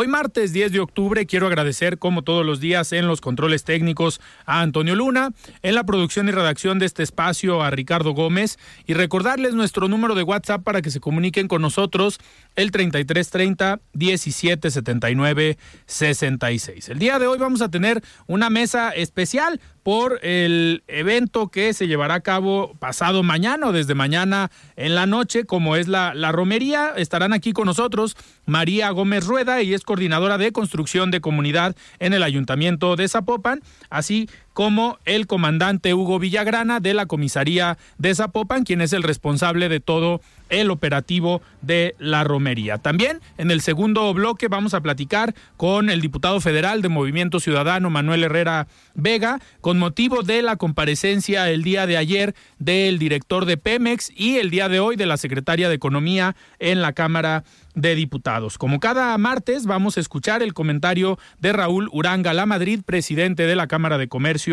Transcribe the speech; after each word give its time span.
Hoy 0.00 0.06
martes 0.06 0.52
10 0.52 0.70
de 0.70 0.78
octubre 0.78 1.26
quiero 1.26 1.48
agradecer 1.48 1.98
como 1.98 2.22
todos 2.22 2.46
los 2.46 2.60
días 2.60 2.92
en 2.92 3.08
los 3.08 3.20
controles 3.20 3.64
técnicos 3.64 4.20
a 4.46 4.60
Antonio 4.60 4.94
Luna, 4.94 5.32
en 5.62 5.74
la 5.74 5.82
producción 5.82 6.28
y 6.28 6.30
redacción 6.30 6.78
de 6.78 6.86
este 6.86 7.02
espacio 7.02 7.64
a 7.64 7.70
Ricardo 7.70 8.12
Gómez 8.12 8.60
y 8.86 8.94
recordarles 8.94 9.54
nuestro 9.54 9.88
número 9.88 10.14
de 10.14 10.22
WhatsApp 10.22 10.62
para 10.62 10.82
que 10.82 10.92
se 10.92 11.00
comuniquen 11.00 11.48
con 11.48 11.62
nosotros 11.62 12.20
el 12.54 12.70
3330 12.70 13.80
1779 13.92 15.58
66. 15.86 16.90
El 16.90 17.00
día 17.00 17.18
de 17.18 17.26
hoy 17.26 17.38
vamos 17.38 17.60
a 17.60 17.68
tener 17.68 18.00
una 18.28 18.50
mesa 18.50 18.90
especial 18.90 19.60
por 19.82 20.20
el 20.22 20.84
evento 20.86 21.48
que 21.48 21.72
se 21.72 21.88
llevará 21.88 22.14
a 22.14 22.20
cabo 22.20 22.74
pasado 22.78 23.22
mañana 23.22 23.68
o 23.68 23.72
desde 23.72 23.94
mañana 23.94 24.50
en 24.76 24.94
la 24.94 25.06
noche, 25.06 25.44
como 25.44 25.76
es 25.76 25.88
la, 25.88 26.12
la 26.14 26.30
romería. 26.30 26.92
Estarán 26.94 27.32
aquí 27.32 27.54
con 27.54 27.64
nosotros 27.64 28.14
María 28.44 28.90
Gómez 28.90 29.26
Rueda, 29.26 29.62
y 29.62 29.72
es 29.72 29.84
coordinadora 29.88 30.36
de 30.36 30.52
construcción 30.52 31.10
de 31.10 31.22
comunidad 31.22 31.74
en 31.98 32.12
el 32.12 32.22
Ayuntamiento 32.22 32.94
de 32.94 33.08
Zapopan, 33.08 33.62
así 33.88 34.28
como 34.52 34.98
el 35.04 35.26
comandante 35.26 35.94
Hugo 35.94 36.18
Villagrana 36.18 36.80
de 36.80 36.94
la 36.94 37.06
comisaría 37.06 37.78
de 37.98 38.14
Zapopan, 38.14 38.64
quien 38.64 38.80
es 38.80 38.92
el 38.92 39.02
responsable 39.02 39.68
de 39.68 39.80
todo 39.80 40.20
el 40.48 40.70
operativo 40.70 41.42
de 41.62 41.94
la 41.98 42.24
romería. 42.24 42.78
También 42.78 43.20
en 43.36 43.50
el 43.50 43.60
segundo 43.60 44.12
bloque 44.14 44.48
vamos 44.48 44.74
a 44.74 44.80
platicar 44.80 45.34
con 45.56 45.90
el 45.90 46.00
diputado 46.00 46.40
federal 46.40 46.82
de 46.82 46.88
Movimiento 46.88 47.40
Ciudadano, 47.40 47.90
Manuel 47.90 48.24
Herrera 48.24 48.66
Vega, 48.94 49.40
con 49.60 49.78
motivo 49.78 50.22
de 50.22 50.42
la 50.42 50.56
comparecencia 50.56 51.50
el 51.50 51.62
día 51.62 51.86
de 51.86 51.96
ayer 51.96 52.34
del 52.58 52.98
director 52.98 53.44
de 53.44 53.58
Pemex 53.58 54.10
y 54.14 54.38
el 54.38 54.50
día 54.50 54.68
de 54.68 54.80
hoy 54.80 54.96
de 54.96 55.06
la 55.06 55.16
secretaria 55.16 55.68
de 55.68 55.74
Economía 55.74 56.34
en 56.58 56.80
la 56.82 56.92
Cámara 56.94 57.44
de 57.74 57.94
Diputados. 57.94 58.58
Como 58.58 58.80
cada 58.80 59.16
martes, 59.18 59.66
vamos 59.66 59.96
a 59.96 60.00
escuchar 60.00 60.42
el 60.42 60.54
comentario 60.54 61.18
de 61.38 61.52
Raúl 61.52 61.88
Uranga 61.92 62.32
La 62.32 62.46
Madrid, 62.46 62.80
presidente 62.84 63.46
de 63.46 63.54
la 63.54 63.68
Cámara 63.68 63.98
de 63.98 64.08
Comercio 64.08 64.47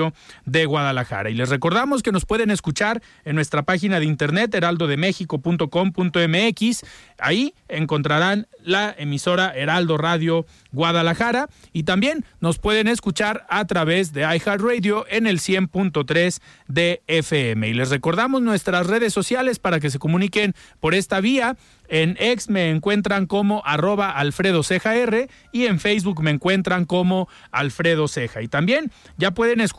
de 0.45 0.65
Guadalajara. 0.65 1.29
Y 1.29 1.35
les 1.35 1.49
recordamos 1.49 2.03
que 2.03 2.11
nos 2.11 2.25
pueden 2.25 2.51
escuchar 2.51 3.01
en 3.23 3.35
nuestra 3.35 3.63
página 3.63 3.99
de 3.99 4.05
internet 4.05 4.53
heraldodemexico.com.mx. 4.53 6.81
Ahí 7.17 7.53
encontrarán 7.67 8.47
la 8.63 8.95
emisora 8.97 9.53
Heraldo 9.55 9.97
Radio 9.97 10.45
Guadalajara 10.71 11.49
y 11.71 11.83
también 11.83 12.25
nos 12.39 12.57
pueden 12.59 12.87
escuchar 12.87 13.45
a 13.49 13.65
través 13.65 14.11
de 14.11 14.21
iHeartRadio 14.21 15.05
en 15.09 15.27
el 15.27 15.39
100.3 15.39 16.39
de 16.67 17.01
FM. 17.07 17.69
Y 17.69 17.73
les 17.73 17.89
recordamos 17.89 18.41
nuestras 18.41 18.87
redes 18.87 19.13
sociales 19.13 19.59
para 19.59 19.79
que 19.79 19.89
se 19.89 19.99
comuniquen 19.99 20.53
por 20.79 20.95
esta 20.95 21.21
vía. 21.21 21.55
En 21.87 22.17
X 22.19 22.49
me 22.49 22.71
encuentran 22.71 23.27
como 23.27 23.61
arroba 23.63 24.09
Alfredo 24.09 24.63
Ceja 24.63 24.95
R 24.95 25.29
y 25.51 25.67
en 25.67 25.79
Facebook 25.79 26.23
me 26.23 26.31
encuentran 26.31 26.85
como 26.85 27.29
Alfredo 27.51 28.07
Ceja. 28.07 28.41
Y 28.41 28.47
también 28.47 28.91
ya 29.17 29.31
pueden 29.31 29.61
escuchar 29.61 29.74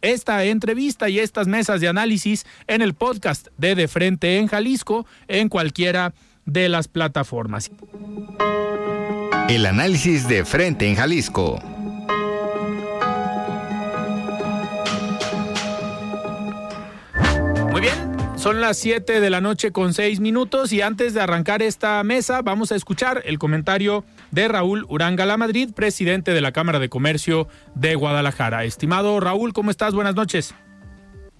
esta 0.00 0.44
entrevista 0.44 1.08
y 1.08 1.18
estas 1.18 1.46
mesas 1.46 1.80
de 1.80 1.88
análisis 1.88 2.46
en 2.66 2.82
el 2.82 2.94
podcast 2.94 3.48
de 3.56 3.74
De 3.74 3.88
Frente 3.88 4.38
en 4.38 4.46
Jalisco 4.46 5.06
en 5.26 5.48
cualquiera 5.48 6.14
de 6.44 6.68
las 6.68 6.88
plataformas. 6.88 7.70
El 9.48 9.66
análisis 9.66 10.28
de 10.28 10.44
Frente 10.44 10.88
en 10.88 10.96
Jalisco. 10.96 11.77
Son 18.38 18.60
las 18.60 18.78
7 18.78 19.20
de 19.20 19.30
la 19.30 19.40
noche 19.40 19.72
con 19.72 19.92
6 19.92 20.20
minutos 20.20 20.72
y 20.72 20.80
antes 20.80 21.12
de 21.12 21.20
arrancar 21.20 21.60
esta 21.60 22.02
mesa 22.04 22.40
vamos 22.40 22.70
a 22.70 22.76
escuchar 22.76 23.22
el 23.24 23.38
comentario 23.38 24.04
de 24.30 24.46
Raúl 24.46 24.86
Uranga 24.88 25.36
Madrid, 25.36 25.70
presidente 25.74 26.32
de 26.32 26.40
la 26.40 26.52
Cámara 26.52 26.78
de 26.78 26.88
Comercio 26.88 27.48
de 27.74 27.96
Guadalajara. 27.96 28.64
Estimado 28.64 29.18
Raúl, 29.18 29.52
¿cómo 29.52 29.72
estás? 29.72 29.92
Buenas 29.92 30.14
noches. 30.14 30.54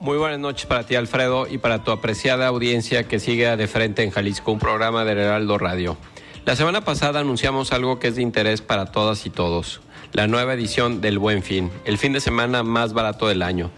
Muy 0.00 0.18
buenas 0.18 0.40
noches 0.40 0.66
para 0.66 0.84
ti, 0.86 0.96
Alfredo, 0.96 1.46
y 1.48 1.58
para 1.58 1.84
tu 1.84 1.92
apreciada 1.92 2.48
audiencia 2.48 3.04
que 3.04 3.20
sigue 3.20 3.56
de 3.56 3.68
frente 3.68 4.02
en 4.02 4.10
Jalisco, 4.10 4.50
un 4.50 4.58
programa 4.58 5.04
de 5.04 5.12
Heraldo 5.12 5.56
Radio. 5.56 5.96
La 6.46 6.56
semana 6.56 6.80
pasada 6.80 7.20
anunciamos 7.20 7.72
algo 7.72 8.00
que 8.00 8.08
es 8.08 8.16
de 8.16 8.22
interés 8.22 8.60
para 8.60 8.86
todas 8.86 9.24
y 9.24 9.30
todos, 9.30 9.80
la 10.12 10.26
nueva 10.26 10.54
edición 10.54 11.00
del 11.00 11.18
Buen 11.18 11.44
Fin, 11.44 11.70
el 11.84 11.96
fin 11.96 12.12
de 12.12 12.20
semana 12.20 12.64
más 12.64 12.92
barato 12.92 13.28
del 13.28 13.42
año. 13.42 13.70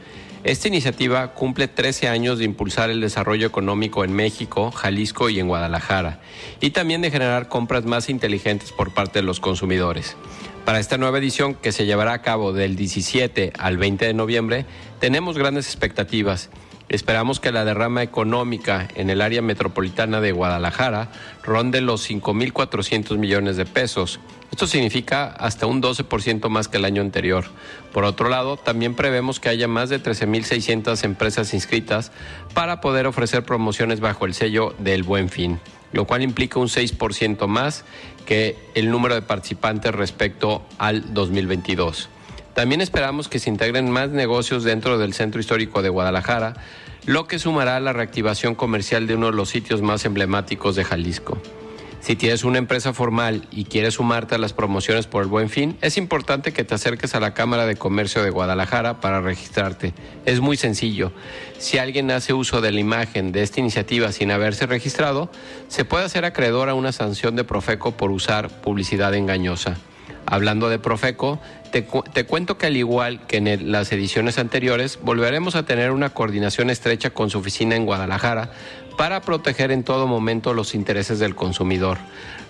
Esta 0.42 0.68
iniciativa 0.68 1.34
cumple 1.34 1.68
13 1.68 2.08
años 2.08 2.38
de 2.38 2.44
impulsar 2.44 2.88
el 2.88 3.02
desarrollo 3.02 3.46
económico 3.46 4.04
en 4.04 4.14
México, 4.14 4.70
Jalisco 4.70 5.28
y 5.28 5.38
en 5.38 5.48
Guadalajara, 5.48 6.20
y 6.60 6.70
también 6.70 7.02
de 7.02 7.10
generar 7.10 7.48
compras 7.48 7.84
más 7.84 8.08
inteligentes 8.08 8.72
por 8.72 8.94
parte 8.94 9.18
de 9.18 9.22
los 9.22 9.38
consumidores. 9.38 10.16
Para 10.64 10.80
esta 10.80 10.96
nueva 10.96 11.18
edición, 11.18 11.54
que 11.54 11.72
se 11.72 11.84
llevará 11.84 12.14
a 12.14 12.22
cabo 12.22 12.54
del 12.54 12.74
17 12.74 13.52
al 13.58 13.76
20 13.76 14.06
de 14.06 14.14
noviembre, 14.14 14.64
tenemos 14.98 15.36
grandes 15.36 15.66
expectativas 15.66 16.48
Esperamos 16.90 17.38
que 17.38 17.52
la 17.52 17.64
derrama 17.64 18.02
económica 18.02 18.88
en 18.96 19.10
el 19.10 19.20
área 19.20 19.42
metropolitana 19.42 20.20
de 20.20 20.32
Guadalajara 20.32 21.08
ronde 21.44 21.80
los 21.80 22.10
5.400 22.10 23.16
millones 23.16 23.56
de 23.56 23.64
pesos. 23.64 24.18
Esto 24.50 24.66
significa 24.66 25.26
hasta 25.26 25.66
un 25.66 25.80
12% 25.80 26.48
más 26.48 26.68
que 26.68 26.78
el 26.78 26.84
año 26.84 27.02
anterior. 27.02 27.44
Por 27.92 28.04
otro 28.04 28.28
lado, 28.28 28.56
también 28.56 28.94
prevemos 28.94 29.38
que 29.38 29.48
haya 29.48 29.68
más 29.68 29.88
de 29.88 30.02
13.600 30.02 31.04
empresas 31.04 31.54
inscritas 31.54 32.10
para 32.52 32.80
poder 32.80 33.06
ofrecer 33.06 33.44
promociones 33.44 34.00
bajo 34.00 34.26
el 34.26 34.34
sello 34.34 34.74
del 34.78 35.04
Buen 35.04 35.28
Fin, 35.28 35.60
lo 35.92 36.04
cual 36.06 36.22
implica 36.22 36.58
un 36.58 36.66
6% 36.66 37.46
más 37.46 37.84
que 38.26 38.56
el 38.74 38.90
número 38.90 39.14
de 39.14 39.22
participantes 39.22 39.94
respecto 39.94 40.66
al 40.78 41.14
2022. 41.14 42.08
También 42.54 42.80
esperamos 42.80 43.28
que 43.28 43.38
se 43.38 43.50
integren 43.50 43.90
más 43.90 44.10
negocios 44.10 44.64
dentro 44.64 44.98
del 44.98 45.14
centro 45.14 45.40
histórico 45.40 45.82
de 45.82 45.88
Guadalajara, 45.88 46.54
lo 47.06 47.26
que 47.26 47.38
sumará 47.38 47.76
a 47.76 47.80
la 47.80 47.92
reactivación 47.92 48.54
comercial 48.54 49.06
de 49.06 49.14
uno 49.14 49.26
de 49.26 49.32
los 49.32 49.48
sitios 49.48 49.80
más 49.80 50.04
emblemáticos 50.04 50.76
de 50.76 50.84
Jalisco. 50.84 51.40
Si 52.00 52.16
tienes 52.16 52.44
una 52.44 52.56
empresa 52.56 52.94
formal 52.94 53.46
y 53.50 53.64
quieres 53.64 53.94
sumarte 53.94 54.34
a 54.34 54.38
las 54.38 54.54
promociones 54.54 55.06
por 55.06 55.22
el 55.22 55.28
buen 55.28 55.50
fin, 55.50 55.76
es 55.82 55.98
importante 55.98 56.52
que 56.52 56.64
te 56.64 56.74
acerques 56.74 57.14
a 57.14 57.20
la 57.20 57.34
Cámara 57.34 57.66
de 57.66 57.76
Comercio 57.76 58.22
de 58.22 58.30
Guadalajara 58.30 59.00
para 59.00 59.20
registrarte. 59.20 59.92
Es 60.24 60.40
muy 60.40 60.56
sencillo. 60.56 61.12
Si 61.58 61.76
alguien 61.76 62.10
hace 62.10 62.32
uso 62.32 62.62
de 62.62 62.72
la 62.72 62.80
imagen 62.80 63.32
de 63.32 63.42
esta 63.42 63.60
iniciativa 63.60 64.12
sin 64.12 64.30
haberse 64.30 64.64
registrado, 64.64 65.30
se 65.68 65.84
puede 65.84 66.06
hacer 66.06 66.24
acreedor 66.24 66.70
a 66.70 66.74
una 66.74 66.92
sanción 66.92 67.36
de 67.36 67.44
Profeco 67.44 67.92
por 67.92 68.10
usar 68.10 68.48
publicidad 68.48 69.14
engañosa. 69.14 69.76
Hablando 70.24 70.70
de 70.70 70.78
Profeco, 70.78 71.38
te, 71.70 71.84
cuento 71.84 72.56
que 72.56 72.66
al 72.66 72.76
igual 72.76 73.26
que 73.26 73.36
en 73.38 73.70
las 73.70 73.92
ediciones 73.92 74.38
anteriores, 74.38 74.98
volveremos 75.02 75.54
a 75.54 75.64
tener 75.64 75.90
una 75.90 76.10
coordinación 76.10 76.70
estrecha 76.70 77.10
con 77.10 77.30
su 77.30 77.38
oficina 77.38 77.76
en 77.76 77.84
Guadalajara 77.84 78.50
para 79.00 79.22
proteger 79.22 79.72
en 79.72 79.82
todo 79.82 80.06
momento 80.06 80.52
los 80.52 80.74
intereses 80.74 81.18
del 81.18 81.34
consumidor. 81.34 81.96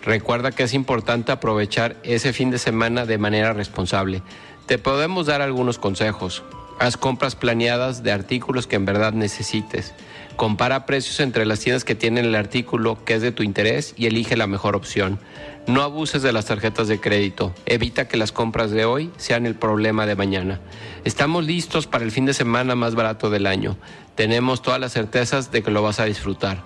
Recuerda 0.03 0.51
que 0.51 0.65
es 0.65 0.75
importante 0.75 1.31
aprovechar 1.31 1.95
ese 2.03 2.33
fin 2.33 2.51
de 2.51 2.59
semana 2.59 3.07
de 3.07 3.19
manera 3.19 3.53
responsable. 3.53 4.21
Te 4.67 4.77
podemos 4.77 5.27
dar 5.27 5.43
algunos 5.43 5.79
consejos. 5.79 6.43
Haz 6.81 6.97
compras 6.97 7.37
planeadas 7.37 8.03
de 8.03 8.11
artículos 8.11 8.67
que 8.67 8.75
en 8.75 8.85
verdad 8.85 9.13
necesites. 9.13 9.95
Compara 10.37 10.87
precios 10.87 11.21
entre 11.21 11.45
las 11.45 11.61
tiendas 11.61 11.85
que 11.85 11.95
tienen 11.95 12.25
el 12.25 12.35
artículo 12.35 13.05
que 13.05 13.15
es 13.15 13.23
de 13.23 13.33
tu 13.33 13.43
interés 13.43 13.95
y 13.97 14.07
elige 14.07 14.37
la 14.37 14.47
mejor 14.47 14.77
opción. 14.77 15.19
No 15.67 15.83
abuses 15.83 16.23
de 16.23 16.33
las 16.33 16.47
tarjetas 16.47 16.89
de 16.89 17.01
crédito. 17.01 17.55
Evita 17.67 18.09
que 18.09 18.17
las 18.17 18.33
compras 18.33 18.71
de 18.71 18.85
hoy 18.85 19.11
sean 19.19 19.47
el 19.47 19.55
problema 19.55 20.07
de 20.07 20.17
mañana. 20.17 20.61
Estamos 21.05 21.45
listos 21.45 21.87
para 21.87 22.05
el 22.05 22.11
fin 22.11 22.25
de 22.27 22.35
semana 22.35 22.75
más 22.75 22.95
barato 22.95 23.31
del 23.31 23.47
año. 23.47 23.77
Tenemos 24.15 24.63
todas 24.63 24.81
las 24.81 24.93
certezas 24.93 25.53
de 25.53 25.63
que 25.63 25.71
lo 25.71 25.83
vas 25.83 26.01
a 26.01 26.05
disfrutar. 26.05 26.63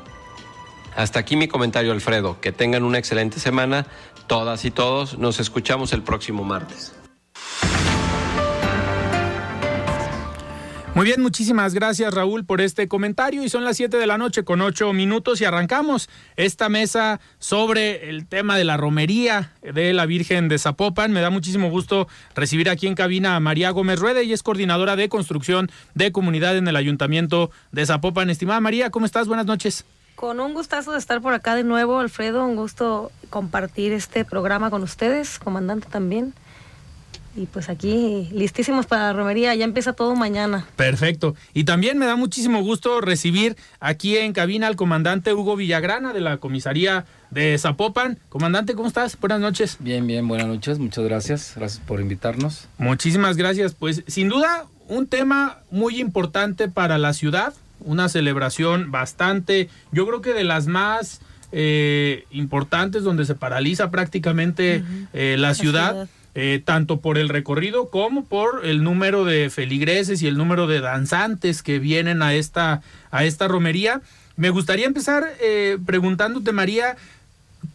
Hasta 0.96 1.18
aquí 1.18 1.36
mi 1.36 1.48
comentario, 1.48 1.92
Alfredo. 1.92 2.40
Que 2.40 2.52
tengan 2.52 2.84
una 2.84 2.98
excelente 2.98 3.40
semana, 3.40 3.86
todas 4.26 4.64
y 4.64 4.70
todos. 4.70 5.18
Nos 5.18 5.40
escuchamos 5.40 5.92
el 5.92 6.02
próximo 6.02 6.44
martes. 6.44 6.94
Muy 10.94 11.06
bien, 11.06 11.20
muchísimas 11.20 11.74
gracias 11.74 12.14
Raúl 12.14 12.44
por 12.44 12.60
este 12.60 12.86
comentario 12.86 13.42
y 13.42 13.48
son 13.48 13.64
las 13.64 13.76
7 13.78 13.96
de 13.96 14.06
la 14.06 14.16
noche 14.16 14.44
con 14.44 14.60
8 14.60 14.92
minutos 14.92 15.40
y 15.40 15.44
arrancamos 15.44 16.08
esta 16.36 16.68
mesa 16.68 17.18
sobre 17.40 18.10
el 18.10 18.28
tema 18.28 18.56
de 18.56 18.62
la 18.62 18.76
romería 18.76 19.50
de 19.60 19.92
la 19.92 20.06
Virgen 20.06 20.48
de 20.48 20.56
Zapopan. 20.56 21.10
Me 21.10 21.20
da 21.20 21.30
muchísimo 21.30 21.68
gusto 21.68 22.06
recibir 22.36 22.70
aquí 22.70 22.86
en 22.86 22.94
cabina 22.94 23.34
a 23.34 23.40
María 23.40 23.70
Gómez 23.70 23.98
Rueda 23.98 24.22
y 24.22 24.32
es 24.32 24.44
coordinadora 24.44 24.94
de 24.94 25.08
construcción 25.08 25.68
de 25.94 26.12
comunidad 26.12 26.56
en 26.56 26.68
el 26.68 26.76
Ayuntamiento 26.76 27.50
de 27.72 27.86
Zapopan. 27.86 28.30
Estimada 28.30 28.60
María, 28.60 28.90
¿cómo 28.90 29.04
estás? 29.04 29.26
Buenas 29.26 29.46
noches. 29.46 29.84
Con 30.14 30.38
un 30.38 30.54
gustazo 30.54 30.92
de 30.92 30.98
estar 30.98 31.20
por 31.20 31.34
acá 31.34 31.56
de 31.56 31.64
nuevo, 31.64 31.98
Alfredo, 31.98 32.44
un 32.44 32.54
gusto 32.54 33.10
compartir 33.30 33.92
este 33.92 34.24
programa 34.24 34.70
con 34.70 34.84
ustedes, 34.84 35.40
comandante 35.40 35.88
también. 35.90 36.34
Y 37.36 37.46
pues 37.46 37.68
aquí 37.68 38.28
listísimos 38.32 38.86
para 38.86 39.04
la 39.04 39.12
romería, 39.12 39.54
ya 39.54 39.64
empieza 39.64 39.92
todo 39.92 40.14
mañana. 40.14 40.66
Perfecto. 40.76 41.34
Y 41.52 41.64
también 41.64 41.98
me 41.98 42.06
da 42.06 42.14
muchísimo 42.14 42.62
gusto 42.62 43.00
recibir 43.00 43.56
aquí 43.80 44.16
en 44.16 44.32
cabina 44.32 44.68
al 44.68 44.76
comandante 44.76 45.34
Hugo 45.34 45.56
Villagrana 45.56 46.12
de 46.12 46.20
la 46.20 46.36
comisaría 46.36 47.06
de 47.30 47.58
Zapopan. 47.58 48.18
Comandante, 48.28 48.74
¿cómo 48.74 48.86
estás? 48.86 49.18
Buenas 49.18 49.40
noches. 49.40 49.78
Bien, 49.80 50.06
bien, 50.06 50.28
buenas 50.28 50.46
noches. 50.46 50.78
Muchas 50.78 51.04
gracias. 51.04 51.54
Gracias 51.56 51.82
por 51.84 52.00
invitarnos. 52.00 52.68
Muchísimas 52.78 53.36
gracias. 53.36 53.74
Pues 53.74 54.04
sin 54.06 54.28
duda 54.28 54.66
un 54.88 55.08
tema 55.08 55.58
muy 55.70 56.00
importante 56.00 56.68
para 56.68 56.98
la 56.98 57.12
ciudad, 57.14 57.52
una 57.80 58.08
celebración 58.08 58.90
bastante, 58.90 59.68
yo 59.92 60.06
creo 60.06 60.20
que 60.20 60.34
de 60.34 60.44
las 60.44 60.66
más 60.66 61.20
eh, 61.52 62.24
importantes 62.30 63.02
donde 63.02 63.24
se 63.24 63.34
paraliza 63.34 63.90
prácticamente 63.90 64.82
eh, 65.12 65.36
la, 65.38 65.54
ciudad 65.54 66.08
eh, 66.34 66.60
tanto 66.64 67.00
por 67.00 67.16
el 67.16 67.28
recorrido 67.28 67.90
como 67.90 68.24
por 68.24 68.66
el 68.66 68.82
número 68.82 69.24
de 69.24 69.50
feligreses 69.50 70.20
y 70.20 70.26
el 70.26 70.36
número 70.36 70.66
de 70.66 70.80
danzantes 70.80 71.62
que 71.62 71.78
vienen 71.78 72.22
a 72.22 72.34
esta, 72.34 72.82
a 73.12 73.24
esta 73.24 73.46
romería. 73.46 74.00
Me 74.36 74.50
gustaría 74.50 74.86
empezar 74.86 75.24
eh, 75.40 75.78
preguntándote, 75.86 76.50
María, 76.50 76.96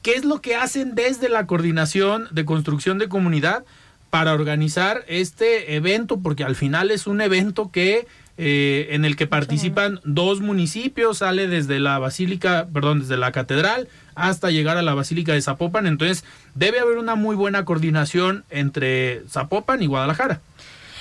¿qué 0.02 0.16
es 0.16 0.26
lo 0.26 0.42
que 0.42 0.56
hacen 0.56 0.94
desde 0.94 1.30
la 1.30 1.48
coordinación 1.48 2.28
de 2.32 2.44
construcción 2.44 2.98
de 2.98 3.08
comunidad 3.08 3.64
para 4.10 4.34
organizar 4.34 5.06
este 5.08 5.76
evento? 5.76 6.20
Porque 6.20 6.44
al 6.44 6.58
final 6.58 6.92
es 6.92 7.08
un 7.08 7.22
evento 7.22 7.72
que 7.72 8.08
eh, 8.42 8.88
en 8.92 9.04
el 9.04 9.18
que 9.18 9.28
participan 9.28 10.00
dos 10.06 10.40
municipios, 10.40 11.18
sale 11.18 11.50
desde 11.50 11.78
la 11.78 12.00
Basílica, 12.00 12.70
perdón, 12.72 13.02
desde 13.02 13.18
la 13.18 13.34
Catedral 13.34 13.90
hasta 14.16 14.50
llegar 14.50 14.78
a 14.78 14.82
la 14.82 14.94
Basílica 14.94 15.34
de 15.34 15.42
Zapopan. 15.42 15.86
Entonces, 15.86 16.24
debe 16.56 16.80
haber 16.80 17.00
una 17.00 17.16
muy 17.16 17.36
buena 17.36 17.66
coordinación 17.66 18.46
entre 18.50 19.24
Zapopan 19.28 19.84
y 19.84 19.88
Guadalajara. 19.88 20.40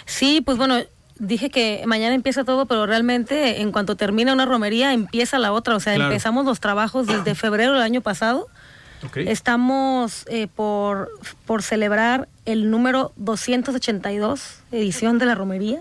Sí, 0.05 0.40
pues 0.44 0.58
bueno, 0.58 0.79
dije 1.20 1.49
que 1.49 1.85
mañana 1.87 2.17
empieza 2.17 2.43
todo, 2.43 2.67
pero 2.67 2.87
realmente 2.87 3.61
en 3.61 3.70
cuanto 3.70 3.94
termina 3.94 4.32
una 4.32 4.44
romería 4.44 4.93
empieza 4.93 5.38
la 5.38 5.52
otra. 5.52 5.76
O 5.76 5.81
sea, 5.81 5.94
empezamos 5.94 6.44
los 6.44 6.58
trabajos 6.58 7.06
desde 7.06 7.37
febrero 7.37 7.73
del 7.75 7.82
año 7.82 8.00
pasado. 8.00 8.49
Estamos 9.16 10.24
eh, 10.28 10.48
por, 10.48 11.10
por 11.46 11.62
celebrar 11.62 12.28
el 12.44 12.70
número 12.70 13.12
282 13.16 14.60
edición 14.72 15.18
de 15.18 15.26
la 15.26 15.34
romería. 15.34 15.80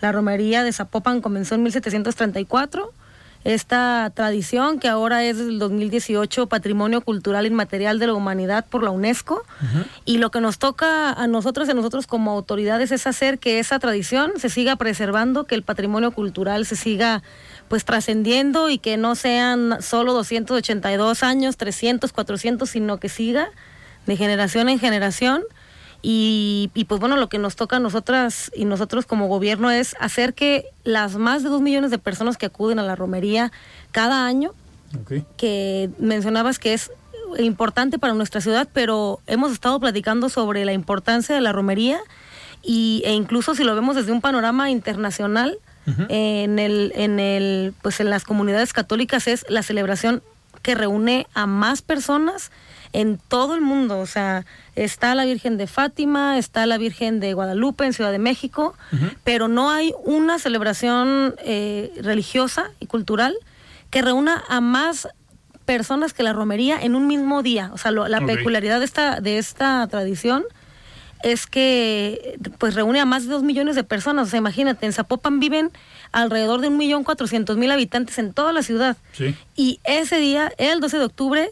La 0.00 0.12
romería 0.12 0.62
de 0.62 0.72
Zapopan 0.72 1.20
comenzó 1.20 1.54
en 1.54 1.62
1734 1.62 2.92
esta 3.44 4.10
tradición 4.14 4.78
que 4.78 4.88
ahora 4.88 5.22
es 5.22 5.36
del 5.36 5.58
2018 5.58 6.46
Patrimonio 6.46 7.02
Cultural 7.02 7.44
Inmaterial 7.44 7.98
de 7.98 8.06
la 8.06 8.14
Humanidad 8.14 8.64
por 8.64 8.82
la 8.82 8.90
UNESCO. 8.90 9.44
Y 10.06 10.16
lo 10.16 10.30
que 10.30 10.40
nos 10.40 10.58
toca 10.58 11.12
a 11.12 11.26
nosotros 11.26 11.68
y 11.68 11.72
a 11.72 11.74
nosotros 11.74 12.06
como 12.06 12.30
autoridades 12.32 12.90
es 12.90 13.06
hacer 13.06 13.38
que 13.38 13.58
esa 13.58 13.78
tradición 13.78 14.32
se 14.38 14.48
siga 14.48 14.76
preservando, 14.76 15.44
que 15.44 15.54
el 15.54 15.62
patrimonio 15.62 16.10
cultural 16.12 16.64
se 16.64 16.74
siga 16.74 17.22
pues 17.68 17.84
trascendiendo 17.84 18.70
y 18.70 18.78
que 18.78 18.96
no 18.96 19.14
sean 19.14 19.80
solo 19.80 20.12
282 20.12 21.22
años, 21.22 21.56
300, 21.56 22.12
400, 22.12 22.68
sino 22.68 22.98
que 22.98 23.08
siga 23.08 23.48
de 24.06 24.16
generación 24.16 24.68
en 24.68 24.78
generación. 24.78 25.42
Y, 26.06 26.70
pues 26.86 27.00
bueno, 27.00 27.16
lo 27.16 27.30
que 27.30 27.38
nos 27.38 27.56
toca 27.56 27.76
a 27.76 27.80
nosotras 27.80 28.50
y 28.54 28.66
nosotros 28.66 29.06
como 29.06 29.26
gobierno 29.26 29.70
es 29.70 29.96
hacer 29.98 30.34
que 30.34 30.66
las 30.84 31.16
más 31.16 31.42
de 31.42 31.48
dos 31.48 31.62
millones 31.62 31.90
de 31.90 31.96
personas 31.96 32.36
que 32.36 32.44
acuden 32.44 32.78
a 32.78 32.82
la 32.82 32.94
romería 32.94 33.52
cada 33.90 34.26
año, 34.26 34.52
que 35.38 35.88
mencionabas 35.98 36.58
que 36.58 36.74
es 36.74 36.90
importante 37.38 37.98
para 37.98 38.12
nuestra 38.12 38.42
ciudad, 38.42 38.68
pero 38.70 39.20
hemos 39.26 39.50
estado 39.52 39.80
platicando 39.80 40.28
sobre 40.28 40.66
la 40.66 40.74
importancia 40.74 41.34
de 41.34 41.40
la 41.40 41.52
romería 41.52 42.00
y, 42.62 43.02
e 43.06 43.14
incluso 43.14 43.54
si 43.54 43.64
lo 43.64 43.74
vemos 43.74 43.96
desde 43.96 44.12
un 44.12 44.20
panorama 44.20 44.70
internacional, 44.70 45.58
en 45.86 46.58
el, 46.58 46.92
en 46.94 47.20
el, 47.20 47.74
pues 47.82 48.00
en 48.00 48.10
las 48.10 48.24
comunidades 48.24 48.72
católicas 48.72 49.26
es 49.28 49.44
la 49.48 49.62
celebración 49.62 50.22
que 50.62 50.74
reúne 50.74 51.26
a 51.34 51.46
más 51.46 51.82
personas 51.82 52.50
en 52.94 53.18
todo 53.28 53.54
el 53.54 53.60
mundo. 53.60 53.98
O 53.98 54.06
sea, 54.06 54.46
está 54.76 55.14
la 55.14 55.24
Virgen 55.24 55.58
de 55.58 55.66
Fátima, 55.66 56.38
está 56.38 56.64
la 56.64 56.78
Virgen 56.78 57.20
de 57.20 57.34
Guadalupe 57.34 57.84
en 57.84 57.92
Ciudad 57.92 58.12
de 58.12 58.18
México, 58.18 58.74
pero 59.24 59.48
no 59.48 59.70
hay 59.70 59.92
una 60.04 60.38
celebración 60.38 61.34
eh, 61.44 61.92
religiosa 62.00 62.70
y 62.80 62.86
cultural 62.86 63.36
que 63.90 64.00
reúna 64.00 64.42
a 64.48 64.60
más 64.60 65.08
personas 65.64 66.12
que 66.12 66.22
la 66.22 66.32
romería 66.32 66.80
en 66.80 66.94
un 66.94 67.06
mismo 67.06 67.42
día. 67.42 67.70
O 67.72 67.78
sea, 67.78 67.90
la 67.90 68.20
peculiaridad 68.20 68.78
de 68.78 68.84
esta, 68.84 69.20
de 69.20 69.38
esta 69.38 69.86
tradición 69.88 70.44
es 71.24 71.46
que 71.46 72.38
pues 72.58 72.74
reúne 72.74 73.00
a 73.00 73.06
más 73.06 73.24
de 73.24 73.32
dos 73.32 73.42
millones 73.42 73.76
de 73.76 73.82
personas. 73.82 74.28
O 74.28 74.30
sea, 74.30 74.38
imagínate, 74.38 74.84
en 74.84 74.92
Zapopan 74.92 75.40
viven 75.40 75.72
alrededor 76.12 76.60
de 76.60 76.68
un 76.68 76.76
millón 76.76 77.02
cuatrocientos 77.02 77.56
mil 77.56 77.72
habitantes 77.72 78.18
en 78.18 78.34
toda 78.34 78.52
la 78.52 78.62
ciudad. 78.62 78.98
Y 79.56 79.80
ese 79.84 80.18
día, 80.18 80.52
el 80.58 80.80
12 80.80 80.98
de 80.98 81.04
octubre, 81.04 81.50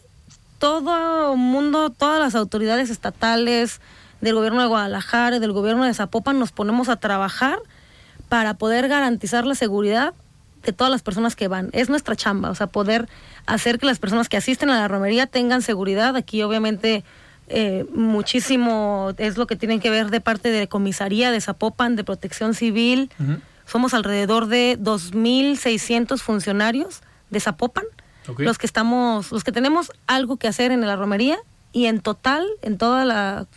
todo 0.58 1.32
el 1.32 1.38
mundo, 1.38 1.88
todas 1.88 2.20
las 2.20 2.34
autoridades 2.34 2.90
estatales 2.90 3.80
del 4.20 4.34
gobierno 4.34 4.60
de 4.60 4.68
Guadalajara, 4.68 5.40
del 5.40 5.52
gobierno 5.52 5.84
de 5.84 5.94
Zapopan, 5.94 6.38
nos 6.38 6.52
ponemos 6.52 6.90
a 6.90 6.96
trabajar 6.96 7.58
para 8.28 8.54
poder 8.54 8.88
garantizar 8.88 9.46
la 9.46 9.54
seguridad 9.54 10.12
de 10.64 10.72
todas 10.74 10.90
las 10.90 11.00
personas 11.00 11.34
que 11.34 11.48
van. 11.48 11.70
Es 11.72 11.88
nuestra 11.88 12.14
chamba, 12.14 12.50
o 12.50 12.54
sea, 12.54 12.66
poder 12.66 13.08
hacer 13.46 13.78
que 13.78 13.86
las 13.86 13.98
personas 13.98 14.28
que 14.28 14.36
asisten 14.36 14.68
a 14.68 14.78
la 14.78 14.86
romería 14.86 15.26
tengan 15.26 15.62
seguridad. 15.62 16.14
Aquí 16.14 16.42
obviamente 16.42 17.04
eh, 17.48 17.86
muchísimo 17.94 19.12
es 19.18 19.36
lo 19.36 19.46
que 19.46 19.56
tienen 19.56 19.80
que 19.80 19.90
ver 19.90 20.10
de 20.10 20.20
parte 20.20 20.50
de 20.50 20.68
comisaría 20.68 21.30
de 21.30 21.40
Zapopan, 21.40 21.96
de 21.96 22.04
protección 22.04 22.54
civil. 22.54 23.10
Somos 23.66 23.94
alrededor 23.94 24.46
de 24.46 24.78
2.600 24.78 26.18
funcionarios 26.18 27.02
de 27.30 27.40
Zapopan 27.40 27.84
los 28.38 28.58
que 28.58 28.66
estamos, 28.66 29.32
los 29.32 29.44
que 29.44 29.52
tenemos 29.52 29.92
algo 30.06 30.36
que 30.36 30.48
hacer 30.48 30.70
en 30.70 30.80
la 30.82 30.96
romería 30.96 31.38
y 31.72 31.86
en 31.86 32.00
total, 32.00 32.46
en 32.62 32.78
toda 32.78 33.04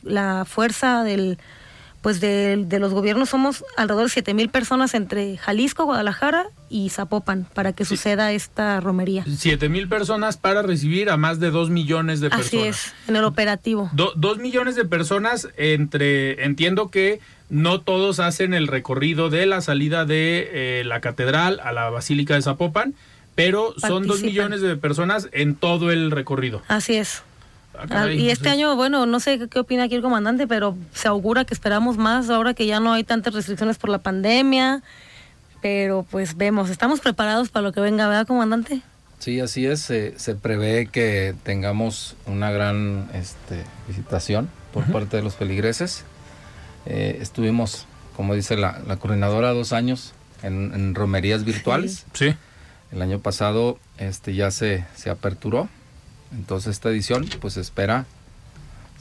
la, 0.04 0.46
fuerza 0.46 1.04
del 1.04 1.38
pues 2.06 2.22
de, 2.22 2.68
los 2.80 2.94
gobiernos 2.94 3.30
somos 3.30 3.66
alrededor 3.78 4.04
de 4.04 4.10
siete 4.12 4.36
mil 4.36 4.50
personas 4.50 4.94
entre 4.94 5.38
Jalisco, 5.38 5.86
Guadalajara 5.86 6.46
y 6.70 6.90
Zapopan 6.92 7.48
para 7.52 7.74
que 7.74 7.84
suceda 7.84 8.32
esta 8.32 8.80
romería. 8.80 9.26
Siete 9.36 9.70
mil 9.70 9.90
personas 9.90 10.38
para 10.38 10.62
recibir 10.62 11.10
a 11.10 11.18
más 11.18 11.40
de 11.40 11.50
dos 11.50 11.72
millones 11.72 12.20
de 12.20 12.30
personas. 12.30 12.48
Así 12.48 12.62
es, 12.68 12.94
en 13.08 13.16
el 13.16 13.24
operativo. 13.24 13.90
dos 13.92 14.38
millones 14.38 14.76
de 14.76 14.86
personas 14.86 15.48
entre, 15.58 16.46
entiendo 16.46 16.92
que 16.92 17.22
no 17.50 17.82
todos 17.82 18.20
hacen 18.20 18.54
el 18.54 18.68
recorrido 18.68 19.32
de 19.32 19.48
la 19.48 19.62
salida 19.62 20.06
de 20.06 20.50
eh, 20.52 20.84
la 20.86 21.02
catedral 21.02 21.60
a 21.64 21.74
la 21.74 21.90
Basílica 21.90 22.36
de 22.36 22.44
Zapopan, 22.44 22.94
pero 23.34 23.74
son 23.80 24.06
dos 24.06 24.22
millones 24.22 24.62
de 24.62 24.76
personas 24.76 25.28
en 25.32 25.56
todo 25.56 25.90
el 25.90 26.12
recorrido. 26.12 26.62
Así 26.68 26.98
es. 26.98 27.24
Ah, 27.78 27.86
ah, 27.90 28.12
y 28.12 28.30
este 28.30 28.50
año, 28.50 28.76
bueno, 28.76 29.06
no 29.06 29.20
sé 29.20 29.48
qué 29.50 29.60
opina 29.60 29.84
aquí 29.84 29.96
el 29.96 30.02
comandante, 30.02 30.48
pero 30.48 30.76
se 30.94 31.08
augura 31.08 31.46
que 31.46 31.54
esperamos 31.54 31.98
más 31.98 32.30
ahora 32.30 32.54
que 32.54 32.66
ya 32.66 32.80
no 32.80 32.94
hay 32.94 33.04
tantas 33.04 33.34
restricciones 33.34 33.78
por 33.78 33.90
la 33.90 34.00
pandemia. 34.00 34.82
Pero 35.62 36.06
pues 36.10 36.38
vemos, 36.38 36.70
estamos 36.70 37.00
preparados 37.00 37.50
para 37.50 37.64
lo 37.64 37.72
que 37.72 37.82
venga, 37.82 38.08
¿verdad, 38.08 38.28
comandante? 38.28 38.82
Sí, 39.20 39.40
así 39.40 39.66
es. 39.66 39.82
se 39.82 40.36
prevé 40.36 40.88
que 40.88 41.34
tengamos 41.44 42.16
una 42.28 42.52
gran 42.52 43.10
este, 43.14 43.64
visitación 43.88 44.50
por 44.74 44.84
parte 44.92 45.18
de 45.18 45.24
los 45.24 45.36
feligreses. 45.36 46.04
Eh, 46.86 47.18
estuvimos 47.22 47.88
como 48.16 48.34
dice 48.34 48.56
la, 48.58 48.82
coordinadora, 49.00 49.52
dos 49.52 49.74
años 49.74 50.14
en, 50.42 50.96
romerías 50.96 51.44
virtuales. 51.44 52.06
Sí. 52.14 52.36
El 52.92 53.02
año 53.02 53.20
pasado 53.20 53.78
este, 53.98 54.34
ya 54.36 54.52
se, 54.52 54.86
se 54.96 55.10
aperturó. 55.10 55.68
Entonces 56.36 56.72
esta 56.72 56.90
edición 56.90 57.28
pues 57.42 57.58
espera 57.58 58.06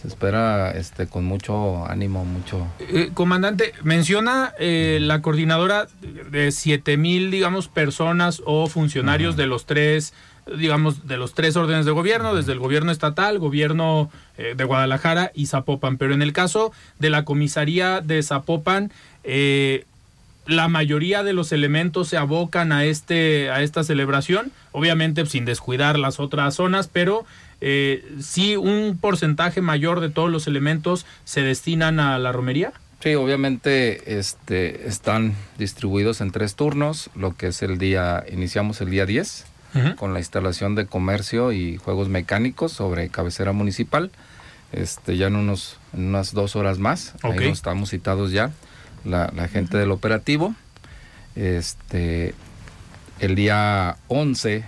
se 0.04 0.08
espera 0.08 0.70
este 0.72 1.06
con 1.06 1.24
mucho 1.24 1.86
ánimo, 1.86 2.26
mucho. 2.26 2.66
Eh, 2.78 3.12
comandante, 3.14 3.72
menciona 3.84 4.52
eh, 4.58 4.98
la 5.00 5.22
coordinadora 5.22 5.86
de 6.30 6.52
siete 6.52 6.98
mil, 6.98 7.30
digamos, 7.30 7.68
personas 7.68 8.42
o 8.44 8.66
funcionarios 8.66 9.34
de 9.34 9.46
los 9.46 9.64
tres, 9.64 10.12
digamos, 10.58 11.08
de 11.08 11.16
los 11.16 11.32
tres 11.32 11.56
órdenes 11.56 11.86
de 11.86 11.92
gobierno, 11.92 12.34
desde 12.34 12.52
el 12.52 12.58
gobierno 12.58 12.92
estatal, 12.92 13.38
gobierno 13.38 14.10
eh, 14.36 14.52
de 14.54 14.64
Guadalajara 14.64 15.32
y 15.34 15.46
Zapopan. 15.46 15.96
Pero 15.96 16.12
en 16.12 16.20
el 16.20 16.34
caso 16.34 16.70
de 16.98 17.08
la 17.08 17.24
comisaría 17.24 18.02
de 18.02 18.22
Zapopan, 18.22 18.92
la 20.46 20.68
mayoría 20.68 21.22
de 21.22 21.32
los 21.32 21.52
elementos 21.52 22.08
se 22.08 22.16
abocan 22.16 22.72
a 22.72 22.84
este 22.84 23.50
a 23.50 23.62
esta 23.62 23.84
celebración, 23.84 24.52
obviamente 24.72 25.24
sin 25.26 25.44
descuidar 25.44 25.98
las 25.98 26.20
otras 26.20 26.54
zonas, 26.54 26.88
pero 26.92 27.24
eh, 27.60 28.04
sí 28.20 28.56
un 28.56 28.98
porcentaje 29.00 29.60
mayor 29.60 30.00
de 30.00 30.10
todos 30.10 30.30
los 30.30 30.46
elementos 30.46 31.06
se 31.24 31.42
destinan 31.42 32.00
a 32.00 32.18
la 32.18 32.32
romería. 32.32 32.72
Sí, 33.00 33.14
obviamente 33.16 34.18
este, 34.18 34.88
están 34.88 35.34
distribuidos 35.58 36.20
en 36.22 36.30
tres 36.30 36.54
turnos, 36.54 37.10
lo 37.14 37.36
que 37.36 37.48
es 37.48 37.62
el 37.62 37.76
día, 37.76 38.24
iniciamos 38.32 38.80
el 38.80 38.90
día 38.90 39.04
10 39.04 39.46
con 39.96 40.12
la 40.12 40.20
instalación 40.20 40.74
de 40.74 40.86
comercio 40.86 41.52
y 41.52 41.78
juegos 41.78 42.08
mecánicos 42.08 42.72
sobre 42.72 43.08
cabecera 43.08 43.52
municipal, 43.52 44.10
este, 44.72 45.16
ya 45.16 45.26
en, 45.26 45.36
unos, 45.36 45.78
en 45.92 46.06
unas 46.06 46.32
dos 46.32 46.54
horas 46.54 46.78
más, 46.78 47.14
ahí 47.22 47.48
estamos 47.48 47.90
citados 47.90 48.30
ya, 48.30 48.52
la, 49.04 49.48
gente 49.48 49.76
del 49.76 49.90
operativo. 49.90 50.54
Este, 51.36 52.34
el 53.20 53.34
día 53.34 53.96
11 54.08 54.64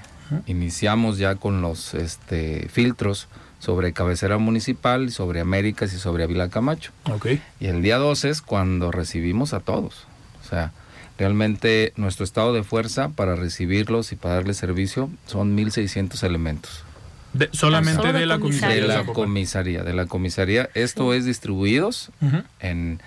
iniciamos 0.46 1.18
ya 1.18 1.36
con 1.36 1.62
los 1.62 1.94
este, 1.94 2.68
filtros 2.68 3.28
sobre 3.58 3.92
cabecera 3.92 4.38
municipal, 4.38 5.10
sobre 5.10 5.40
Américas 5.40 5.92
y 5.92 5.98
sobre 5.98 6.24
Ávila 6.24 6.48
Camacho. 6.48 6.92
Okay. 7.04 7.40
Y 7.60 7.66
el 7.66 7.82
día 7.82 7.98
12 7.98 8.30
es 8.30 8.42
cuando 8.42 8.92
recibimos 8.92 9.54
a 9.54 9.60
todos. 9.60 10.06
O 10.44 10.48
sea, 10.48 10.72
realmente 11.18 11.92
nuestro 11.96 12.24
estado 12.24 12.52
de 12.52 12.62
fuerza 12.62 13.08
para 13.10 13.34
recibirlos 13.34 14.12
y 14.12 14.16
para 14.16 14.34
darles 14.34 14.58
servicio 14.58 15.10
son 15.26 15.56
1.600 15.56 16.22
elementos. 16.24 16.84
solamente 17.52 18.12
de 18.12 18.26
la 18.26 18.38
comisaría. 18.38 18.82
De 18.82 18.88
la 18.88 19.04
comisaría, 19.04 19.82
de 19.82 19.94
la 19.94 20.06
comisaría. 20.06 20.68
Esto 20.74 21.14
es 21.14 21.24
distribuidos 21.24 22.10
en, 22.60 23.00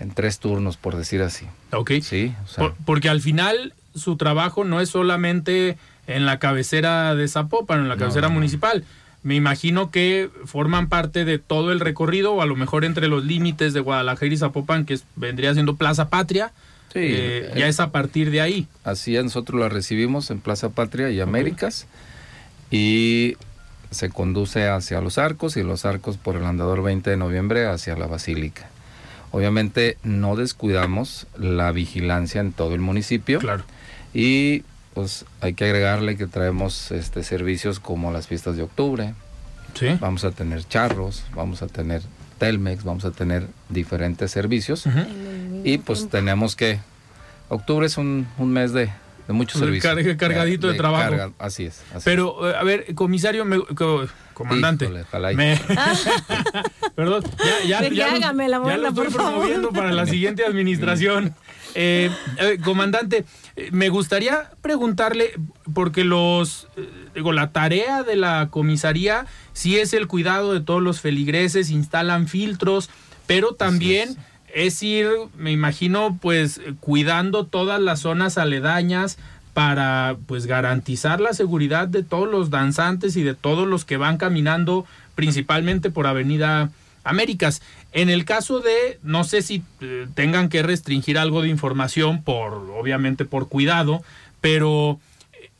en, 0.00 0.10
tres 0.10 0.38
turnos, 0.38 0.76
por 0.76 0.96
decir 0.96 1.22
así. 1.22 1.46
Ok. 1.72 1.92
Sí. 2.02 2.34
porque 2.84 3.08
al 3.08 3.20
final 3.20 3.74
su 3.94 4.16
trabajo 4.16 4.64
no 4.64 4.80
es 4.80 4.88
solamente 4.88 5.76
en 6.06 6.26
la 6.26 6.38
cabecera 6.38 7.14
de 7.14 7.28
Zapopan, 7.28 7.80
en 7.80 7.88
la 7.88 7.96
cabecera 7.96 8.28
municipal. 8.28 8.84
Me 9.22 9.34
imagino 9.34 9.90
que 9.90 10.28
forman 10.44 10.88
parte 10.88 11.24
de 11.24 11.38
todo 11.38 11.72
el 11.72 11.80
recorrido, 11.80 12.34
o 12.34 12.42
a 12.42 12.46
lo 12.46 12.56
mejor 12.56 12.84
entre 12.84 13.08
los 13.08 13.24
límites 13.24 13.72
de 13.72 13.80
Guadalajara 13.80 14.32
y 14.32 14.36
Zapopan, 14.36 14.84
que 14.84 14.98
vendría 15.16 15.54
siendo 15.54 15.76
Plaza 15.76 16.10
Patria. 16.10 16.52
Sí, 16.92 17.00
eh, 17.02 17.50
ya 17.56 17.66
es 17.66 17.80
a 17.80 17.90
partir 17.90 18.30
de 18.30 18.40
ahí. 18.40 18.68
Así 18.84 19.16
es, 19.16 19.24
nosotros 19.24 19.58
la 19.58 19.68
recibimos 19.68 20.30
en 20.30 20.40
Plaza 20.40 20.68
Patria 20.68 21.10
y 21.10 21.20
Américas. 21.20 21.86
Y 22.70 23.36
se 23.90 24.10
conduce 24.10 24.68
hacia 24.68 25.00
los 25.00 25.18
arcos 25.18 25.56
y 25.56 25.62
los 25.62 25.84
arcos 25.86 26.18
por 26.18 26.36
el 26.36 26.44
andador 26.44 26.82
20 26.82 27.10
de 27.10 27.16
noviembre 27.16 27.66
hacia 27.66 27.96
la 27.96 28.06
basílica. 28.06 28.68
Obviamente 29.34 29.98
no 30.04 30.36
descuidamos 30.36 31.26
la 31.36 31.72
vigilancia 31.72 32.40
en 32.40 32.52
todo 32.52 32.76
el 32.76 32.80
municipio. 32.80 33.40
Claro. 33.40 33.64
Y 34.12 34.62
pues 34.94 35.24
hay 35.40 35.54
que 35.54 35.64
agregarle 35.64 36.16
que 36.16 36.28
traemos 36.28 36.92
este 36.92 37.24
servicios 37.24 37.80
como 37.80 38.12
las 38.12 38.28
fiestas 38.28 38.56
de 38.56 38.62
octubre. 38.62 39.12
Sí. 39.74 39.88
Vamos 39.98 40.22
a 40.22 40.30
tener 40.30 40.62
charros, 40.68 41.24
vamos 41.34 41.62
a 41.62 41.66
tener 41.66 42.02
Telmex, 42.38 42.84
vamos 42.84 43.04
a 43.04 43.10
tener 43.10 43.48
diferentes 43.70 44.30
servicios. 44.30 44.84
Y 45.64 45.78
pues 45.78 46.08
tenemos 46.08 46.54
que 46.54 46.78
octubre 47.48 47.86
es 47.86 47.98
un, 47.98 48.28
un 48.38 48.52
mes 48.52 48.72
de, 48.72 48.88
de 49.26 49.32
muchos 49.32 49.58
servicios. 49.58 50.16
cargadito 50.16 50.68
de, 50.68 50.74
trabajo. 50.74 51.34
así 51.40 51.64
es. 51.64 51.82
Pero, 52.04 52.48
eh, 52.48 52.54
a 52.56 52.62
ver, 52.62 52.94
comisario, 52.94 53.44
comandante. 54.34 54.86
perdón, 56.94 57.24
ya, 57.66 57.80
ya, 57.80 57.88
ya, 57.88 58.18
ya 58.18 58.32
lo 58.76 58.88
estoy 58.88 59.08
promoviendo 59.08 59.70
para 59.70 59.92
la 59.92 60.06
siguiente 60.06 60.44
administración. 60.44 61.34
Eh, 61.74 62.10
eh, 62.38 62.58
comandante, 62.62 63.24
eh, 63.56 63.70
me 63.72 63.88
gustaría 63.88 64.50
preguntarle, 64.62 65.32
porque 65.72 66.04
los, 66.04 66.68
digo, 67.14 67.32
la 67.32 67.50
tarea 67.50 68.04
de 68.04 68.16
la 68.16 68.48
comisaría 68.50 69.26
sí 69.52 69.78
es 69.78 69.92
el 69.92 70.06
cuidado 70.06 70.52
de 70.52 70.60
todos 70.60 70.82
los 70.82 71.00
feligreses, 71.00 71.70
instalan 71.70 72.28
filtros, 72.28 72.90
pero 73.26 73.54
también 73.54 74.16
es. 74.54 74.82
ir, 74.84 75.08
me 75.36 75.50
imagino, 75.50 76.16
pues 76.20 76.60
cuidando 76.78 77.46
todas 77.46 77.80
las 77.80 78.00
zonas 78.00 78.38
aledañas 78.38 79.18
para 79.54 80.16
pues 80.26 80.46
garantizar 80.46 81.20
la 81.20 81.32
seguridad 81.32 81.86
de 81.86 82.02
todos 82.02 82.28
los 82.28 82.50
danzantes 82.50 83.16
y 83.16 83.22
de 83.22 83.34
todos 83.34 83.66
los 83.68 83.84
que 83.84 83.96
van 83.96 84.18
caminando 84.18 84.84
principalmente 85.14 85.90
por 85.90 86.08
Avenida 86.08 86.70
Américas. 87.04 87.62
En 87.92 88.10
el 88.10 88.24
caso 88.24 88.58
de, 88.58 88.98
no 89.04 89.22
sé 89.22 89.42
si 89.42 89.62
eh, 89.80 90.08
tengan 90.14 90.48
que 90.48 90.64
restringir 90.64 91.18
algo 91.18 91.40
de 91.40 91.48
información 91.48 92.24
por, 92.24 92.54
obviamente 92.76 93.24
por 93.24 93.48
cuidado, 93.48 94.02
pero 94.40 94.98
eh, 95.32 95.50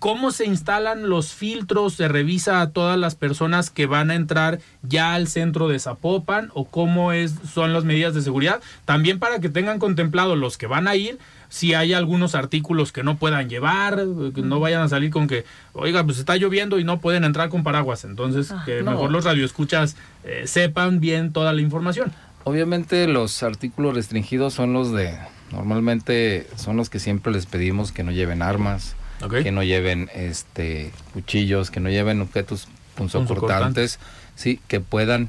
¿cómo 0.00 0.32
se 0.32 0.46
instalan 0.46 1.08
los 1.08 1.32
filtros? 1.32 1.94
¿Se 1.94 2.08
revisa 2.08 2.60
a 2.60 2.70
todas 2.70 2.98
las 2.98 3.14
personas 3.14 3.70
que 3.70 3.86
van 3.86 4.10
a 4.10 4.16
entrar 4.16 4.58
ya 4.82 5.14
al 5.14 5.28
centro 5.28 5.68
de 5.68 5.78
Zapopan? 5.78 6.50
¿O 6.54 6.64
cómo 6.64 7.12
es, 7.12 7.34
son 7.54 7.72
las 7.72 7.84
medidas 7.84 8.14
de 8.14 8.22
seguridad? 8.22 8.60
También 8.84 9.20
para 9.20 9.38
que 9.38 9.48
tengan 9.48 9.78
contemplado 9.78 10.34
los 10.34 10.58
que 10.58 10.66
van 10.66 10.88
a 10.88 10.96
ir, 10.96 11.20
si 11.48 11.74
hay 11.74 11.92
algunos 11.92 12.34
artículos 12.34 12.92
que 12.92 13.02
no 13.02 13.16
puedan 13.16 13.48
llevar, 13.48 14.04
que 14.34 14.42
no 14.42 14.60
vayan 14.60 14.82
a 14.82 14.88
salir 14.88 15.10
con 15.10 15.26
que, 15.26 15.44
oiga, 15.72 16.04
pues 16.04 16.18
está 16.18 16.36
lloviendo 16.36 16.78
y 16.78 16.84
no 16.84 17.00
pueden 17.00 17.24
entrar 17.24 17.48
con 17.48 17.62
paraguas. 17.62 18.04
Entonces, 18.04 18.50
ah, 18.52 18.62
que 18.64 18.82
mejor 18.82 19.10
los 19.10 19.24
radioescuchas 19.24 19.96
eh, 20.24 20.44
sepan 20.46 21.00
bien 21.00 21.32
toda 21.32 21.52
la 21.52 21.60
información. 21.60 22.12
Obviamente 22.44 23.08
los 23.08 23.42
artículos 23.42 23.94
restringidos 23.94 24.54
son 24.54 24.72
los 24.72 24.92
de, 24.92 25.18
normalmente 25.50 26.46
son 26.56 26.76
los 26.76 26.90
que 26.90 26.98
siempre 26.98 27.32
les 27.32 27.46
pedimos 27.46 27.92
que 27.92 28.04
no 28.04 28.12
lleven 28.12 28.42
armas, 28.42 28.94
que 29.42 29.50
no 29.50 29.62
lleven 29.62 30.10
este 30.14 30.92
cuchillos, 31.12 31.70
que 31.70 31.80
no 31.80 31.88
lleven 31.88 32.20
objetos 32.20 32.68
punzocortantes, 32.94 33.98
sí, 34.36 34.60
que 34.68 34.80
puedan 34.80 35.28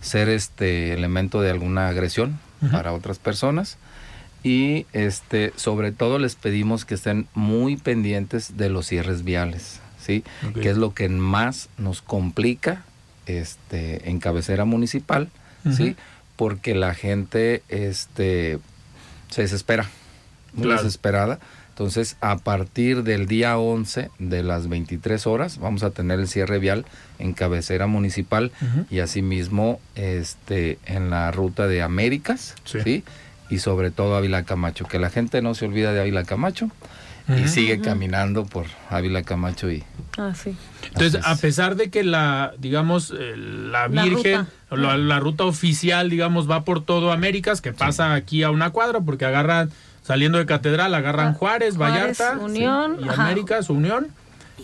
ser 0.00 0.28
este 0.28 0.94
elemento 0.94 1.40
de 1.40 1.50
alguna 1.50 1.88
agresión 1.88 2.38
para 2.70 2.92
otras 2.92 3.18
personas 3.18 3.76
y 4.42 4.86
este 4.92 5.52
sobre 5.56 5.92
todo 5.92 6.18
les 6.18 6.34
pedimos 6.34 6.84
que 6.84 6.94
estén 6.94 7.26
muy 7.34 7.76
pendientes 7.76 8.56
de 8.56 8.70
los 8.70 8.86
cierres 8.86 9.24
viales, 9.24 9.80
¿sí? 10.00 10.24
Que 10.54 10.70
es 10.70 10.76
lo 10.76 10.94
que 10.94 11.08
más 11.08 11.68
nos 11.78 12.02
complica 12.02 12.84
este 13.26 14.08
en 14.08 14.20
cabecera 14.20 14.64
municipal, 14.64 15.30
¿sí? 15.76 15.96
Porque 16.36 16.74
la 16.74 16.94
gente 16.94 17.62
este 17.68 18.58
se 19.30 19.42
desespera, 19.42 19.88
muy 20.52 20.68
desesperada. 20.68 21.38
Entonces, 21.70 22.16
a 22.22 22.38
partir 22.38 23.02
del 23.02 23.26
día 23.26 23.58
11 23.58 24.10
de 24.18 24.42
las 24.42 24.66
23 24.66 25.26
horas 25.26 25.58
vamos 25.58 25.82
a 25.82 25.90
tener 25.90 26.20
el 26.20 26.26
cierre 26.26 26.58
vial 26.58 26.86
en 27.18 27.34
cabecera 27.34 27.86
municipal 27.86 28.50
y 28.90 29.00
asimismo 29.00 29.78
este 29.94 30.78
en 30.86 31.10
la 31.10 31.30
ruta 31.32 31.66
de 31.66 31.82
Américas, 31.82 32.54
¿sí? 32.64 33.04
Y 33.48 33.58
sobre 33.58 33.90
todo 33.90 34.16
Ávila 34.16 34.44
Camacho, 34.44 34.86
que 34.86 34.98
la 34.98 35.10
gente 35.10 35.42
no 35.42 35.54
se 35.54 35.66
olvida 35.66 35.92
de 35.92 36.00
Ávila 36.00 36.24
Camacho 36.24 36.70
y 37.28 37.48
sigue 37.48 37.80
caminando 37.80 38.44
por 38.44 38.66
Ávila 38.88 39.24
Camacho 39.24 39.68
y 39.68 39.82
ah, 40.16 40.32
sí. 40.32 40.56
entonces 40.86 41.20
a 41.24 41.34
pesar 41.34 41.74
de 41.74 41.90
que 41.90 42.04
la 42.04 42.54
digamos 42.58 43.12
eh, 43.18 43.34
la 43.36 43.88
Virgen 43.88 44.46
la 44.70 45.18
ruta. 45.18 45.44
oficial 45.44 46.08
digamos 46.08 46.48
va 46.48 46.62
por 46.62 46.84
todo 46.84 47.10
Américas 47.10 47.60
que 47.60 47.72
pasa 47.72 48.14
aquí 48.14 48.44
a 48.44 48.50
una 48.50 48.70
cuadra 48.70 49.00
porque 49.00 49.24
agarran 49.24 49.70
saliendo 50.06 50.38
de 50.38 50.46
Catedral 50.46 50.94
agarran 50.94 51.28
ah, 51.28 51.34
Juárez, 51.34 51.76
Vallarta 51.76 52.38
Unión 52.38 52.98
y 53.04 53.08
Américas 53.08 53.70
Unión. 53.70 54.06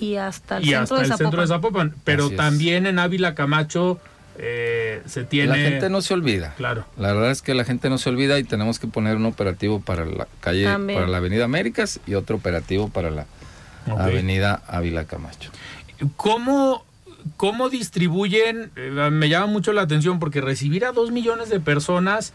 Y 0.00 0.16
hasta 0.16 0.56
el, 0.56 0.64
y 0.64 0.66
centro, 0.68 0.82
hasta 0.82 0.96
de 0.96 1.02
el 1.02 1.18
centro 1.18 1.40
de 1.42 1.46
Zapopan. 1.48 1.94
Pero 2.04 2.30
también 2.30 2.86
en 2.86 2.98
Ávila 2.98 3.34
Camacho 3.34 4.00
eh, 4.38 5.02
se 5.06 5.24
tiene... 5.24 5.48
La 5.48 5.56
gente 5.56 5.90
no 5.90 6.02
se 6.02 6.14
olvida. 6.14 6.54
Claro. 6.56 6.86
La 6.96 7.12
verdad 7.12 7.30
es 7.30 7.42
que 7.42 7.54
la 7.54 7.64
gente 7.64 7.90
no 7.90 7.98
se 7.98 8.08
olvida 8.08 8.38
y 8.38 8.44
tenemos 8.44 8.78
que 8.78 8.86
poner 8.86 9.16
un 9.16 9.26
operativo 9.26 9.80
para 9.80 10.04
la 10.04 10.26
calle, 10.40 10.64
para 10.64 11.06
la 11.06 11.18
Avenida 11.18 11.44
Américas 11.44 12.00
y 12.06 12.14
otro 12.14 12.36
operativo 12.36 12.88
para 12.88 13.10
la 13.10 13.26
Avenida 13.86 14.62
Ávila 14.66 15.04
Camacho. 15.04 15.50
¿Cómo, 16.16 16.84
cómo 17.36 17.68
distribuyen? 17.68 18.70
Eh, 18.76 19.10
me 19.10 19.28
llama 19.28 19.46
mucho 19.46 19.72
la 19.72 19.82
atención 19.82 20.18
porque 20.18 20.40
recibir 20.40 20.84
a 20.84 20.92
dos 20.92 21.10
millones 21.10 21.48
de 21.48 21.60
personas 21.60 22.32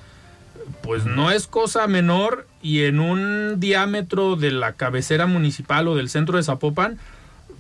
pues 0.82 1.06
no 1.06 1.32
es 1.32 1.48
cosa 1.48 1.88
menor 1.88 2.48
y 2.62 2.84
en 2.84 3.00
un 3.00 3.60
diámetro 3.60 4.36
de 4.36 4.52
la 4.52 4.74
cabecera 4.74 5.26
municipal 5.26 5.88
o 5.88 5.96
del 5.96 6.10
centro 6.10 6.38
de 6.38 6.44
Zapopan, 6.44 6.98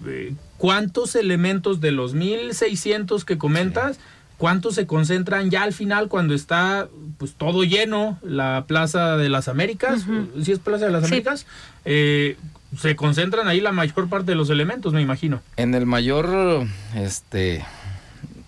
eh, 0.05 0.33
¿cuántos 0.57 1.15
elementos 1.15 1.79
de 1.81 1.91
los 1.91 2.13
1600 2.13 3.25
que 3.25 3.37
comentas? 3.37 3.99
¿Cuántos 4.37 4.75
se 4.75 4.85
concentran 4.85 5.49
ya 5.49 5.63
al 5.63 5.73
final 5.73 6.09
cuando 6.09 6.35
está 6.35 6.87
pues 7.17 7.33
todo 7.33 7.63
lleno 7.63 8.19
la 8.21 8.65
Plaza 8.67 9.17
de 9.17 9.29
las 9.29 9.47
Américas? 9.47 10.05
¿Sí 10.43 10.51
es 10.51 10.59
Plaza 10.59 10.85
de 10.85 10.91
las 10.91 11.05
Américas? 11.05 11.47
Eh, 11.85 12.37
se 12.77 12.95
concentran 12.95 13.47
ahí 13.47 13.61
la 13.61 13.71
mayor 13.71 14.09
parte 14.09 14.31
de 14.31 14.35
los 14.35 14.49
elementos, 14.49 14.93
me 14.93 15.01
imagino. 15.01 15.41
En 15.55 15.73
el 15.73 15.85
mayor, 15.85 16.67
este, 16.95 17.65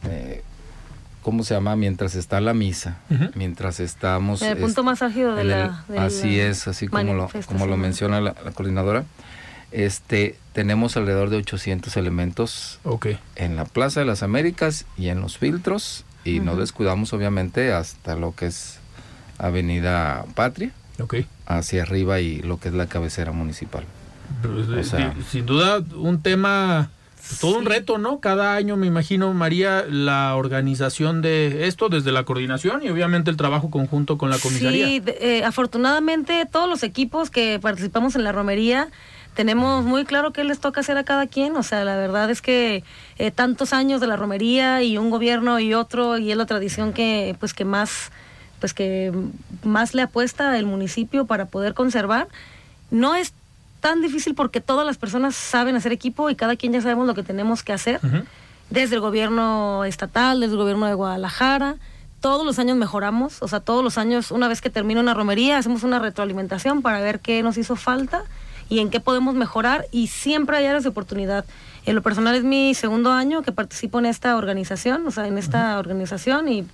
eh, 0.04 0.44
¿cómo 1.22 1.44
se 1.44 1.54
llama? 1.54 1.76
Mientras 1.76 2.16
está 2.16 2.42
la 2.42 2.54
misa, 2.54 3.00
mientras 3.36 3.80
estamos... 3.80 4.42
El 4.42 4.58
punto 4.58 4.84
más 4.84 5.02
ágil 5.02 5.36
de, 5.36 5.46
la, 5.46 5.86
Así 5.98 6.40
es, 6.40 6.68
así 6.68 6.88
como 6.88 7.14
lo, 7.14 7.30
como 7.46 7.66
lo 7.66 7.78
menciona 7.78 8.20
la, 8.20 8.34
coordinadora. 8.34 9.06
Este, 9.72 10.38
tenemos 10.60 10.98
alrededor 10.98 11.30
de 11.30 11.38
800 11.38 11.96
elementos 11.96 12.82
en 13.38 13.56
la 13.56 13.64
Plaza 13.64 14.02
de 14.02 14.06
las 14.06 14.24
Américas 14.24 14.86
y 14.98 15.08
en 15.08 15.22
los 15.22 15.38
filtros 15.38 16.04
y 16.26 16.42
no 16.42 16.58
descuidamos 16.58 17.14
obviamente 17.14 17.72
hasta 17.72 18.18
lo 18.18 18.36
que 18.36 18.48
es 18.48 18.80
Avenida 19.38 20.26
Patria, 20.36 20.74
hacia 21.46 21.84
arriba 21.84 22.20
y 22.20 22.42
lo 22.42 22.60
que 22.60 22.68
es 22.68 22.74
la 22.74 22.88
cabecera 22.88 23.32
municipal. 23.32 23.86
Pues, 24.42 24.94
sin 25.32 25.46
duda 25.46 25.82
un 25.96 26.22
tema 26.22 26.92
todo 27.40 27.58
un 27.58 27.66
reto, 27.66 27.98
¿no? 27.98 28.20
Cada 28.20 28.56
año 28.56 28.76
me 28.76 28.88
imagino, 28.88 29.34
María, 29.34 29.86
la 29.90 30.36
organización 30.36 31.22
de 31.22 31.68
esto 31.68 31.88
desde 31.88 32.12
la 32.12 32.24
coordinación 32.24 32.84
y 32.84 32.90
obviamente 32.90 33.32
el 33.32 33.38
trabajo 33.38 33.72
conjunto 33.72 34.18
con 34.18 34.30
la 34.30 34.38
comisaría. 34.40 34.88
Sí, 34.88 35.02
eh, 35.06 35.46
afortunadamente 35.46 36.46
todos 36.52 36.68
los 36.68 36.84
equipos 36.84 37.30
que 37.30 37.60
participamos 37.62 38.18
en 38.18 38.26
la 38.26 38.34
romería 38.34 38.90
tenemos 39.40 39.86
muy 39.86 40.04
claro 40.04 40.34
qué 40.34 40.44
les 40.44 40.60
toca 40.60 40.82
hacer 40.82 40.98
a 40.98 41.06
cada 41.06 41.26
quien. 41.26 41.56
O 41.56 41.64
sea, 41.64 41.86
la 41.86 41.96
verdad 41.96 42.30
es 42.30 42.42
que 42.42 42.84
eh, 43.18 43.32
tantos 43.32 43.72
años 43.72 44.02
de 44.02 44.08
la 44.08 44.18
romería 44.18 44.84
y 44.84 44.98
un 44.98 45.10
gobierno 45.10 45.62
y 45.62 45.74
otro 45.74 46.18
y 46.18 46.30
es 46.30 46.36
la 46.36 46.46
tradición 46.46 46.92
que 46.92 47.38
pues 47.40 47.54
que 47.54 47.64
más 47.64 48.12
pues 48.60 48.74
que 48.74 49.14
más 49.64 49.94
le 49.94 50.02
apuesta 50.02 50.60
el 50.60 50.66
municipio 50.66 51.24
para 51.24 51.46
poder 51.46 51.74
conservar. 51.74 52.28
No 52.92 53.16
es 53.16 53.32
tan 53.80 54.02
difícil 54.02 54.36
porque 54.36 54.60
todas 54.60 54.86
las 54.86 54.98
personas 54.98 55.38
saben 55.38 55.78
hacer 55.78 55.94
equipo 55.94 56.30
y 56.30 56.36
cada 56.36 56.58
quien 56.58 56.74
ya 56.74 56.82
sabemos 56.82 57.08
lo 57.08 57.16
que 57.16 57.24
tenemos 57.24 57.64
que 57.64 57.72
hacer. 57.72 58.02
Desde 58.70 58.96
el 58.96 59.00
gobierno 59.00 59.86
estatal, 59.86 60.42
desde 60.42 60.52
el 60.52 60.60
gobierno 60.60 60.86
de 60.86 60.96
Guadalajara, 60.96 61.78
todos 62.20 62.46
los 62.46 62.60
años 62.60 62.76
mejoramos, 62.76 63.42
o 63.42 63.48
sea, 63.48 63.62
todos 63.62 63.86
los 63.86 63.98
años, 63.98 64.32
una 64.32 64.50
vez 64.50 64.60
que 64.60 64.70
termina 64.70 65.00
una 65.00 65.14
romería, 65.14 65.58
hacemos 65.58 65.84
una 65.84 65.98
retroalimentación 65.98 66.82
para 66.82 67.00
ver 67.00 67.22
qué 67.22 67.42
nos 67.42 67.58
hizo 67.58 67.78
falta 67.78 68.26
y 68.70 68.80
en 68.80 68.90
qué 68.90 69.00
podemos 69.00 69.36
mejorar 69.36 69.86
y 69.92 70.08
siempre 70.08 70.58
hay 70.58 70.66
áreas 70.66 70.84
de 70.84 70.90
oportunidad. 70.90 71.46
En 71.86 71.96
lo 71.96 72.02
personal 72.02 72.36
es 72.36 72.44
mi 72.44 72.74
segundo 72.74 73.12
año 73.12 73.42
que 73.42 73.52
participo 73.52 74.00
en 74.00 74.06
esta 74.06 74.38
organización, 74.38 75.06
o 75.08 75.12
sea, 75.12 75.28
en 75.28 75.38
esta 75.38 75.80
organización 75.80 76.48
y 76.48 76.66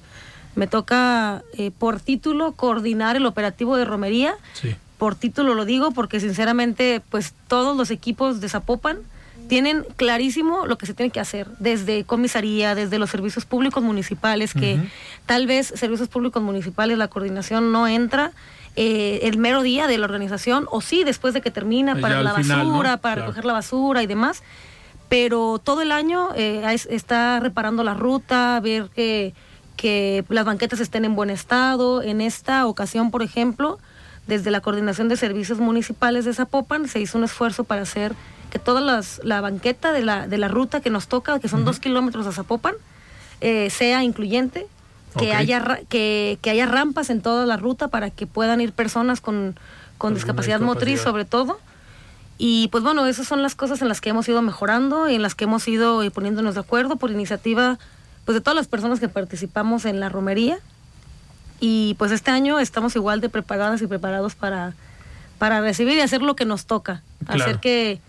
me 0.56 0.68
toca 0.68 1.44
eh, 1.58 1.72
por 1.72 2.00
título 2.00 2.54
coordinar 2.54 3.16
el 3.16 3.25
operativo 3.25 3.78
de 3.78 3.86
romería. 3.86 4.36
Sí 4.54 4.75
por 4.98 5.16
título 5.16 5.56
lo 5.56 5.66
digo 5.66 5.92
porque 5.92 6.20
sinceramente 6.20 7.02
pues 7.10 7.34
todos 7.48 7.75
los 7.75 7.92
equipos 7.92 8.40
de 8.42 8.50
Zapopan 8.50 9.00
tienen 9.48 9.86
clarísimo 9.96 10.66
lo 10.66 10.78
que 10.78 10.88
se 10.88 10.94
tiene 10.96 11.12
que 11.12 11.20
hacer, 11.20 11.48
desde 11.60 12.04
comisaría, 12.04 12.74
desde 12.74 12.98
los 12.98 13.12
servicios 13.12 13.46
públicos 13.46 13.84
municipales, 13.84 14.54
que 14.56 14.80
tal 15.28 15.46
vez 15.46 15.68
servicios 15.75 16.10
públicos 16.10 16.42
municipales 16.42 16.98
la 16.98 17.10
coordinación 17.10 17.72
no 17.72 17.88
entra 17.88 18.32
eh, 18.75 19.20
el 19.24 19.38
mero 19.38 19.62
día 19.62 19.88
de 19.88 19.98
la 19.98 20.05
organización, 20.05 20.67
o 20.70 20.82
sí 20.82 21.03
después 21.03 21.34
de 21.34 21.41
que 21.41 21.51
termina 21.51 21.96
para 21.96 22.22
la 22.22 22.34
basura, 22.34 22.98
para 22.98 23.15
recoger 23.22 23.46
la 23.46 23.53
basura 23.53 24.03
y 24.03 24.08
demás, 24.08 24.44
pero 25.08 25.60
todo 25.63 25.82
el 25.82 25.91
año 25.91 26.30
eh, 26.36 26.63
está 26.89 27.39
reparando 27.39 27.84
la 27.84 27.93
ruta, 27.93 28.60
ver 28.60 28.89
que, 28.89 29.34
que 29.78 30.26
las 30.30 30.45
banquetas 30.45 30.80
estén 30.80 31.06
en 31.06 31.15
buen 31.15 31.30
estado. 31.30 32.02
En 32.02 32.21
esta 32.21 32.65
ocasión, 32.65 33.12
por 33.12 33.21
ejemplo, 33.21 33.80
desde 34.28 34.52
la 34.52 34.62
Coordinación 34.62 35.08
de 35.08 35.17
Servicios 35.17 35.60
Municipales 35.60 36.26
de 36.26 36.34
Zapopan 36.34 36.88
se 36.88 37.00
hizo 37.00 37.17
un 37.17 37.23
esfuerzo 37.23 37.63
para 37.63 37.84
hacer 37.84 38.13
que 38.52 38.60
toda 38.60 39.04
la 39.23 39.41
banqueta 39.41 39.91
de 39.91 40.02
la, 40.02 40.28
de 40.28 40.38
la 40.38 40.47
ruta 40.47 40.82
que 40.82 40.89
nos 40.89 41.08
toca, 41.08 41.39
que 41.39 41.47
son 41.47 41.65
dos 41.65 41.80
kilómetros 41.80 42.26
a 42.26 42.32
Zapopan, 42.32 42.76
eh, 43.41 43.69
sea 43.69 44.04
incluyente, 44.04 44.67
que, 45.17 45.34
haya, 45.34 45.80
que, 45.89 46.38
que, 46.41 46.49
haya 46.49 46.65
rampas 46.65 47.10
en 47.10 47.21
toda 47.21 47.45
la 47.45 47.58
ruta 47.58 47.88
para 47.88 48.10
que 48.10 48.28
puedan 48.28 48.62
ir 48.62 48.71
personas 48.71 49.21
con, 49.21 49.56
con 49.97 50.13
discapacidad, 50.13 50.60
motriz 50.60 51.01
sobre 51.01 51.25
todo. 51.25 51.60
Y 52.38 52.67
pues 52.67 52.84
bueno, 52.84 53.06
esas 53.06 53.28
son 53.28 53.41
las 53.41 53.56
cosas 53.56 53.82
en 53.82 53.88
las 53.88 54.01
que 54.01 54.10
hemos 54.10 54.28
ido 54.28 54.41
mejorando 54.41 55.10
y 55.10 55.15
en 55.15 55.21
las 55.21 55.36
que 55.36 55.45
hemos 55.45 55.67
ido 55.67 56.01
poniéndonos 56.12 56.56
de 56.56 56.60
acuerdo 56.60 56.97
por 56.97 57.12
iniciativa 57.12 57.80
pues 58.25 58.36
de 58.36 58.41
todas 58.41 58.56
las 58.56 58.67
personas 58.67 58.99
que 58.99 59.08
participamos 59.08 59.86
en 59.86 59.99
la 59.99 60.10
romería. 60.10 60.58
Y 61.60 61.95
pues 61.97 62.12
este 62.12 62.32
año 62.32 62.60
estamos 62.60 62.95
igual 62.95 63.21
de 63.21 63.30
preparadas 63.30 63.82
y 63.82 63.88
preparados 63.88 64.36
para, 64.36 64.73
para 65.38 65.62
recibir 65.62 65.97
y 65.97 66.01
hacer 66.01 66.21
lo 66.21 66.36
que 66.36 66.45
nos 66.45 66.65
toca. 66.65 67.01
Hacer 67.28 67.60
que 67.60 68.01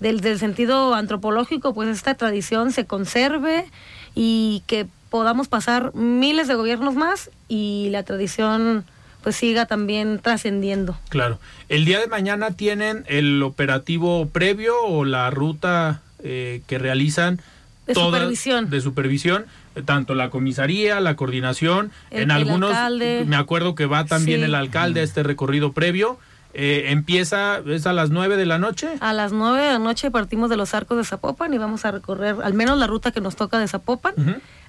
del, 0.00 0.20
del 0.20 0.38
sentido 0.38 0.94
antropológico, 0.94 1.74
pues 1.74 1.88
esta 1.88 2.14
tradición 2.14 2.72
se 2.72 2.86
conserve 2.86 3.66
y 4.14 4.62
que 4.66 4.86
podamos 5.14 5.46
pasar 5.46 5.94
miles 5.94 6.48
de 6.48 6.56
gobiernos 6.56 6.96
más 6.96 7.30
y 7.46 7.86
la 7.92 8.02
tradición 8.02 8.84
pues 9.22 9.36
siga 9.36 9.64
también 9.64 10.18
trascendiendo. 10.18 10.98
Claro. 11.08 11.38
¿El 11.68 11.84
día 11.84 12.00
de 12.00 12.08
mañana 12.08 12.50
tienen 12.50 13.04
el 13.06 13.40
operativo 13.44 14.26
previo 14.26 14.74
o 14.82 15.04
la 15.04 15.30
ruta 15.30 16.02
eh, 16.24 16.62
que 16.66 16.80
realizan? 16.80 17.40
De 17.86 17.94
supervisión. 17.94 18.70
De 18.70 18.80
supervisión 18.80 19.44
tanto 19.84 20.16
la 20.16 20.30
comisaría, 20.30 20.98
la 20.98 21.14
coordinación, 21.14 21.92
en 22.10 22.32
algunos, 22.32 22.74
me 22.90 23.36
acuerdo 23.36 23.76
que 23.76 23.86
va 23.86 24.06
también 24.06 24.42
el 24.42 24.56
alcalde 24.56 24.98
a 24.98 25.04
este 25.04 25.22
recorrido 25.22 25.72
previo. 25.72 26.18
Eh, 26.56 26.92
empieza, 26.92 27.58
es 27.66 27.86
a 27.86 27.92
las 27.92 28.10
9 28.10 28.36
de 28.36 28.46
la 28.46 28.58
noche. 28.58 28.88
A 29.00 29.12
las 29.12 29.32
9 29.32 29.60
de 29.60 29.72
la 29.72 29.78
noche 29.80 30.10
partimos 30.12 30.48
de 30.48 30.56
los 30.56 30.72
arcos 30.72 30.96
de 30.96 31.04
Zapopan 31.04 31.52
y 31.52 31.58
vamos 31.58 31.84
a 31.84 31.90
recorrer 31.90 32.36
al 32.44 32.54
menos 32.54 32.78
la 32.78 32.86
ruta 32.86 33.10
que 33.10 33.20
nos 33.20 33.34
toca 33.34 33.58
de 33.58 33.66
Zapopan. 33.66 34.14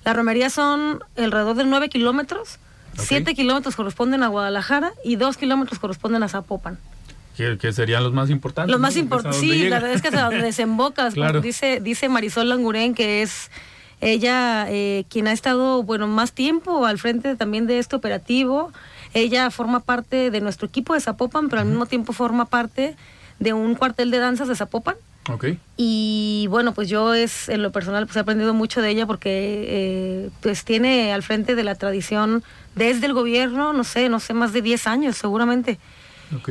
La 0.03 0.13
romería 0.13 0.49
son 0.49 0.99
alrededor 1.15 1.55
de 1.55 1.65
9 1.65 1.89
kilómetros. 1.89 2.57
7 2.97 3.35
kilómetros 3.35 3.75
corresponden 3.75 4.23
a 4.23 4.27
Guadalajara 4.29 4.93
y 5.03 5.17
2 5.17 5.37
kilómetros 5.37 5.79
corresponden 5.79 6.23
a 6.23 6.27
Zapopan. 6.27 6.79
Que, 7.37 7.73
serían 7.73 8.03
los 8.03 8.13
más 8.13 8.29
importantes. 8.29 8.71
Los 8.71 8.79
más 8.79 8.95
importantes, 8.95 9.41
sí, 9.41 9.67
la 9.67 9.79
verdad 9.79 9.93
es 9.93 10.01
que 10.01 10.07
hasta 10.07 10.23
donde 10.23 10.41
desembocas. 10.41 11.13
dice, 11.41 11.81
dice 11.81 12.09
Marisol 12.09 12.47
Languren, 12.47 12.95
que 12.95 13.21
es 13.21 13.51
ella, 14.01 14.67
eh, 14.69 15.05
quien 15.09 15.27
ha 15.27 15.33
estado, 15.33 15.83
bueno, 15.83 16.07
más 16.07 16.31
tiempo 16.31 16.85
al 16.85 16.97
frente 16.97 17.35
también 17.35 17.67
de 17.67 17.79
este 17.79 17.95
operativo, 17.95 18.71
ella 19.15 19.49
forma 19.49 19.79
parte 19.79 20.29
de 20.29 20.41
nuestro 20.41 20.67
equipo 20.67 20.93
de 20.93 20.99
Zapopan, 20.99 21.49
pero 21.49 21.61
al 21.61 21.67
mismo 21.67 21.85
tiempo 21.87 22.13
forma 22.13 22.45
parte 22.45 22.95
de 23.39 23.53
un 23.53 23.73
cuartel 23.75 24.11
de 24.11 24.19
danzas 24.19 24.47
de 24.47 24.55
Zapopan. 24.55 24.95
Okay. 25.27 25.57
Y 25.75 26.45
bueno, 26.51 26.75
pues 26.75 26.87
yo 26.87 27.15
es 27.15 27.49
en 27.49 27.63
lo 27.63 27.71
personal 27.71 28.05
pues 28.05 28.15
he 28.15 28.19
aprendido 28.19 28.53
mucho 28.53 28.81
de 28.81 28.91
ella 28.91 29.07
porque 29.07 29.65
eh, 29.67 30.29
pues 30.41 30.63
tiene 30.63 31.13
al 31.13 31.23
frente 31.23 31.55
de 31.55 31.63
la 31.63 31.73
tradición 31.73 32.43
desde 32.75 33.07
el 33.07 33.13
gobierno, 33.13 33.73
no 33.73 33.83
sé, 33.83 34.07
no 34.09 34.19
sé, 34.19 34.35
más 34.35 34.53
de 34.53 34.61
10 34.61 34.85
años 34.85 35.17
seguramente. 35.17 35.79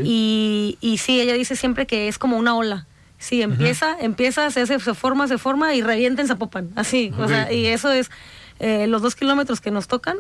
Y, 0.03 0.79
y 0.81 0.99
sí, 0.99 1.21
ella 1.21 1.35
dice 1.35 1.57
siempre 1.57 1.87
que 1.87 2.09
es 2.09 2.19
como 2.19 2.37
una 2.37 2.57
ola. 2.57 2.87
Sí, 3.19 3.43
empieza, 3.43 3.97
empieza, 4.01 4.51
se 4.51 4.63
hace, 4.63 4.79
se 4.81 4.95
forma, 4.95 5.29
se 5.29 5.39
forma 5.39 5.75
y 5.75 5.83
revienta 5.83 6.21
en 6.21 6.29
Zapopan, 6.29 6.71
así, 6.77 7.13
o 7.19 7.27
sea, 7.27 7.51
y 7.51 7.67
eso 7.67 7.91
es 7.91 8.11
eh, 8.59 8.87
los 8.87 9.01
dos 9.01 9.15
kilómetros 9.15 9.63
que 9.63 9.71
nos 9.71 9.89
tocan, 9.89 10.17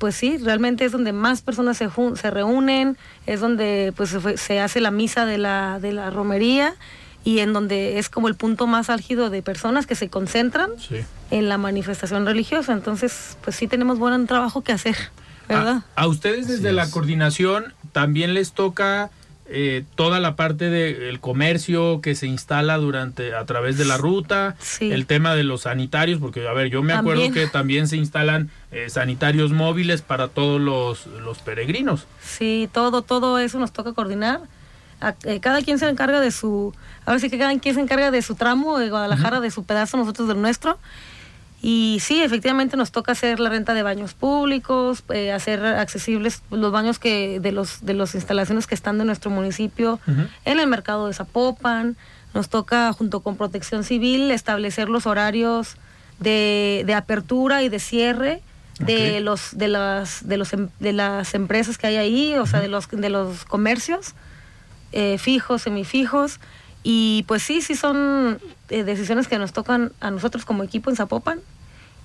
pues 0.00 0.16
sí, 0.16 0.38
realmente 0.38 0.86
es 0.86 0.92
donde 0.92 1.12
más 1.12 1.42
personas 1.42 1.76
se, 1.76 1.90
se 2.14 2.30
reúnen, 2.30 2.96
es 3.26 3.40
donde 3.40 3.92
pues 3.94 4.16
se, 4.36 4.58
hace 4.58 4.80
la 4.80 4.90
misa 4.90 5.26
de 5.26 5.36
la, 5.36 5.78
de 5.78 5.92
la 5.92 6.08
romería 6.08 6.74
y 7.22 7.40
en 7.40 7.52
donde 7.52 7.98
es 7.98 8.08
como 8.08 8.26
el 8.26 8.34
punto 8.34 8.66
más 8.66 8.88
álgido 8.88 9.28
de 9.28 9.42
personas 9.42 9.86
que 9.86 9.94
se 9.94 10.08
concentran 10.08 10.70
en 11.30 11.48
la 11.50 11.58
manifestación 11.58 12.24
religiosa. 12.24 12.72
Entonces, 12.72 13.36
pues 13.44 13.56
sí 13.56 13.68
tenemos 13.68 13.98
buen 13.98 14.26
trabajo 14.26 14.62
que 14.62 14.72
hacer, 14.72 14.96
¿verdad? 15.46 15.82
A, 15.96 16.06
ustedes 16.06 16.48
desde 16.48 16.72
la 16.72 16.90
coordinación 16.90 17.74
también 17.92 18.32
les 18.32 18.52
toca 18.52 19.10
eh, 19.52 19.84
toda 19.96 20.20
la 20.20 20.36
parte 20.36 20.70
del 20.70 21.18
comercio 21.18 22.00
que 22.00 22.14
se 22.14 22.28
instala 22.28 22.78
durante 22.78 23.34
a 23.34 23.44
través 23.46 23.76
de 23.76 23.84
la 23.84 23.96
ruta, 23.96 24.54
el 24.78 25.06
tema 25.06 25.34
de 25.34 25.42
los 25.42 25.62
sanitarios, 25.62 26.20
porque 26.20 26.46
a 26.46 26.52
ver, 26.52 26.68
yo 26.68 26.84
me 26.84 26.92
acuerdo 26.92 27.32
que 27.32 27.48
también 27.48 27.88
se 27.88 27.96
instalan 27.96 28.48
eh, 28.70 28.88
sanitarios 28.90 29.50
móviles 29.50 30.02
para 30.02 30.28
todos 30.28 30.60
los, 30.60 31.06
los, 31.06 31.38
peregrinos. 31.38 32.06
Sí, 32.22 32.70
todo, 32.72 33.02
todo 33.02 33.40
eso 33.40 33.58
nos 33.58 33.72
toca 33.72 33.92
coordinar. 33.92 34.40
Eh, 35.24 35.40
cada 35.40 35.62
quien 35.62 35.80
se 35.80 35.88
encarga 35.88 36.20
de 36.20 36.30
su, 36.30 36.72
ahora 37.04 37.18
sí 37.18 37.28
que 37.28 37.38
cada 37.38 37.58
quien 37.58 37.74
se 37.74 37.80
encarga 37.80 38.12
de 38.12 38.22
su 38.22 38.36
tramo 38.36 38.78
de 38.78 38.88
Guadalajara, 38.88 39.40
de 39.40 39.50
su 39.50 39.64
pedazo, 39.64 39.96
nosotros 39.96 40.28
del 40.28 40.40
nuestro. 40.40 40.78
Y 41.62 41.98
sí, 42.00 42.22
efectivamente 42.22 42.76
nos 42.76 42.90
toca 42.90 43.12
hacer 43.12 43.38
la 43.38 43.50
renta 43.50 43.74
de 43.74 43.82
baños 43.82 44.14
públicos, 44.14 45.04
eh, 45.12 45.30
hacer 45.30 45.64
accesibles 45.64 46.42
los 46.50 46.72
baños 46.72 46.98
que 46.98 47.38
de 47.38 47.52
los 47.52 47.84
de 47.84 47.92
las 47.92 48.14
instalaciones 48.14 48.66
que 48.66 48.74
están 48.74 48.96
de 48.96 49.04
nuestro 49.04 49.30
municipio 49.30 50.00
en 50.44 50.58
el 50.58 50.66
mercado 50.66 51.06
de 51.06 51.14
Zapopan. 51.14 51.96
Nos 52.32 52.48
toca 52.48 52.92
junto 52.92 53.20
con 53.20 53.36
Protección 53.36 53.84
Civil 53.84 54.30
establecer 54.30 54.88
los 54.88 55.06
horarios 55.06 55.76
de, 56.18 56.84
de 56.86 56.94
apertura 56.94 57.62
y 57.62 57.68
de 57.68 57.78
cierre 57.80 58.40
de 58.78 59.20
los 59.20 59.56
de 59.58 59.68
las 59.68 60.26
de 60.26 60.38
los 60.38 60.52
em, 60.54 60.68
de 60.78 60.92
las 60.92 61.34
empresas 61.34 61.76
que 61.76 61.86
hay 61.88 61.96
ahí, 61.96 62.34
o 62.36 62.46
sea, 62.46 62.60
de 62.60 62.68
los 62.68 62.88
de 62.88 63.10
los 63.10 63.44
comercios 63.44 64.14
eh, 64.92 65.18
fijos, 65.18 65.62
semifijos 65.62 66.40
y 66.82 67.24
pues 67.28 67.42
sí, 67.42 67.60
sí 67.60 67.74
son 67.74 68.38
eh, 68.68 68.84
decisiones 68.84 69.28
que 69.28 69.38
nos 69.38 69.52
tocan 69.52 69.92
a 70.00 70.10
nosotros 70.10 70.44
como 70.44 70.62
equipo 70.62 70.90
en 70.90 70.96
Zapopan 70.96 71.40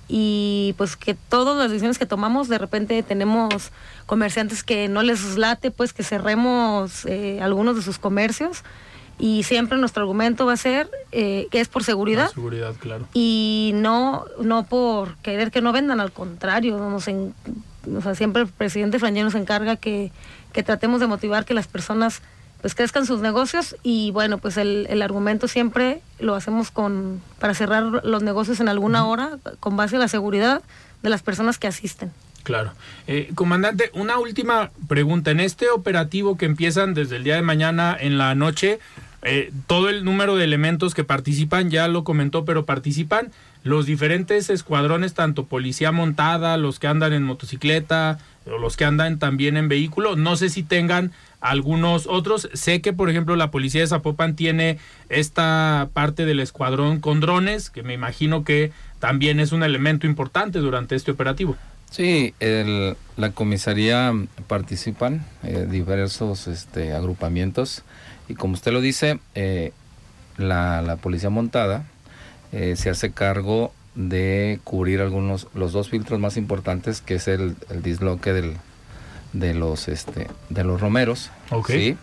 y 0.08 0.74
pues 0.76 0.96
que 0.96 1.14
todas 1.14 1.56
las 1.56 1.68
decisiones 1.70 1.98
que 1.98 2.06
tomamos 2.06 2.48
de 2.48 2.58
repente 2.58 3.02
tenemos 3.02 3.72
comerciantes 4.06 4.62
que 4.62 4.88
no 4.88 5.02
les 5.02 5.36
late 5.36 5.70
pues 5.70 5.92
que 5.92 6.04
cerremos 6.04 7.06
eh, 7.06 7.40
algunos 7.42 7.76
de 7.76 7.82
sus 7.82 7.98
comercios 7.98 8.62
y 9.18 9.44
siempre 9.44 9.78
nuestro 9.78 10.02
argumento 10.02 10.46
va 10.46 10.52
a 10.52 10.58
ser 10.58 10.90
eh, 11.10 11.48
que 11.50 11.60
es 11.60 11.68
por 11.68 11.82
seguridad. 11.82 12.30
seguridad, 12.30 12.74
claro. 12.78 13.08
Y 13.14 13.72
no, 13.74 14.26
no 14.40 14.64
por 14.64 15.16
querer 15.16 15.50
que 15.50 15.62
no 15.62 15.72
vendan, 15.72 16.00
al 16.00 16.12
contrario, 16.12 16.76
nos 16.76 17.08
o 17.08 18.00
sea, 18.02 18.14
siempre 18.14 18.42
el 18.42 18.48
presidente 18.48 18.98
Franje 18.98 19.22
nos 19.22 19.34
encarga 19.34 19.76
que, 19.76 20.12
que, 20.52 20.62
tratemos 20.62 21.00
de 21.00 21.06
motivar 21.06 21.44
que 21.44 21.54
las 21.54 21.68
personas 21.68 22.20
pues 22.60 22.74
crezcan 22.74 23.06
sus 23.06 23.20
negocios 23.20 23.76
y 23.82 24.10
bueno, 24.10 24.38
pues 24.38 24.56
el, 24.56 24.86
el 24.90 25.02
argumento 25.02 25.48
siempre 25.48 26.00
lo 26.18 26.34
hacemos 26.34 26.70
con 26.70 27.20
para 27.38 27.54
cerrar 27.54 27.82
los 27.82 28.22
negocios 28.22 28.60
en 28.60 28.68
alguna 28.68 29.06
hora 29.06 29.38
con 29.60 29.76
base 29.76 29.96
a 29.96 29.98
la 29.98 30.08
seguridad 30.08 30.62
de 31.02 31.10
las 31.10 31.22
personas 31.22 31.58
que 31.58 31.66
asisten. 31.66 32.10
Claro. 32.46 32.72
Eh, 33.08 33.32
comandante, 33.34 33.90
una 33.92 34.18
última 34.18 34.70
pregunta. 34.86 35.32
En 35.32 35.40
este 35.40 35.68
operativo 35.68 36.36
que 36.36 36.46
empiezan 36.46 36.94
desde 36.94 37.16
el 37.16 37.24
día 37.24 37.34
de 37.34 37.42
mañana 37.42 37.96
en 37.98 38.18
la 38.18 38.36
noche, 38.36 38.78
eh, 39.22 39.52
todo 39.66 39.88
el 39.88 40.04
número 40.04 40.36
de 40.36 40.44
elementos 40.44 40.94
que 40.94 41.02
participan, 41.02 41.70
ya 41.70 41.88
lo 41.88 42.04
comentó, 42.04 42.44
pero 42.44 42.64
participan 42.64 43.32
los 43.66 43.84
diferentes 43.84 44.48
escuadrones, 44.48 45.14
tanto 45.14 45.46
policía 45.46 45.90
montada, 45.90 46.56
los 46.56 46.78
que 46.78 46.86
andan 46.86 47.12
en 47.12 47.24
motocicleta, 47.24 48.18
o 48.46 48.58
los 48.58 48.76
que 48.76 48.84
andan 48.84 49.18
también 49.18 49.56
en 49.56 49.66
vehículo. 49.68 50.14
No 50.14 50.36
sé 50.36 50.50
si 50.50 50.62
tengan 50.62 51.10
algunos 51.40 52.06
otros. 52.06 52.48
Sé 52.54 52.80
que, 52.80 52.92
por 52.92 53.10
ejemplo, 53.10 53.34
la 53.34 53.50
policía 53.50 53.80
de 53.80 53.88
Zapopan 53.88 54.36
tiene 54.36 54.78
esta 55.08 55.88
parte 55.92 56.26
del 56.26 56.38
escuadrón 56.38 57.00
con 57.00 57.18
drones, 57.18 57.68
que 57.70 57.82
me 57.82 57.92
imagino 57.92 58.44
que 58.44 58.70
también 59.00 59.40
es 59.40 59.50
un 59.50 59.64
elemento 59.64 60.06
importante 60.06 60.60
durante 60.60 60.94
este 60.94 61.10
operativo. 61.10 61.56
Sí, 61.90 62.34
la 63.16 63.32
comisaría 63.32 64.12
participan 64.46 65.26
eh, 65.42 65.66
diversos 65.68 66.46
este, 66.46 66.92
agrupamientos 66.92 67.82
y 68.28 68.34
como 68.34 68.54
usted 68.54 68.72
lo 68.72 68.80
dice, 68.80 69.18
eh, 69.34 69.72
la, 70.36 70.98
policía 71.00 71.30
montada 71.30 71.84
eh, 72.52 72.74
se 72.76 72.90
hace 72.90 73.12
cargo 73.12 73.72
de 73.94 74.60
cubrir 74.64 75.00
algunos 75.00 75.48
los 75.54 75.72
dos 75.72 75.88
filtros 75.88 76.20
más 76.20 76.36
importantes 76.36 77.00
que 77.00 77.14
es 77.14 77.28
el, 77.28 77.56
disloque 77.82 78.32
del, 78.32 78.56
de 79.32 79.54
los 79.54 79.88
este 79.88 80.28
de 80.50 80.64
los 80.64 80.80
romeros 80.80 81.30
¿sí? 81.66 81.96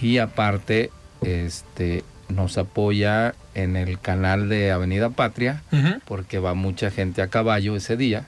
y 0.00 0.18
aparte 0.18 0.90
este 1.22 2.04
nos 2.28 2.58
apoya 2.58 3.34
en 3.54 3.76
el 3.76 3.98
canal 3.98 4.48
de 4.48 4.72
Avenida 4.72 5.10
Patria 5.10 5.62
porque 6.06 6.38
va 6.38 6.54
mucha 6.54 6.90
gente 6.90 7.22
a 7.22 7.28
caballo 7.28 7.76
ese 7.76 7.96
día 7.96 8.26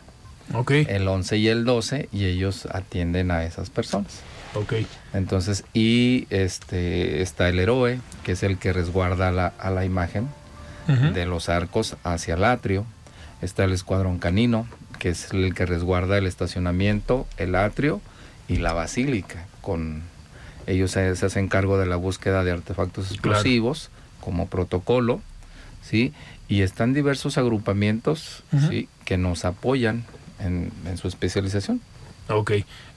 el 0.89 1.09
11 1.09 1.37
y 1.39 1.49
el 1.49 1.65
12 1.65 2.09
y 2.13 2.27
ellos 2.27 2.67
atienden 2.71 3.31
a 3.31 3.45
esas 3.45 3.71
personas. 3.71 4.21
Ok. 4.55 4.75
Entonces, 5.13 5.65
y 5.73 6.27
este 6.31 7.23
está 7.23 7.49
el 7.49 7.59
héroe, 7.59 7.99
que 8.23 8.33
es 8.33 8.43
el 8.43 8.59
que 8.59 8.73
resguarda 8.73 9.33
la, 9.33 9.53
a 9.59 9.71
la 9.71 9.85
imagen 9.85 10.29
de 10.87 11.27
los 11.27 11.49
arcos 11.49 11.97
hacia 12.05 12.35
el 12.35 12.45
atrio. 12.45 12.85
Está 13.43 13.65
el 13.65 13.73
escuadrón 13.73 14.19
canino, 14.19 14.67
que 14.99 15.11
es 15.11 15.33
el 15.33 15.55
que 15.55 15.67
resguarda 15.67 16.19
el 16.19 16.27
estacionamiento, 16.27 17.27
el 17.37 17.55
atrio 17.55 18.01
y 18.49 18.57
la 18.57 18.73
basílica. 18.73 19.47
Con 19.61 20.03
ellos 20.67 20.93
se, 20.93 21.09
hacen 21.09 21.49
cargo 21.49 21.79
de 21.79 21.87
la 21.87 21.97
búsqueda 21.97 22.45
de 22.45 22.53
artefactos 22.53 23.11
explosivos 23.11 23.91
como 24.21 24.49
protocolo, 24.49 25.21
¿sí? 25.83 26.13
Y 26.49 26.63
están 26.63 26.95
diversos 26.95 27.39
agrupamientos, 27.39 28.43
¿sí? 28.69 28.89
Que 29.05 29.19
nos 29.19 29.45
apoyan 29.45 30.05
en, 30.39 30.73
en 30.87 30.97
su 30.97 31.09
especialización. 31.09 31.81
Ok, 32.29 32.53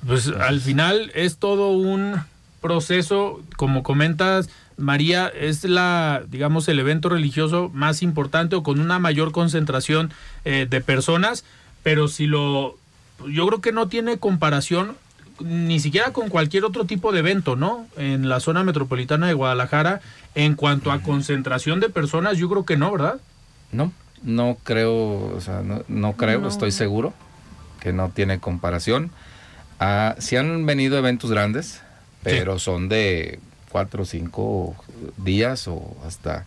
pues 0.06 0.28
al 0.28 0.62
final 0.62 1.12
es 1.14 1.38
todo 1.38 1.72
un 1.72 2.22
proceso, 2.68 3.42
como 3.56 3.82
comentas, 3.82 4.50
María, 4.76 5.28
es 5.28 5.64
la, 5.64 6.22
digamos, 6.28 6.68
el 6.68 6.80
evento 6.80 7.08
religioso 7.08 7.72
más 7.74 8.04
importante 8.04 8.58
o 8.58 8.64
con 8.64 8.82
una 8.82 9.00
mayor 9.00 9.32
concentración 9.32 10.12
eh, 10.44 10.68
de 10.70 10.82
personas, 10.82 11.46
pero 11.82 12.10
si 12.10 12.28
lo, 12.28 12.76
yo 13.26 13.48
creo 13.48 13.62
que 13.62 13.72
no 13.72 13.88
tiene 13.88 14.18
comparación 14.18 14.98
ni 15.40 15.80
siquiera 15.80 16.12
con 16.12 16.28
cualquier 16.28 16.66
otro 16.66 16.84
tipo 16.84 17.14
de 17.14 17.20
evento, 17.20 17.56
¿no? 17.56 17.88
En 17.96 18.28
la 18.28 18.42
zona 18.42 18.66
metropolitana 18.66 19.28
de 19.28 19.34
Guadalajara, 19.34 20.02
en 20.36 20.56
cuanto 20.56 20.92
a 20.92 21.02
concentración 21.02 21.80
de 21.80 21.90
personas, 21.90 22.38
yo 22.38 22.50
creo 22.50 22.66
que 22.66 22.76
no, 22.76 22.92
¿verdad? 22.92 23.22
No, 23.72 23.94
no 24.24 24.58
creo, 24.64 25.36
o 25.36 25.40
sea, 25.40 25.62
no, 25.88 26.14
creo, 26.14 26.46
estoy 26.48 26.72
seguro 26.72 27.14
que 27.80 27.94
no 27.94 28.10
tiene 28.10 28.40
comparación. 28.40 29.12
Ah, 29.80 30.16
sí 30.18 30.36
han 30.36 30.66
venido 30.66 30.98
eventos 30.98 31.32
grandes, 31.32 31.82
pero 32.24 32.60
son 32.60 32.90
de 32.90 33.40
cuatro 33.70 34.04
o 34.04 34.06
cinco 34.06 34.76
días 35.18 35.68
o 35.68 35.96
hasta, 36.06 36.46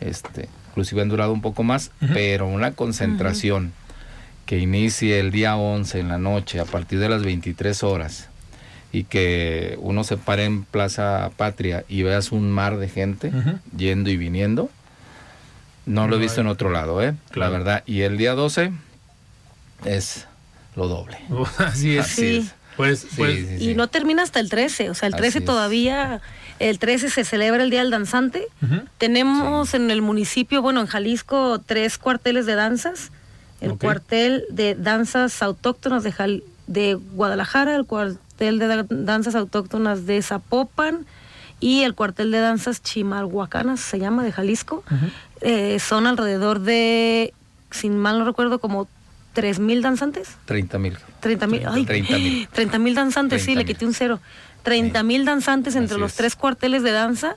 este, 0.00 0.48
inclusive 0.68 1.02
han 1.02 1.08
durado 1.08 1.32
un 1.32 1.42
poco 1.42 1.62
más, 1.62 1.90
pero 2.12 2.46
una 2.46 2.72
concentración 2.72 3.72
que 4.46 4.58
inicie 4.58 5.18
el 5.20 5.30
día 5.30 5.56
11 5.56 6.00
en 6.00 6.08
la 6.08 6.18
noche 6.18 6.60
a 6.60 6.64
partir 6.64 6.98
de 6.98 7.08
las 7.08 7.22
23 7.22 7.82
horas 7.82 8.28
y 8.92 9.04
que 9.04 9.76
uno 9.80 10.04
se 10.04 10.16
pare 10.16 10.44
en 10.44 10.64
Plaza 10.64 11.30
Patria 11.36 11.84
y 11.88 12.02
veas 12.02 12.32
un 12.32 12.50
mar 12.50 12.78
de 12.78 12.88
gente 12.88 13.32
yendo 13.76 14.08
y 14.10 14.16
viniendo, 14.16 14.70
no, 15.86 16.08
lo 16.08 16.16
he 16.16 16.18
visto 16.18 16.40
en 16.40 16.48
otro 16.48 16.70
lado, 16.70 17.02
¿eh? 17.02 17.14
La 17.34 17.48
verdad. 17.48 17.84
Y 17.86 18.00
el 18.00 18.16
día 18.16 18.34
12 18.34 18.72
es 19.84 20.26
lo 20.74 20.88
doble. 20.88 21.18
Así 21.58 21.96
es. 21.96 22.06
Así 22.06 22.50
Pues, 22.76 23.06
pues 23.16 23.60
y 23.60 23.74
no 23.74 23.88
termina 23.88 24.22
hasta 24.22 24.38
el 24.40 24.50
13, 24.50 24.90
o 24.90 24.94
sea, 24.94 25.08
el 25.08 25.14
13 25.14 25.40
todavía, 25.40 26.20
el 26.58 26.78
13 26.78 27.08
se 27.10 27.24
celebra 27.24 27.62
el 27.62 27.70
Día 27.70 27.80
del 27.80 27.90
Danzante. 27.90 28.46
Tenemos 28.98 29.74
en 29.74 29.90
el 29.90 30.02
municipio, 30.02 30.62
bueno, 30.62 30.80
en 30.80 30.86
Jalisco, 30.86 31.60
tres 31.64 31.98
cuarteles 31.98 32.46
de 32.46 32.54
danzas. 32.54 33.12
El 33.60 33.78
cuartel 33.78 34.44
de 34.50 34.74
danzas 34.74 35.42
autóctonas 35.42 36.02
de, 36.02 36.42
de 36.66 36.94
Guadalajara, 36.94 37.74
el 37.74 37.86
cuartel 37.86 38.58
de 38.58 38.84
danzas 38.90 39.34
autóctonas 39.34 40.04
de 40.04 40.20
Zapopan 40.20 41.06
y 41.58 41.82
el 41.82 41.94
cuartel 41.94 42.30
de 42.30 42.40
danzas 42.40 42.82
Chimalhuacanas, 42.82 43.80
se 43.80 43.98
llama, 43.98 44.24
de 44.24 44.32
Jalisco. 44.32 44.84
Eh, 45.40 45.78
son 45.80 46.06
alrededor 46.06 46.60
de, 46.60 47.32
sin 47.70 47.96
mal 47.96 48.18
no 48.18 48.24
recuerdo, 48.26 48.58
como 48.58 48.88
¿Tres 49.36 49.58
mil 49.58 49.82
danzantes? 49.82 50.30
Treinta 50.46 50.78
mil. 50.78 50.96
Treinta 51.20 51.46
mil. 51.46 51.60
Treinta 52.54 52.78
mil. 52.78 52.94
danzantes, 52.94 53.42
sí, 53.42 53.54
le 53.54 53.66
quité 53.66 53.84
un 53.84 53.92
cero. 53.92 54.18
Treinta 54.62 55.02
mil 55.02 55.26
danzantes 55.26 55.76
entre 55.76 55.98
los 55.98 56.14
tres 56.14 56.36
cuarteles 56.36 56.82
de 56.82 56.92
danza. 56.92 57.36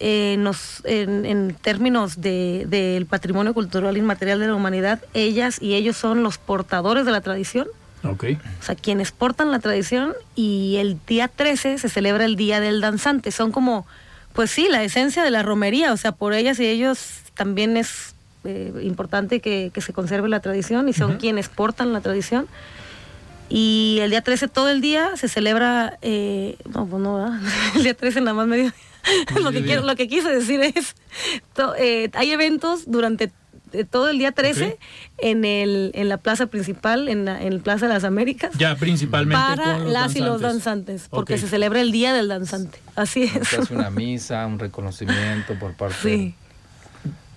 Eh, 0.00 0.34
nos, 0.40 0.82
en, 0.84 1.56
términos 1.62 2.20
del 2.20 2.68
de, 2.68 3.06
patrimonio 3.08 3.54
cultural 3.54 3.96
inmaterial 3.96 4.40
de 4.40 4.48
la 4.48 4.54
humanidad, 4.56 5.00
ellas 5.14 5.62
y 5.62 5.74
ellos 5.74 5.96
son 5.96 6.24
los 6.24 6.38
portadores 6.38 7.06
de 7.06 7.12
la 7.12 7.20
tradición. 7.20 7.68
Ok. 8.02 8.24
O 8.60 8.64
sea, 8.64 8.74
quienes 8.74 9.12
portan 9.12 9.52
la 9.52 9.60
tradición 9.60 10.14
y 10.34 10.78
el 10.78 10.98
día 11.06 11.28
13 11.28 11.78
se 11.78 11.88
celebra 11.88 12.24
el 12.24 12.34
Día 12.34 12.58
del 12.58 12.80
Danzante. 12.80 13.30
Son 13.30 13.52
como, 13.52 13.86
pues 14.32 14.50
sí, 14.50 14.66
la 14.68 14.82
esencia 14.82 15.22
de 15.22 15.30
la 15.30 15.44
romería. 15.44 15.92
O 15.92 15.96
sea, 15.96 16.10
por 16.10 16.34
ellas 16.34 16.58
y 16.58 16.66
ellos 16.66 17.20
también 17.34 17.76
es 17.76 18.16
eh, 18.48 18.72
importante 18.82 19.40
que, 19.40 19.70
se 19.76 19.92
conserve 19.92 20.28
la 20.30 20.40
tradición 20.40 20.88
y 20.88 20.94
son 20.94 21.18
quienes 21.18 21.50
portan 21.50 21.92
la 21.92 22.00
tradición. 22.00 22.46
Y 23.50 23.98
el 24.00 24.10
día 24.10 24.22
13 24.22 24.48
todo 24.48 24.70
el 24.70 24.80
día 24.80 25.16
se 25.16 25.28
celebra, 25.28 25.98
eh, 26.00 26.56
no, 26.72 26.86
pues 26.86 27.02
no, 27.02 27.38
el 27.76 27.82
día 27.82 27.94
13 27.94 28.22
nada 28.22 28.34
más 28.34 28.46
medio... 28.46 28.72
lo, 29.42 29.52
que 29.52 29.62
quiero, 29.62 29.82
lo 29.82 29.96
que 29.96 30.08
quise 30.08 30.30
decir 30.30 30.60
es, 30.60 30.94
eh, 31.78 32.10
hay 32.14 32.30
eventos 32.30 32.90
durante 32.90 33.30
todo 33.90 34.08
el 34.08 34.18
día 34.18 34.32
13 34.32 34.78
en 35.18 35.44
el 35.44 35.90
en 35.94 36.08
la 36.08 36.16
plaza 36.16 36.46
principal, 36.46 37.08
en 37.08 37.26
la, 37.26 37.42
en 37.42 37.60
Plaza 37.60 37.86
de 37.86 37.94
las 37.94 38.04
Américas. 38.04 38.52
Ya, 38.58 38.76
principalmente 38.76 39.36
para 39.36 39.78
las 39.78 40.16
y 40.16 40.20
los 40.20 40.40
danzantes, 40.40 41.08
porque 41.10 41.38
se 41.38 41.48
celebra 41.48 41.80
el 41.80 41.92
Día 41.92 42.12
del 42.12 42.28
Danzante. 42.28 42.78
Así 42.96 43.24
es. 43.24 43.52
Es 43.52 43.70
una 43.70 43.90
misa, 44.04 44.46
un 44.46 44.58
reconocimiento 44.58 45.58
por 45.58 45.74
parte 45.74 45.96
sí. 46.02 46.34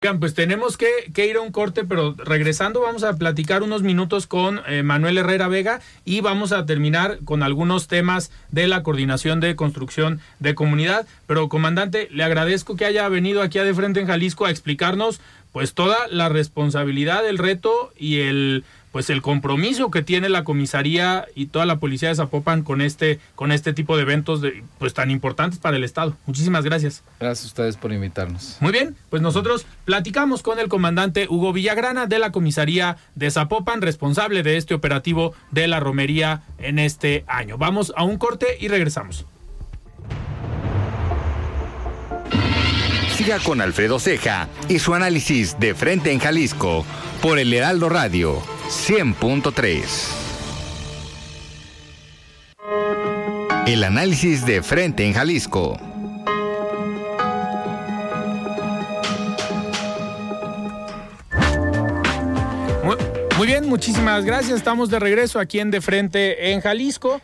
Pues 0.00 0.34
tenemos 0.34 0.76
que, 0.76 1.26
ir 1.26 1.38
a 1.38 1.40
un 1.40 1.50
corte, 1.50 1.82
pero 1.82 2.14
regresando 2.16 2.82
vamos 2.82 3.02
a 3.02 3.16
platicar 3.16 3.64
unos 3.64 3.82
minutos 3.82 4.28
con 4.28 4.60
eh, 4.68 4.84
Manuel 4.84 5.18
Herrera 5.18 5.48
Vega 5.48 5.80
y 6.04 6.20
vamos 6.20 6.52
a 6.52 6.64
terminar 6.66 7.18
con 7.24 7.42
algunos 7.42 7.88
temas 7.88 8.30
de 8.52 8.68
la 8.68 8.84
coordinación 8.84 9.40
de 9.40 9.56
construcción 9.56 10.20
de 10.38 10.54
comunidad. 10.54 11.08
Pero 11.26 11.48
comandante, 11.48 12.06
le 12.12 12.22
agradezco 12.22 12.76
que 12.76 12.84
haya 12.84 13.08
venido 13.08 13.42
aquí 13.42 13.58
a 13.58 13.64
de 13.64 13.74
frente 13.74 13.98
en 13.98 14.06
Jalisco 14.06 14.46
a 14.46 14.52
explicarnos 14.52 15.20
pues 15.50 15.74
toda 15.74 15.96
la 16.12 16.28
responsabilidad, 16.28 17.26
el 17.28 17.36
reto 17.36 17.92
y 17.98 18.20
el 18.20 18.64
pues 18.98 19.10
el 19.10 19.22
compromiso 19.22 19.92
que 19.92 20.02
tiene 20.02 20.28
la 20.28 20.42
comisaría 20.42 21.24
y 21.36 21.46
toda 21.46 21.66
la 21.66 21.78
policía 21.78 22.08
de 22.08 22.16
Zapopan 22.16 22.64
con 22.64 22.80
este 22.80 23.20
con 23.36 23.52
este 23.52 23.72
tipo 23.72 23.96
de 23.96 24.02
eventos 24.02 24.40
de, 24.40 24.64
pues 24.80 24.92
tan 24.92 25.12
importantes 25.12 25.60
para 25.60 25.76
el 25.76 25.84
estado. 25.84 26.16
Muchísimas 26.26 26.64
gracias. 26.64 27.04
Gracias 27.20 27.44
a 27.44 27.46
ustedes 27.46 27.76
por 27.76 27.92
invitarnos. 27.92 28.56
Muy 28.58 28.72
bien, 28.72 28.96
pues 29.08 29.22
nosotros 29.22 29.66
platicamos 29.84 30.42
con 30.42 30.58
el 30.58 30.66
comandante 30.66 31.28
Hugo 31.30 31.52
Villagrana 31.52 32.06
de 32.06 32.18
la 32.18 32.32
comisaría 32.32 32.96
de 33.14 33.30
Zapopan, 33.30 33.82
responsable 33.82 34.42
de 34.42 34.56
este 34.56 34.74
operativo 34.74 35.32
de 35.52 35.68
la 35.68 35.78
romería 35.78 36.42
en 36.58 36.80
este 36.80 37.22
año. 37.28 37.56
Vamos 37.56 37.92
a 37.96 38.02
un 38.02 38.18
corte 38.18 38.58
y 38.58 38.66
regresamos. 38.66 39.26
Siga 43.16 43.38
con 43.38 43.60
Alfredo 43.60 44.00
Ceja 44.00 44.48
y 44.68 44.80
su 44.80 44.92
análisis 44.92 45.56
de 45.60 45.76
frente 45.76 46.10
en 46.10 46.18
Jalisco 46.18 46.84
por 47.22 47.38
el 47.38 47.54
Heraldo 47.54 47.88
Radio 47.88 48.57
100.3. 48.68 49.82
El 53.66 53.82
análisis 53.82 54.44
de 54.44 54.62
frente 54.62 55.06
en 55.06 55.14
Jalisco. 55.14 55.80
Muy 63.38 63.46
bien, 63.46 63.66
muchísimas 63.70 64.26
gracias. 64.26 64.58
Estamos 64.58 64.90
de 64.90 64.98
regreso 64.98 65.40
aquí 65.40 65.60
en 65.60 65.70
De 65.70 65.80
Frente 65.80 66.52
en 66.52 66.60
Jalisco. 66.60 67.22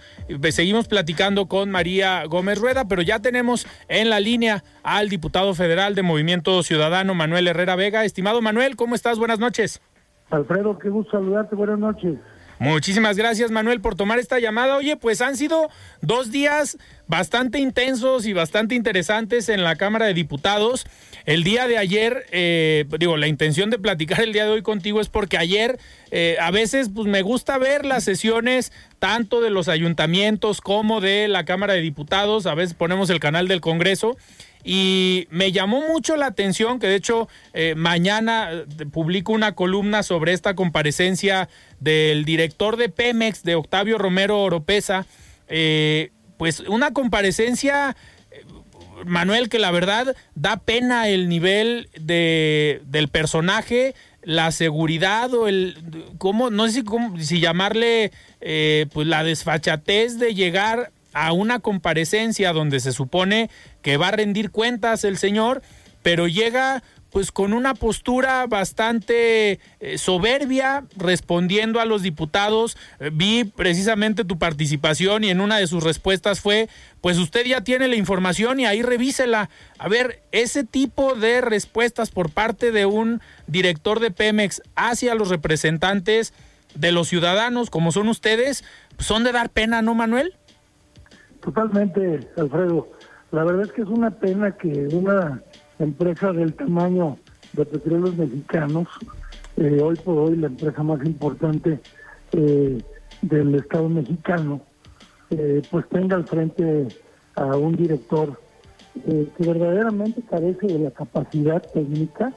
Seguimos 0.50 0.88
platicando 0.88 1.46
con 1.46 1.70
María 1.70 2.24
Gómez 2.24 2.57
Rueda, 2.59 2.88
pero 2.88 3.02
ya 3.02 3.18
tenemos 3.18 3.66
en 3.88 4.09
la 4.09 4.18
línea 4.18 4.64
al 4.83 5.11
diputado 5.11 5.54
federal 5.54 5.94
de 5.94 6.02
Movimiento 6.02 6.62
Ciudadano, 6.62 7.14
Manuel 7.14 7.48
Herrera 7.48 7.76
Vega. 7.76 8.07
Estimado 8.07 8.40
Manuel, 8.40 8.76
¿cómo 8.76 8.94
estás? 8.94 9.18
Buenas 9.18 9.40
noches. 9.40 9.83
Alfredo, 10.30 10.78
qué 10.78 10.88
gusto 10.88 11.12
saludarte, 11.12 11.54
buenas 11.54 11.78
noches. 11.78 12.18
Muchísimas 12.58 13.16
gracias 13.16 13.50
Manuel 13.50 13.80
por 13.80 13.94
tomar 13.96 14.18
esta 14.18 14.38
llamada. 14.38 14.76
Oye, 14.76 14.96
pues 14.96 15.20
han 15.20 15.37
sido 15.37 15.68
dos 16.00 16.30
días 16.30 16.78
bastante 17.08 17.58
intensos 17.58 18.26
y 18.26 18.32
bastante 18.32 18.74
interesantes 18.74 19.48
en 19.48 19.64
la 19.64 19.76
Cámara 19.76 20.06
de 20.06 20.14
Diputados. 20.14 20.87
El 21.26 21.42
día 21.42 21.66
de 21.66 21.78
ayer, 21.78 22.26
eh, 22.30 22.87
digo, 22.98 23.16
la 23.16 23.26
intención 23.26 23.70
de 23.70 23.78
platicar 23.78 24.20
el 24.20 24.32
día 24.32 24.44
de 24.44 24.52
hoy 24.52 24.62
contigo 24.62 25.00
es 25.00 25.08
porque 25.08 25.37
ayer 25.37 25.78
eh, 26.10 26.37
a 26.40 26.50
veces 26.50 26.90
pues 26.94 27.08
me 27.08 27.22
gusta 27.22 27.58
ver 27.58 27.84
las 27.84 28.04
sesiones 28.04 28.72
tanto 28.98 29.40
de 29.40 29.50
los 29.50 29.68
ayuntamientos 29.68 30.60
como 30.60 31.00
de 31.00 31.28
la 31.28 31.44
Cámara 31.44 31.74
de 31.74 31.80
Diputados. 31.80 32.46
A 32.46 32.54
veces 32.54 32.74
ponemos 32.74 33.10
el 33.10 33.20
canal 33.20 33.48
del 33.48 33.60
Congreso 33.60 34.16
y 34.64 35.29
me 35.31 35.53
llamó 35.53 35.87
mucho 35.87 36.16
la 36.16 36.27
atención 36.27 36.79
que 36.81 36.87
de 36.87 36.96
hecho 36.96 37.29
eh, 37.53 37.74
mañana 37.77 38.50
eh, 38.50 38.87
publico 38.90 39.33
una 39.33 39.55
columna 39.55 40.03
sobre 40.03 40.33
esta 40.33 40.55
comparecencia 40.55 41.50
del 41.81 42.24
director 42.24 42.79
de 42.79 42.88
Pemex, 42.88 43.42
de 43.42 43.57
Octavio 43.57 43.98
Romero 43.98 44.40
Oropesa, 44.40 45.07
eh, 45.48 46.12
pues 46.38 46.61
una 46.61 46.92
comparecencia, 46.92 47.94
Manuel, 49.05 49.50
que 49.50 49.59
la 49.59 49.70
verdad 49.70 50.16
da 50.35 50.57
pena 50.57 51.09
el 51.09 51.29
nivel 51.29 51.90
de, 52.00 52.81
del 52.87 53.09
personaje, 53.09 53.94
la 54.22 54.50
seguridad 54.50 55.33
o 55.35 55.46
el, 55.46 55.77
¿cómo? 56.16 56.48
No 56.48 56.66
sé 56.66 56.83
si, 56.83 56.85
si 57.24 57.40
llamarle, 57.40 58.12
pues 58.40 59.07
la 59.07 59.22
desfachatez 59.22 60.18
de 60.18 60.35
llegar 60.35 60.90
a 61.12 61.33
una 61.33 61.61
comparecencia 61.61 62.53
donde 62.53 62.81
se 62.81 62.92
supone 62.92 63.48
que 63.84 63.98
va 63.98 64.08
a 64.08 64.12
rendir 64.12 64.50
cuentas 64.50 65.04
el 65.04 65.18
señor, 65.18 65.62
pero 66.02 66.26
llega 66.26 66.82
pues 67.10 67.30
con 67.30 67.52
una 67.52 67.74
postura 67.74 68.44
bastante 68.48 69.60
eh, 69.78 69.98
soberbia 69.98 70.84
respondiendo 70.96 71.78
a 71.78 71.84
los 71.84 72.02
diputados. 72.02 72.76
Eh, 72.98 73.10
vi 73.12 73.44
precisamente 73.44 74.24
tu 74.24 74.36
participación 74.36 75.22
y 75.22 75.30
en 75.30 75.40
una 75.40 75.58
de 75.58 75.68
sus 75.68 75.84
respuestas 75.84 76.40
fue, 76.40 76.68
pues 77.00 77.18
usted 77.18 77.44
ya 77.46 77.60
tiene 77.60 77.86
la 77.86 77.94
información 77.94 78.58
y 78.58 78.66
ahí 78.66 78.82
revísela. 78.82 79.48
A 79.78 79.88
ver, 79.88 80.22
ese 80.32 80.64
tipo 80.64 81.14
de 81.14 81.40
respuestas 81.40 82.10
por 82.10 82.30
parte 82.30 82.72
de 82.72 82.86
un 82.86 83.20
director 83.46 84.00
de 84.00 84.10
Pemex 84.10 84.60
hacia 84.74 85.14
los 85.14 85.28
representantes 85.28 86.32
de 86.74 86.90
los 86.90 87.06
ciudadanos 87.06 87.70
como 87.70 87.92
son 87.92 88.08
ustedes, 88.08 88.64
son 88.98 89.22
de 89.22 89.30
dar 89.30 89.50
pena, 89.50 89.82
¿no, 89.82 89.94
Manuel? 89.94 90.34
Totalmente, 91.44 92.26
Alfredo. 92.36 92.88
La 93.34 93.42
verdad 93.42 93.62
es 93.62 93.72
que 93.72 93.82
es 93.82 93.88
una 93.88 94.12
pena 94.12 94.56
que 94.56 94.86
una 94.92 95.42
empresa 95.80 96.32
del 96.32 96.54
tamaño 96.54 97.18
de 97.54 97.66
petróleos 97.66 98.16
mexicanos, 98.16 98.86
eh, 99.56 99.80
hoy 99.82 99.96
por 99.96 100.18
hoy 100.18 100.36
la 100.36 100.46
empresa 100.46 100.84
más 100.84 101.04
importante 101.04 101.80
eh, 102.30 102.78
del 103.22 103.54
Estado 103.56 103.88
mexicano, 103.88 104.60
eh, 105.30 105.62
pues 105.68 105.84
tenga 105.88 106.14
al 106.14 106.28
frente 106.28 106.86
a 107.34 107.56
un 107.56 107.74
director 107.74 108.40
que 109.04 109.44
verdaderamente 109.44 110.22
carece 110.30 110.68
de 110.68 110.78
la 110.78 110.92
capacidad 110.92 111.60
técnica, 111.72 112.32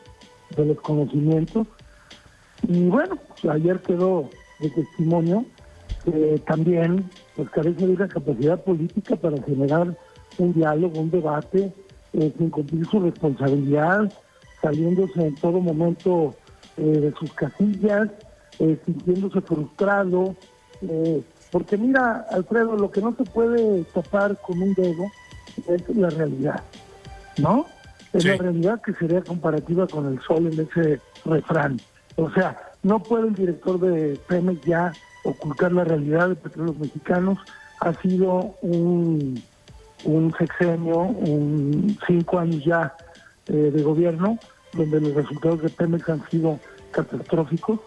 de 0.55 0.65
los 0.65 0.81
conocimientos. 0.81 1.67
Y 2.67 2.87
bueno, 2.87 3.19
ayer 3.51 3.79
quedó 3.81 4.31
de 4.59 4.71
testimonio 4.71 5.45
que 6.03 6.41
también 6.47 7.07
pues 7.35 7.51
carece 7.51 7.85
de 7.85 7.93
una 7.93 8.07
capacidad 8.07 8.63
política 8.63 9.15
para 9.15 9.39
generar 9.43 9.95
un 10.37 10.53
diálogo, 10.53 10.99
un 10.99 11.11
debate, 11.11 11.73
eh, 12.13 12.33
sin 12.37 12.49
cumplir 12.49 12.85
su 12.87 12.99
responsabilidad, 12.99 14.11
saliéndose 14.61 15.27
en 15.27 15.35
todo 15.35 15.59
momento 15.59 16.35
eh, 16.77 16.81
de 16.81 17.13
sus 17.19 17.31
casillas, 17.33 18.09
eh, 18.59 18.77
sintiéndose 18.85 19.41
frustrado. 19.41 20.35
porque 21.51 21.77
mira, 21.77 22.25
Alfredo, 22.31 22.75
lo 22.75 22.91
que 22.91 23.01
no 23.01 23.15
se 23.15 23.23
puede 23.23 23.83
tapar 23.85 24.37
con 24.41 24.61
un 24.61 24.73
dedo 24.73 25.05
es 25.67 25.95
la 25.95 26.09
realidad, 26.09 26.61
¿no? 27.37 27.65
Es 28.13 28.25
la 28.25 28.37
realidad 28.37 28.81
que 28.81 28.93
sería 28.93 29.21
comparativa 29.21 29.87
con 29.87 30.07
el 30.07 30.19
sol 30.21 30.47
en 30.47 30.59
ese 30.59 30.99
refrán. 31.25 31.79
O 32.15 32.29
sea, 32.31 32.57
no 32.83 32.99
puede 32.99 33.27
el 33.27 33.35
director 33.35 33.79
de 33.79 34.19
Pemex 34.27 34.61
ya 34.65 34.93
ocultar 35.23 35.71
la 35.71 35.83
realidad 35.83 36.29
de 36.29 36.35
petróleos 36.35 36.79
mexicanos. 36.79 37.37
Ha 37.81 37.93
sido 38.01 38.55
un, 38.61 39.41
un 40.05 40.33
sexenio, 40.37 40.99
un 41.01 41.97
cinco 42.05 42.39
años 42.39 42.63
ya 42.63 42.95
eh, 43.47 43.71
de 43.73 43.81
gobierno, 43.81 44.37
donde 44.73 45.01
los 45.01 45.13
resultados 45.13 45.61
de 45.61 45.69
Pemex 45.69 46.09
han 46.09 46.29
sido 46.29 46.59
catastróficos 46.91 47.79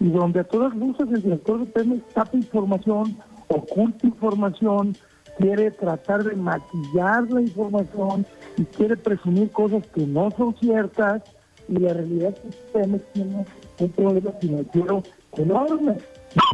y 0.00 0.10
donde 0.10 0.40
a 0.40 0.44
todas 0.44 0.74
luces 0.74 1.08
el 1.12 1.22
director 1.22 1.60
de 1.60 1.66
Pemex 1.66 2.02
tapa 2.14 2.36
información, 2.36 3.16
oculta 3.48 4.06
información, 4.06 4.96
quiere 5.38 5.70
tratar 5.70 6.24
de 6.24 6.36
maquillar 6.36 7.30
la 7.30 7.42
información 7.42 8.26
y 8.56 8.64
quiere 8.64 8.96
presumir 8.96 9.50
cosas 9.50 9.86
que 9.88 10.06
no 10.06 10.30
son 10.30 10.54
ciertas 10.58 11.22
y 11.68 11.78
la 11.78 11.92
realidad 11.92 12.34
es 12.48 12.56
que 12.56 12.78
Pemex 12.78 13.12
tiene 13.12 13.44
un 13.80 13.88
problema 13.90 14.30
financiero 14.40 15.02
enorme 15.36 15.96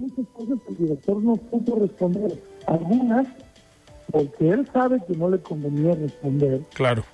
muchas 0.01 0.27
cosas 0.33 0.59
que 0.65 0.73
el 0.73 0.79
director 0.79 1.23
no 1.23 1.37
pudo 1.37 1.81
responder. 1.81 2.43
Algunas, 2.67 3.27
porque 4.13 4.51
él 4.51 4.69
sabe 4.73 4.99
que 5.07 5.17
no 5.17 5.31
le 5.31 5.41
convenía 5.41 5.95
responder. 5.95 6.61
Claro. 6.75 7.05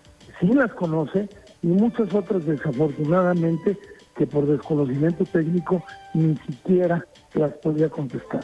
sí 0.40 0.48
las 0.48 0.72
conoce 0.74 1.28
y 1.62 1.68
muchas 1.68 2.12
otras 2.12 2.44
desafortunadamente 2.44 3.78
que 4.16 4.26
por 4.26 4.46
desconocimiento 4.46 5.24
técnico 5.24 5.82
ni 6.12 6.36
siquiera 6.38 7.06
las 7.34 7.52
podía 7.54 7.88
contestar. 7.88 8.40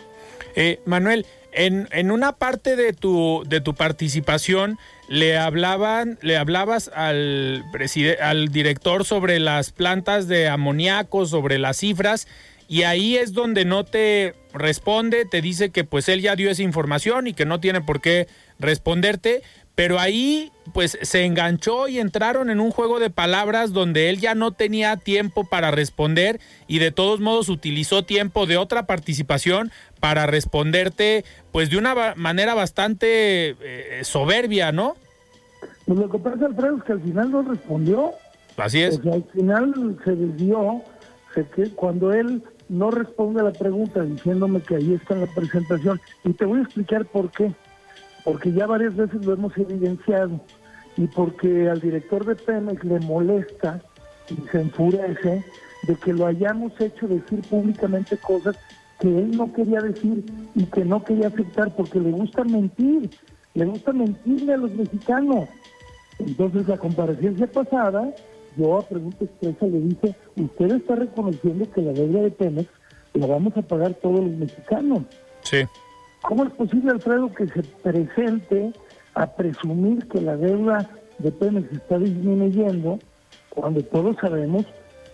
Eh, 0.55 0.81
Manuel, 0.87 1.27
en, 1.53 1.89
en, 1.91 2.13
una 2.13 2.33
parte 2.33 2.77
de 2.77 2.93
tu, 2.93 3.43
de 3.47 3.61
tu 3.61 3.75
participación 3.75 4.79
le 5.09 5.37
hablaban, 5.37 6.19
le 6.23 6.37
hablabas 6.37 6.91
al, 6.95 7.65
al 8.23 8.49
director 8.49 9.05
sobre 9.05 9.41
las 9.41 9.73
plantas 9.73 10.29
de 10.29 10.49
amoníaco, 10.49 11.27
sobre 11.27 11.59
las 11.59 11.79
cifras, 11.79 12.29
y 12.69 12.85
ahí 12.85 13.17
es 13.17 13.33
donde 13.33 13.65
no 13.65 13.85
te 13.85 14.35
responde, 14.55 15.27
te 15.27 15.43
dice 15.43 15.71
que 15.71 15.85
pues 15.85 16.09
él 16.09 16.23
ya 16.23 16.37
dio 16.37 16.51
esa 16.51 16.63
información 16.63 17.27
y 17.27 17.35
que 17.35 17.45
no 17.45 17.61
tiene 17.61 17.81
por 17.81 18.01
qué 18.01 18.27
responderte, 18.59 19.43
pero 19.75 19.99
ahí 19.99 20.53
pues 20.73 20.99
se 21.03 21.25
enganchó 21.25 21.89
y 21.89 21.99
entraron 21.99 22.49
en 22.49 22.61
un 22.61 22.71
juego 22.71 23.01
de 23.01 23.11
palabras 23.11 23.73
donde 23.73 24.09
él 24.09 24.21
ya 24.21 24.35
no 24.35 24.53
tenía 24.53 24.97
tiempo 24.97 25.45
para 25.45 25.71
responder 25.71 26.41
y 26.69 26.79
de 26.79 26.93
todos 26.93 27.21
modos 27.21 27.49
utilizó 27.49 28.05
tiempo 28.05 28.47
de 28.47 28.57
otra 28.57 28.87
participación 28.87 29.73
para 30.01 30.27
responderte 30.27 31.25
pues 31.53 31.71
de 31.71 31.79
una 31.79 32.15
manera 32.15 32.55
bastante 32.55 33.57
eh, 33.61 34.01
soberbia, 34.05 34.71
¿no? 34.73 34.97
Pues 35.87 35.99
lo 35.99 36.11
que 36.11 36.19
pasa, 36.19 36.47
Alfredo, 36.47 36.79
es 36.79 36.85
que 36.85 36.93
al 36.93 37.01
final 37.01 37.31
no 37.31 37.43
respondió. 37.43 38.13
Así 38.57 38.83
es. 38.83 39.01
al 39.07 39.25
final 39.33 39.99
se 40.05 40.13
desvió, 40.15 40.83
que 41.55 41.69
cuando 41.71 42.13
él 42.13 42.43
no 42.69 42.91
responde 42.91 43.41
a 43.41 43.45
la 43.45 43.53
pregunta 43.53 44.03
diciéndome 44.03 44.61
que 44.63 44.77
ahí 44.77 44.95
está 44.95 45.15
en 45.15 45.23
la 45.23 45.27
presentación, 45.27 46.01
y 46.25 46.33
te 46.33 46.45
voy 46.45 46.61
a 46.61 46.63
explicar 46.63 47.05
por 47.07 47.31
qué 47.33 47.53
porque 48.25 48.53
ya 48.53 48.67
varias 48.67 48.97
veces 48.97 49.25
lo 49.25 49.35
hemos 49.35 49.57
evidenciado 49.57 50.41
y 50.97 51.07
porque 51.09 51.69
al 51.69 51.81
director 51.81 52.25
de 52.25 52.35
Pemex 52.35 52.83
le 52.85 53.01
molesta 53.01 53.81
y 54.31 54.49
se 54.49 54.61
enfurece 54.61 55.45
de 55.87 55.97
que 55.97 56.13
lo 56.13 56.27
hayamos 56.27 56.73
hecho 56.81 57.07
decir 57.07 57.41
públicamente 57.43 58.17
cosas 58.17 58.57
que 59.01 59.09
él 59.09 59.37
no 59.37 59.53
quería 59.53 59.81
decir 59.81 60.25
y 60.55 60.65
que 60.65 60.85
no 60.85 61.05
quería 61.05 61.29
aceptar 61.29 61.75
porque 61.77 62.01
le 62.01 62.11
gusta 62.11 62.45
mentir, 62.45 63.11
le 63.55 63.67
gusta 63.67 63.93
mentirle 63.93 64.55
a 64.55 64.57
los 64.57 64.73
mexicanos. 64.73 65.49
Entonces 66.19 66.69
la 66.69 66.79
comparecencia 66.79 67.47
pasada, 67.47 68.15
yo 68.57 68.79
a 68.79 68.83
pregunta 68.83 69.25
expresa 69.25 69.67
le 69.67 69.81
dije, 69.81 70.15
usted 70.37 70.71
está 70.77 70.95
reconociendo 70.95 71.71
que 71.71 71.83
la 71.83 71.93
deuda 71.93 72.23
de 72.23 72.31
Pemex 72.31 72.69
la 73.15 73.27
vamos 73.27 73.57
a 73.57 73.63
pagar 73.63 73.95
todos 73.95 74.21
los 74.21 74.33
mexicanos. 74.33 75.03
Sí. 75.43 75.59
¿Cómo 76.25 76.45
es 76.45 76.53
posible, 76.53 76.91
Alfredo, 76.91 77.31
que 77.35 77.47
se 77.49 77.63
presente 77.83 78.73
a 79.15 79.27
presumir 79.27 80.09
que 80.09 80.23
la 80.23 80.37
deuda 80.37 80.89
de 81.19 81.31
Pemex 81.31 81.71
está 81.71 81.99
disminuyendo 81.99 82.99
cuando 83.51 83.83
todos 83.83 84.17
sabemos 84.21 84.65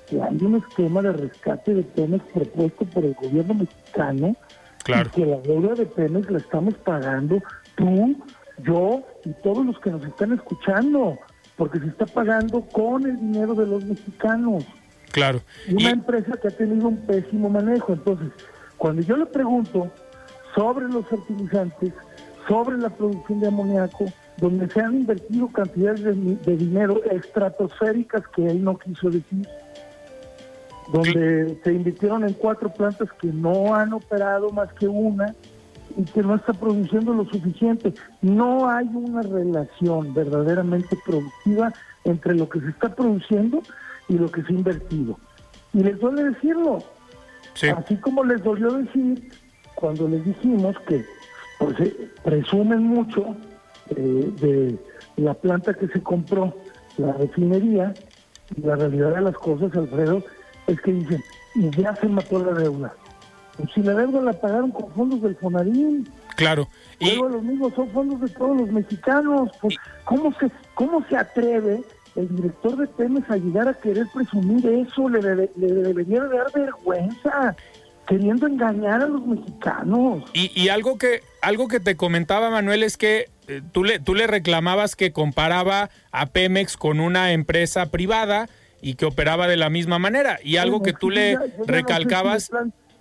que 0.09 0.23
hay 0.23 0.39
un 0.41 0.57
esquema 0.57 1.03
de 1.03 1.13
rescate 1.13 1.75
de 1.75 1.83
Pemex 1.83 2.25
propuesto 2.33 2.85
por 2.87 3.05
el 3.05 3.15
gobierno 3.15 3.55
mexicano 3.55 4.37
claro. 4.85 5.11
y 5.13 5.17
que 5.17 5.27
la 5.27 5.39
deuda 5.39 5.75
de 5.75 5.87
Pemex 5.87 6.31
la 6.31 6.39
estamos 6.39 6.75
pagando 6.75 7.43
tú, 7.75 8.17
yo 8.63 9.03
y 9.25 9.31
todos 9.43 9.67
los 9.67 9.81
que 9.81 9.91
nos 9.91 10.05
están 10.05 10.33
escuchando, 10.33 11.19
porque 11.57 11.81
se 11.81 11.89
está 11.89 12.07
pagando 12.07 12.61
con 12.63 13.05
el 13.05 13.19
dinero 13.19 13.55
de 13.55 13.67
los 13.67 13.85
mexicanos. 13.85 14.65
Claro. 15.11 15.41
Una 15.73 15.91
empresa 15.91 16.37
que 16.41 16.47
ha 16.47 16.53
tenido 16.53 16.87
un 16.87 16.99
pésimo 16.99 17.49
manejo. 17.49 17.95
Entonces, 17.95 18.29
cuando 18.79 19.03
yo 19.03 19.17
le 19.17 19.27
pregunto 19.27 19.91
sobre 20.55 20.89
los 20.89 21.07
fertilizantes, 21.07 21.93
sobre 22.49 22.79
la 22.79 22.91
producción 22.91 23.41
de 23.41 23.49
amoníaco, 23.49 24.07
donde 24.39 24.69
se 24.69 24.81
han 24.81 24.95
invertido 24.95 25.49
cantidades 25.49 26.03
de, 26.03 26.57
dinero 26.57 27.03
estratosféricas 27.05 28.23
que 28.35 28.47
él 28.47 28.65
no 28.65 28.79
quiso 28.79 29.11
decir, 29.11 29.47
donde 30.93 31.59
se 31.63 31.73
invirtieron 31.73 32.25
en 32.25 32.35
cuatro 32.35 32.73
plantas 32.73 33.09
que 33.21 33.29
no 33.29 33.75
han 33.75 33.93
operado 33.93 34.51
más 34.51 34.73
que 34.73 34.89
una 34.89 35.35
y 35.97 36.05
que 36.05 36.23
no 36.23 36.37
está 36.37 36.53
produciendo 36.53 37.13
lo 37.13 37.25
suficiente. 37.27 37.93
No 38.23 38.69
hay 38.69 38.89
una 38.93 39.23
relación 39.23 40.15
verdaderamente 40.15 40.97
productiva 41.05 41.73
entre 42.05 42.35
lo 42.35 42.49
que 42.49 42.61
se 42.61 42.69
está 42.71 42.95
produciendo 42.95 43.63
y 44.09 44.15
lo 44.15 44.31
que 44.31 44.43
se 44.43 44.49
ha 44.49 44.57
invertido. 44.57 45.19
Y 45.73 45.83
les 45.83 45.99
duele 46.01 46.25
decirlo. 46.25 46.79
Así 47.77 47.97
como 47.97 48.25
les 48.25 48.43
dolió 48.43 48.73
decir 48.73 49.31
cuando 49.81 50.09
les 50.09 50.25
dijimos 50.25 50.77
que 50.87 51.05
pues, 51.59 51.77
presumen 52.23 52.83
mucho 52.83 53.37
eh, 53.91 54.31
de 54.41 54.79
la 55.17 55.35
planta 55.35 55.75
que 55.75 55.89
se 55.89 56.03
compró, 56.03 56.55
la 56.97 57.13
refinería, 57.15 57.95
y 58.57 58.63
la 58.63 58.77
realidad 58.77 59.15
de 59.15 59.21
las 59.23 59.35
cosas, 59.35 59.75
Alfredo, 59.77 60.23
es 60.67 60.81
que 60.81 60.93
dicen, 60.93 61.23
y 61.55 61.71
ya 61.71 61.95
se 61.97 62.09
mató 62.09 62.45
la 62.45 62.53
deuda. 62.53 62.93
Pues 63.57 63.71
si 63.75 63.83
la 63.83 63.95
deuda 63.95 64.21
la 64.23 64.33
pagaron 64.33 64.71
con 64.71 64.91
fondos 64.93 65.23
del 65.23 65.37
Fonarín. 65.37 66.09
Claro. 66.37 66.69
Y 66.99 67.11
luego 67.17 67.29
los 67.29 67.43
mismos 67.43 67.75
son 67.75 67.89
fondos 67.91 68.21
de 68.21 68.29
todos 68.29 68.57
los 68.57 68.71
mexicanos. 68.71 69.51
Pues, 69.61 69.77
¿cómo, 70.05 70.33
se, 70.39 70.51
¿Cómo 70.75 71.05
se 71.09 71.17
atreve 71.17 71.83
el 72.17 72.29
director 72.37 72.77
de 72.77 72.87
Pemex 72.87 73.31
a 73.31 73.37
llegar 73.37 73.69
a 73.69 73.75
querer 73.75 74.07
presumir 74.15 74.67
eso? 74.67 75.09
Le, 75.09 75.21
le 75.21 75.73
debería 75.75 76.25
dar 76.25 76.51
vergüenza 76.55 77.57
queriendo 78.11 78.49
engañar 78.49 79.03
a 79.03 79.07
los 79.07 79.25
mexicanos. 79.25 80.25
Y, 80.35 80.69
algo 80.69 80.99
que 80.99 81.21
algo 81.43 81.69
que 81.69 81.79
te 81.79 81.97
comentaba 81.97 82.51
Manuel 82.51 82.83
es 82.83 82.97
que 82.97 83.27
eh, 83.47 83.63
tú 83.71 83.85
le 83.85 84.01
tú 84.01 84.17
le 84.17 84.27
reclamabas 84.27 84.97
que 84.97 85.13
comparaba 85.13 85.91
a 86.11 86.27
Pemex 86.27 86.77
con 86.77 86.99
una 86.99 87.33
empresa 87.33 87.87
privada 87.87 88.49
y 88.83 88.95
que 88.95 89.07
operaba 89.07 89.47
de 89.47 89.57
la 89.57 89.71
misma 89.71 90.01
manera 90.01 90.41
y 90.43 90.57
algo 90.57 90.83
que 90.83 90.93
tú 90.93 91.09
le 91.09 91.39
recalcabas. 91.69 92.51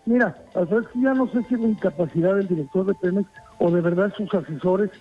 mira, 0.06 0.38
ya 0.54 1.13
no 1.15 1.28
sé 1.32 1.43
si 1.50 1.56
es 1.56 1.60
la 1.60 1.69
incapacidad 1.69 2.36
del 2.36 2.48
director 2.48 2.86
de 2.86 2.93
Pemex 2.93 3.28
o 3.58 3.72
de 3.72 3.82
verdad 3.82 4.13
sus 4.15 4.32
asesores, 4.32 4.91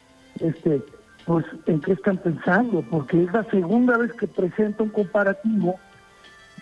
este, 0.41 0.83
pues 1.27 1.45
en 1.67 1.83
qué 1.83 1.93
están 1.93 2.17
pensando, 2.17 2.83
porque 2.91 3.25
es 3.25 3.33
la 3.33 3.45
segunda 3.51 3.99
vez 3.99 4.13
que 4.15 4.27
presenta 4.27 4.85
un 4.85 4.89
comparativo 4.89 5.79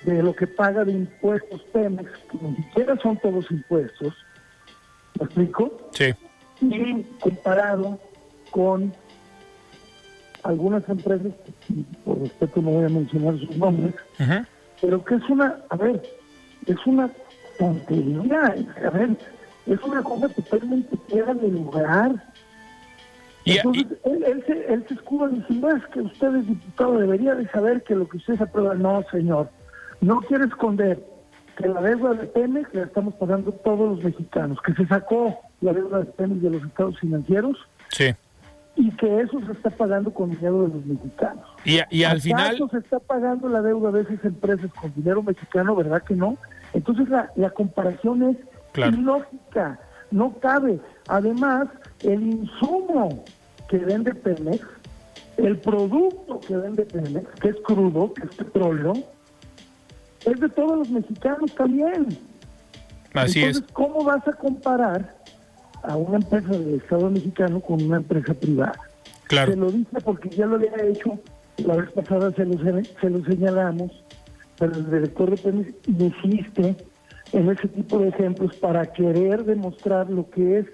de 0.05 0.23
lo 0.23 0.35
que 0.35 0.47
paga 0.47 0.85
de 0.85 0.93
impuestos 0.93 1.63
Pemex, 1.73 2.11
que 2.31 2.39
ni 2.41 2.57
siquiera 2.57 2.97
son 3.01 3.17
todos 3.19 3.51
impuestos, 3.51 4.15
¿me 5.19 5.25
explico? 5.25 5.91
Sí. 5.91 6.15
Y 6.61 7.03
comparado 7.21 7.99
con 8.51 8.93
algunas 10.43 10.89
empresas, 10.89 11.33
por 12.05 12.21
respeto 12.21 12.63
no 12.63 12.71
voy 12.71 12.85
a 12.85 12.89
mencionar 12.89 13.39
sus 13.39 13.57
nombres, 13.57 13.95
pero 14.81 15.05
que 15.05 15.17
es 15.17 15.29
una, 15.29 15.59
a 15.69 15.77
ver, 15.77 16.03
es 16.67 16.87
una 16.87 17.11
tontería, 17.59 18.55
a 18.85 18.91
ver, 18.91 19.17
es 19.67 19.83
una 19.83 20.03
cosa 20.03 20.29
totalmente 20.29 20.97
fuera 21.09 21.35
de 21.35 21.49
lugar. 21.49 22.33
Entonces, 23.45 23.87
Él, 24.05 24.25
él, 24.25 24.45
se, 24.45 24.73
él 24.73 24.85
se 24.89 24.95
escuda 24.95 25.29
diciendo, 25.29 25.71
es 25.71 25.87
que 25.87 26.01
usted 26.01 26.35
es 26.35 26.47
diputado, 26.49 26.99
debería 26.99 27.35
de 27.35 27.49
saber 27.49 27.83
que 27.85 27.95
lo 27.95 28.09
que 28.09 28.17
usted 28.17 28.37
se 28.37 28.43
aprueba, 28.43 28.75
no, 28.75 29.05
señor 29.11 29.51
no 30.01 30.21
quiere 30.23 30.45
esconder 30.45 31.03
que 31.57 31.69
la 31.69 31.81
deuda 31.81 32.15
de 32.15 32.27
Pemex 32.27 32.75
la 32.75 32.83
estamos 32.83 33.15
pagando 33.15 33.53
todos 33.53 33.97
los 33.97 34.05
mexicanos, 34.05 34.59
que 34.63 34.75
se 34.75 34.87
sacó 34.87 35.39
la 35.61 35.73
deuda 35.73 36.01
de 36.01 36.05
Pemex 36.05 36.43
de 36.43 36.51
los 36.51 36.63
estados 36.65 36.99
financieros. 36.99 37.57
Sí. 37.89 38.15
Y 38.79 38.91
que 38.97 39.21
eso 39.21 39.41
se 39.47 39.53
está 39.53 39.71
pagando 39.71 40.13
con 40.13 40.31
dinero 40.31 40.63
de 40.63 40.69
los 40.69 40.85
mexicanos. 40.85 41.47
Y, 41.65 41.79
y 41.91 42.05
al 42.05 42.21
final... 42.21 42.57
se 42.71 42.79
está 42.79 42.99
pagando 42.99 43.49
la 43.49 43.63
deuda 43.63 43.91
de 43.91 44.03
esas 44.03 44.23
empresas 44.25 44.71
con 44.75 44.93
dinero 44.95 45.23
mexicano, 45.23 45.75
¿verdad 45.75 46.03
que 46.03 46.15
no? 46.15 46.37
Entonces 46.75 47.09
la, 47.09 47.33
la 47.37 47.49
comparación 47.51 48.23
es 48.23 48.37
ilógica, 48.77 49.81
no 50.11 50.39
cabe. 50.41 50.79
Además, 51.09 51.69
el 52.03 52.23
insumo 52.23 53.25
que 53.71 53.79
vende 53.79 54.15
Pemex, 54.15 54.63
el 55.39 55.59
producto 55.59 56.41
que 56.41 56.57
vende 56.57 56.85
Pemex, 56.85 57.27
que 57.41 57.49
es 57.49 57.57
crudo, 57.65 58.13
que 58.13 58.27
es 58.27 58.35
petróleo, 58.35 58.93
es 60.27 60.41
de 60.41 60.49
todos 60.49 60.79
los 60.79 60.91
mexicanos 60.91 61.53
también. 61.55 62.19
Así 63.15 63.43
Entonces, 63.43 63.73
¿cómo 63.73 64.05
vas 64.05 64.27
a 64.29 64.33
comparar 64.33 65.17
a 65.83 65.97
una 65.97 66.17
empresa 66.17 66.49
del 66.49 66.75
Estado 66.75 67.11
mexicano 67.11 67.61
con 67.61 67.83
una 67.83 67.99
empresa 67.99 68.35
privada? 68.35 68.79
Claro. 69.25 69.53
Se 69.53 69.59
lo 69.59 69.71
dice 69.71 70.01
porque 70.05 70.29
ya 70.31 70.47
lo 70.47 70.57
había 70.57 70.77
hecho, 70.85 71.19
la 71.59 71.77
vez 71.77 71.91
pasada 71.93 72.33
se 72.33 72.45
lo, 72.45 72.59
se 72.59 73.11
lo 73.11 73.25
señalamos, 73.25 73.93
pero 74.59 74.75
el 74.75 74.91
director 74.91 75.31
de 75.31 75.37
Pemex 75.37 75.73
insiste 75.87 76.77
en 77.33 77.51
ese 77.51 77.69
tipo 77.69 77.99
de 77.99 78.09
ejemplos 78.09 78.57
para 78.57 78.87
querer 78.87 79.45
demostrar 79.45 80.11
lo 80.11 80.29
que 80.31 80.59
es 80.59 80.67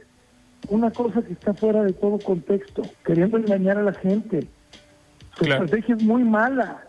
una 0.68 0.90
cosa 0.90 1.22
que 1.22 1.32
está 1.32 1.54
fuera 1.54 1.82
de 1.82 1.92
todo 1.92 2.18
contexto, 2.18 2.82
queriendo 3.04 3.38
engañar 3.38 3.78
a 3.78 3.82
la 3.82 3.94
gente. 3.94 4.46
Su 5.36 5.44
estrategia 5.44 5.94
es 5.96 6.02
muy 6.02 6.24
mala. 6.24 6.84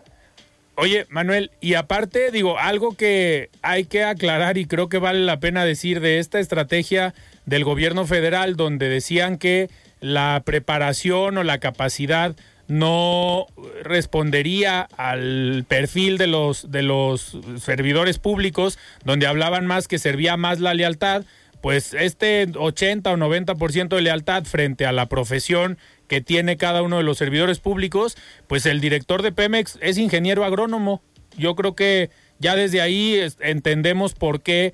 Oye, 0.76 1.06
Manuel, 1.08 1.52
y 1.60 1.74
aparte, 1.74 2.32
digo, 2.32 2.58
algo 2.58 2.96
que 2.96 3.50
hay 3.62 3.84
que 3.84 4.02
aclarar 4.02 4.58
y 4.58 4.66
creo 4.66 4.88
que 4.88 4.98
vale 4.98 5.20
la 5.20 5.38
pena 5.38 5.64
decir 5.64 6.00
de 6.00 6.18
esta 6.18 6.40
estrategia 6.40 7.14
del 7.46 7.62
gobierno 7.62 8.06
federal, 8.06 8.56
donde 8.56 8.88
decían 8.88 9.38
que 9.38 9.70
la 10.00 10.42
preparación 10.44 11.38
o 11.38 11.44
la 11.44 11.58
capacidad 11.58 12.34
no 12.66 13.46
respondería 13.82 14.88
al 14.96 15.64
perfil 15.68 16.18
de 16.18 16.26
los 16.26 16.70
de 16.70 16.82
los 16.82 17.36
servidores 17.60 18.18
públicos 18.18 18.78
donde 19.04 19.26
hablaban 19.26 19.66
más 19.66 19.86
que 19.86 19.98
servía 19.98 20.36
más 20.36 20.60
la 20.60 20.72
lealtad, 20.72 21.24
pues 21.60 21.94
este 21.94 22.48
80 22.54 23.12
o 23.12 23.16
90% 23.16 23.88
de 23.88 24.02
lealtad 24.02 24.44
frente 24.44 24.86
a 24.86 24.92
la 24.92 25.06
profesión 25.06 25.78
que 26.08 26.20
tiene 26.20 26.56
cada 26.56 26.82
uno 26.82 26.98
de 26.98 27.02
los 27.02 27.18
servidores 27.18 27.60
públicos, 27.60 28.16
pues 28.46 28.66
el 28.66 28.80
director 28.80 29.22
de 29.22 29.32
Pemex 29.32 29.78
es 29.80 29.98
ingeniero 29.98 30.44
agrónomo. 30.44 31.02
Yo 31.36 31.54
creo 31.54 31.74
que 31.74 32.10
ya 32.38 32.56
desde 32.56 32.80
ahí 32.80 33.20
entendemos 33.40 34.14
por 34.14 34.40
qué 34.40 34.66
eh, 34.66 34.72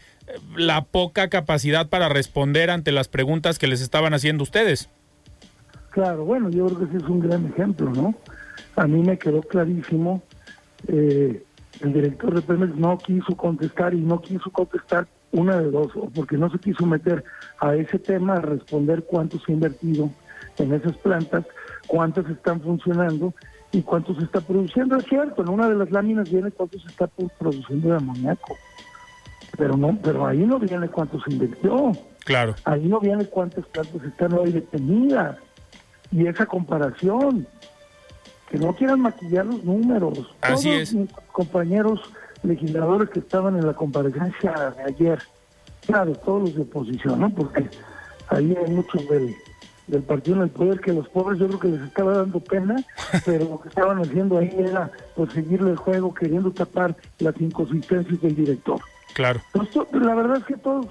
la 0.57 0.85
poca 0.85 1.29
capacidad 1.29 1.89
para 1.89 2.09
responder 2.09 2.71
ante 2.71 2.93
las 2.93 3.09
preguntas 3.09 3.59
que 3.59 3.67
les 3.67 3.81
estaban 3.81 4.15
haciendo 4.15 4.43
ustedes. 4.43 4.89
Claro, 5.91 6.25
bueno, 6.25 6.51
yo 6.51 6.67
creo 6.67 6.79
que 6.79 6.85
ese 6.85 6.97
es 6.99 7.11
un 7.11 7.21
gran 7.21 7.47
ejemplo, 7.47 7.91
¿no? 7.91 8.15
A 8.77 8.87
mí 8.87 9.03
me 9.03 9.19
quedó 9.19 9.43
clarísimo, 9.43 10.23
eh, 10.87 11.43
el 11.81 11.93
director 11.93 12.35
de 12.35 12.43
Pemex 12.43 12.77
no 12.77 12.99
quiso 12.99 13.37
contestar 13.37 13.95
y 13.95 14.01
no 14.01 14.21
quiso 14.21 14.51
contestar 14.51 15.09
una 15.33 15.59
de 15.59 15.71
dos, 15.71 15.93
o 15.95 16.09
porque 16.11 16.37
no 16.37 16.51
se 16.51 16.59
quiso 16.59 16.87
meter 16.87 17.25
a 17.59 17.75
ese 17.75 17.99
tema, 17.99 18.35
a 18.35 18.41
responder 18.41 19.05
cuánto 19.05 19.39
se 19.41 19.53
ha 19.53 19.55
invertido 19.55 20.11
en 20.59 20.73
esas 20.75 20.97
plantas, 20.99 21.45
cuántas 21.87 22.29
están 22.29 22.61
funcionando 22.61 23.35
y 23.73 23.83
cuánto 23.83 24.15
se 24.15 24.25
está 24.25 24.41
produciendo. 24.41 24.97
Es 24.97 25.05
cierto, 25.07 25.43
en 25.43 25.49
una 25.49 25.69
de 25.69 25.77
las 25.77 25.91
láminas 25.91 26.31
viene 26.31 26.51
cuánto 26.51 26.79
se 26.79 26.87
está 26.89 27.07
produciendo 27.07 27.91
de 27.91 27.97
amoníaco, 27.97 28.57
pero 29.57 29.77
no, 29.77 29.99
pero 30.03 30.27
ahí 30.27 30.39
no 30.39 30.59
viene 30.59 30.89
cuánto 30.89 31.21
se 31.21 31.33
invirtió. 31.33 31.93
Claro. 32.25 32.55
Ahí 32.65 32.87
no 32.87 33.01
viene 33.01 33.25
cuántas 33.27 33.65
plantas 33.67 34.03
están 34.05 34.33
hoy 34.35 34.53
detenidas. 34.53 35.37
Y 36.13 36.27
esa 36.27 36.47
comparación, 36.47 37.47
que 38.51 38.59
no 38.59 38.75
quieran 38.75 39.01
maquillar 39.01 39.47
los 39.47 39.63
números. 39.65 40.19
Así 40.41 40.69
Todos 40.69 40.83
es. 40.83 40.95
mis 40.95 41.13
compañeros 41.33 42.01
legisladores 42.43 43.11
que 43.11 43.21
estaban 43.21 43.57
en 43.57 43.67
la 43.67 43.75
comparecencia 43.75 44.53
de 44.77 44.83
ayer, 44.83 45.19
claro, 45.87 46.13
todos 46.15 46.43
los 46.43 46.55
de 46.57 46.63
oposición, 46.63 47.21
¿no? 47.21 47.31
Porque 47.31 47.69
ahí 48.29 48.57
hay 48.57 48.73
muchos 48.73 49.09
del, 49.09 49.35
del 49.91 50.03
partido 50.03 50.37
en 50.37 50.43
el 50.43 50.51
poder 50.51 50.81
que 50.81 50.93
los 50.93 51.09
pobres 51.09 51.39
yo 51.39 51.49
creo 51.49 51.61
que 51.61 51.69
les 51.69 51.83
estaba 51.83 52.19
dando 52.19 52.41
pena, 52.41 52.77
pero 53.25 53.45
lo 53.45 53.61
que 53.61 53.69
estaban 53.69 53.99
haciendo 53.99 54.39
ahí 54.39 54.55
era 54.57 54.91
pues 55.17 55.33
seguirle 55.33 55.71
el 55.71 55.77
juego, 55.77 56.15
queriendo 56.15 56.51
tapar 56.53 56.97
las 57.19 57.39
inconsistencias 57.41 58.21
del 58.21 58.37
director. 58.37 58.81
Claro. 59.15 59.41
Entonces, 59.53 60.01
la 60.01 60.15
verdad 60.15 60.37
es 60.39 60.45
que 60.45 60.57
todos, 60.57 60.87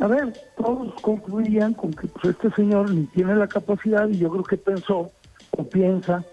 a 0.00 0.06
ver, 0.06 0.32
todos 0.56 0.94
concluían 1.02 1.74
con 1.74 1.92
que 1.92 2.06
pues, 2.06 2.34
este 2.34 2.50
señor 2.52 2.90
ni 2.90 3.04
tiene 3.06 3.36
la 3.36 3.46
capacidad 3.46 4.08
y 4.08 4.18
yo 4.18 4.30
creo 4.30 4.44
que 4.44 4.56
pensó 4.56 5.10
o 5.50 5.68
piensa 5.68 6.24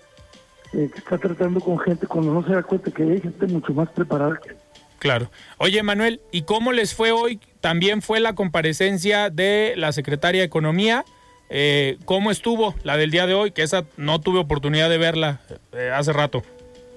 eh, 0.73 0.89
que 0.91 0.99
está 0.99 1.17
tratando 1.17 1.59
con 1.59 1.77
gente 1.79 2.07
cuando 2.07 2.33
no 2.33 2.45
se 2.45 2.53
da 2.53 2.63
cuenta 2.63 2.91
que 2.91 3.03
hay 3.03 3.19
gente 3.19 3.45
mucho 3.47 3.73
más 3.73 3.89
preparada 3.89 4.39
que 4.41 4.51
él. 4.51 4.57
Claro. 4.99 5.29
Oye, 5.57 5.83
Manuel, 5.83 6.21
¿y 6.31 6.43
cómo 6.43 6.71
les 6.71 6.95
fue 6.95 7.11
hoy? 7.11 7.39
También 7.61 8.01
fue 8.01 8.19
la 8.19 8.33
comparecencia 8.33 9.29
de 9.29 9.73
la 9.77 9.91
secretaria 9.91 10.41
de 10.41 10.47
Economía. 10.47 11.05
Eh, 11.49 11.97
¿Cómo 12.05 12.31
estuvo 12.31 12.75
la 12.83 12.97
del 12.97 13.11
día 13.11 13.25
de 13.25 13.33
hoy? 13.33 13.51
Que 13.51 13.63
esa 13.63 13.85
no 13.95 14.19
tuve 14.19 14.39
oportunidad 14.39 14.89
de 14.89 14.97
verla 14.97 15.39
eh, 15.73 15.91
hace 15.93 16.11
rato. 16.13 16.43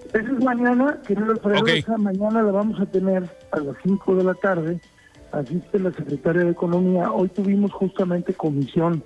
Esa 0.09 0.19
es 0.19 0.45
mañana, 0.45 0.99
querido 1.07 1.31
Alfredo, 1.33 1.61
Ok. 1.61 1.69
esa 1.69 1.97
mañana 1.97 2.43
la 2.43 2.51
vamos 2.51 2.81
a 2.81 2.87
tener 2.87 3.25
a 3.53 3.59
las 3.61 3.77
5 3.83 4.17
de 4.17 4.25
la 4.25 4.35
tarde. 4.35 4.81
Asiste 5.31 5.79
la 5.79 5.93
secretaria 5.93 6.43
de 6.43 6.51
Economía. 6.51 7.13
Hoy 7.13 7.29
tuvimos 7.29 7.71
justamente 7.73 8.35
comisión 8.35 9.05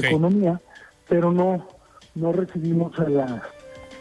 de 0.00 0.08
Economía, 0.08 0.60
pero 1.08 1.30
no 1.30 1.68
no 2.16 2.32
recibimos 2.32 2.98
a 2.98 3.08
la 3.08 3.42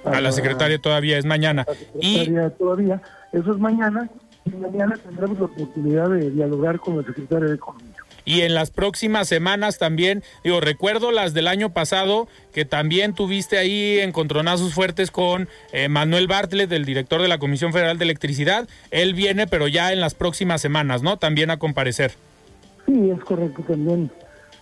A 0.06 0.22
la 0.22 0.32
secretaria 0.32 0.80
todavía 0.80 1.18
es 1.18 1.26
mañana. 1.26 1.66
Secretaria 1.66 2.50
todavía. 2.52 3.02
Eso 3.32 3.52
es 3.52 3.60
mañana 3.60 4.10
y 4.46 4.52
mañana 4.52 4.96
tendremos 4.98 5.40
la 5.40 5.46
oportunidad 5.46 6.10
de 6.10 6.32
dialogar 6.32 6.80
con 6.80 6.98
la 6.98 7.04
secretaria 7.04 7.50
de 7.50 7.56
Economía. 7.56 7.93
Y 8.26 8.42
en 8.42 8.54
las 8.54 8.72
próximas 8.72 9.28
semanas 9.28 9.78
también, 9.78 10.24
digo, 10.44 10.62
recuerdo 10.62 11.12
las 11.12 11.34
del 11.34 11.48
año 11.48 11.72
pasado, 11.72 12.28
que 12.54 12.66
también 12.66 13.14
tuviste 13.14 13.58
ahí 13.58 14.00
encontronazos 14.00 14.74
fuertes 14.74 15.12
con 15.12 15.50
eh, 15.72 15.90
Manuel 15.90 16.28
Bartlett, 16.28 16.72
el 16.72 16.86
director 16.86 17.22
de 17.22 17.28
la 17.28 17.38
Comisión 17.38 17.74
Federal 17.74 17.98
de 17.98 18.06
Electricidad. 18.06 18.68
Él 18.92 19.14
viene, 19.14 19.48
pero 19.48 19.68
ya 19.68 19.92
en 19.92 20.00
las 20.00 20.14
próximas 20.14 20.62
semanas, 20.62 21.04
¿no? 21.04 21.18
También 21.18 21.50
a 21.50 21.58
comparecer. 21.58 22.14
Sí, 22.86 23.10
es 23.10 23.20
correcto 23.24 23.64
también. 23.64 24.10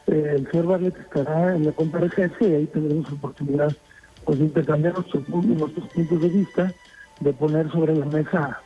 Eh, 0.07 0.33
el 0.35 0.49
señor 0.49 0.67
Barlet 0.67 0.97
estará 0.97 1.55
en 1.55 1.65
la 1.65 1.71
comparecencia 1.71 2.47
y 2.47 2.53
ahí 2.53 2.65
tendremos 2.67 3.11
oportunidad 3.11 3.71
pues, 4.25 4.39
de 4.39 4.45
intercambiar 4.45 4.93
nuestros, 4.93 5.27
nuestros 5.29 5.87
puntos 5.89 6.21
de 6.21 6.29
vista, 6.29 6.73
de 7.19 7.33
poner 7.33 7.71
sobre 7.71 7.95
la 7.95 8.05
mesa 8.05 8.59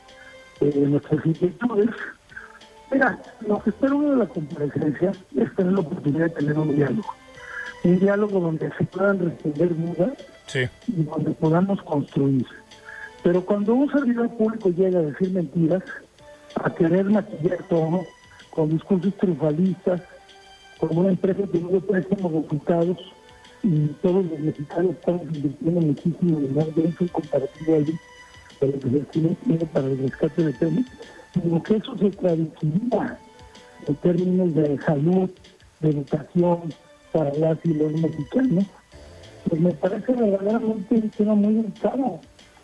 eh, 0.61 0.73
nuestras 0.87 1.25
inquietudes. 1.25 1.89
Mira, 2.91 3.19
lo 3.47 3.61
que 3.61 3.69
espero 3.71 3.97
uno 3.97 4.11
de 4.11 4.17
la 4.17 4.25
comparecencia 4.27 5.11
es 5.35 5.55
tener 5.55 5.73
la 5.73 5.79
oportunidad 5.79 6.25
de 6.25 6.29
tener 6.31 6.57
un 6.59 6.75
diálogo. 6.75 7.13
Un 7.83 7.99
diálogo 7.99 8.39
donde 8.39 8.71
se 8.77 8.83
puedan 8.85 9.19
responder 9.19 9.75
dudas 9.75 10.13
Sí. 10.47 10.59
y 10.87 11.03
donde 11.03 11.31
podamos 11.31 11.81
construir. 11.83 12.45
Pero 13.23 13.43
cuando 13.43 13.73
un 13.73 13.91
servidor 13.91 14.29
público 14.37 14.69
llega 14.69 14.99
a 14.99 15.03
decir 15.03 15.31
mentiras, 15.31 15.83
a 16.63 16.69
querer 16.73 17.05
maquillar 17.05 17.57
todo, 17.67 18.01
con 18.51 18.69
discursos 18.69 19.13
triunfalistas, 19.17 20.01
con 20.79 20.95
una 20.97 21.09
empresa 21.09 21.41
que 21.51 21.59
no 21.59 21.79
préstamos 21.79 22.31
resultados 22.43 22.97
y 23.63 23.87
todos 24.01 24.25
los 24.25 24.39
mexicanos 24.39 24.91
estamos 24.91 25.23
invirtiendo 25.23 25.81
muchísimo 25.81 26.39
dinero 26.39 26.71
de 26.75 26.87
eso 26.87 27.05
comparativo 27.11 27.75
ahí, 27.75 27.93
tiene 28.59 29.37
dinero 29.43 29.65
para 29.67 29.87
el 29.87 29.97
rescate 29.97 30.43
de 30.43 30.53
Pemex, 30.53 30.89
sino 31.33 31.63
que 31.63 31.75
eso 31.77 31.97
se 31.97 32.09
traduciría 32.11 33.19
en 33.87 33.95
términos 33.95 34.55
de 34.55 34.79
salud, 34.81 35.29
de 35.79 35.89
educación 35.89 36.73
para 37.11 37.33
las 37.35 37.57
y 37.63 37.73
los 37.73 37.93
mexicanos, 37.93 38.65
pues 39.47 39.61
me 39.61 39.71
parece 39.71 40.11
verdaderamente 40.13 40.95
un 40.95 41.09
tema 41.09 41.35
muy 41.35 41.53
delicado. 41.53 42.19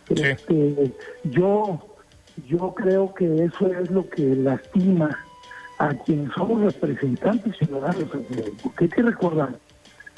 Sí. 0.08 0.24
Este, 0.24 0.92
yo, 1.24 1.80
yo 2.48 2.74
creo 2.74 3.14
que 3.14 3.44
eso 3.44 3.68
es 3.68 3.89
lo 3.92 4.10
que 4.10 4.36
lastima 4.36 5.18
a 5.78 5.94
quienes 5.94 6.32
somos 6.34 6.62
representantes 6.62 7.56
ciudadanos, 7.58 8.06
porque 8.62 8.84
hay 8.86 8.89
que 8.89 9.02
recordar 9.02 9.56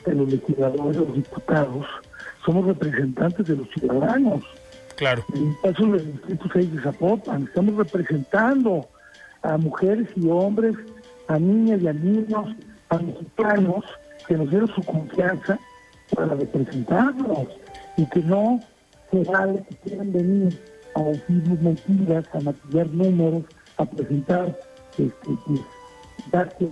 que 0.03 0.13
los 0.13 0.30
legisladores, 0.30 0.97
los 0.97 1.13
diputados, 1.13 1.86
somos 2.45 2.65
representantes 2.65 3.45
de 3.47 3.55
los 3.55 3.69
ciudadanos. 3.69 4.43
En 5.34 5.49
el 5.49 5.58
caso 5.62 5.86
del 5.88 6.14
Distrito 6.14 6.45
6 6.54 6.76
de 6.76 6.82
Zapopan, 6.82 7.43
estamos 7.43 7.76
representando 7.76 8.88
a 9.41 9.58
mujeres 9.58 10.08
y 10.16 10.30
hombres, 10.30 10.76
a 11.28 11.38
niñas 11.38 11.82
y 11.82 11.88
a 11.88 11.93
niños, 11.93 12.56
a 12.88 12.97
mexicanos 12.99 13.84
que 14.26 14.38
nos 14.38 14.49
dieron 14.49 14.70
su 14.70 14.82
confianza 14.84 15.60
para 16.16 16.36
representarlos 16.36 17.47
y 17.97 18.06
que 18.06 18.22
no 18.22 18.62
se 19.12 19.24
vale 19.26 19.66
que 19.68 19.76
quieran 19.78 20.14
venir 20.14 20.62
a 20.95 21.04
decirnos 21.04 21.62
mentiras, 21.62 22.26
a 22.34 22.39
maquillar 22.39 22.88
números, 22.88 23.43
a 23.78 23.86
presentar 23.86 24.58
este, 24.97 25.14
pues, 25.45 25.60
datos, 26.32 26.70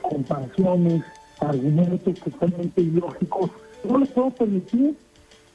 comparaciones, 0.00 1.02
argumentos 1.40 2.18
totalmente 2.20 2.80
ilógicos. 2.80 3.50
No 3.86 3.98
les 3.98 4.08
puedo 4.10 4.30
permitir. 4.30 4.96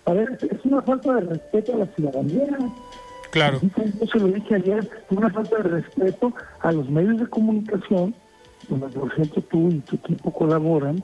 A 0.09 0.13
ver, 0.13 0.37
es- 0.41 0.65
una 0.65 0.81
falta 0.81 1.13
de 1.15 1.21
respeto 1.21 1.73
a 1.75 1.77
la 1.77 1.85
ciudadanía. 1.95 2.47
Claro. 3.31 3.59
Yo 3.61 4.07
se 4.07 4.19
lo 4.19 4.27
dije 4.27 4.55
ayer, 4.55 4.89
una 5.11 5.29
falta 5.29 5.57
de 5.57 5.63
respeto 5.63 6.33
a 6.61 6.71
los 6.71 6.89
medios 6.89 7.19
de 7.19 7.27
comunicación, 7.27 8.15
donde 8.67 8.87
por 8.87 9.13
cierto 9.13 9.39
tú 9.43 9.69
y 9.69 9.79
tu 9.81 9.97
equipo 9.97 10.33
colaboran, 10.33 11.03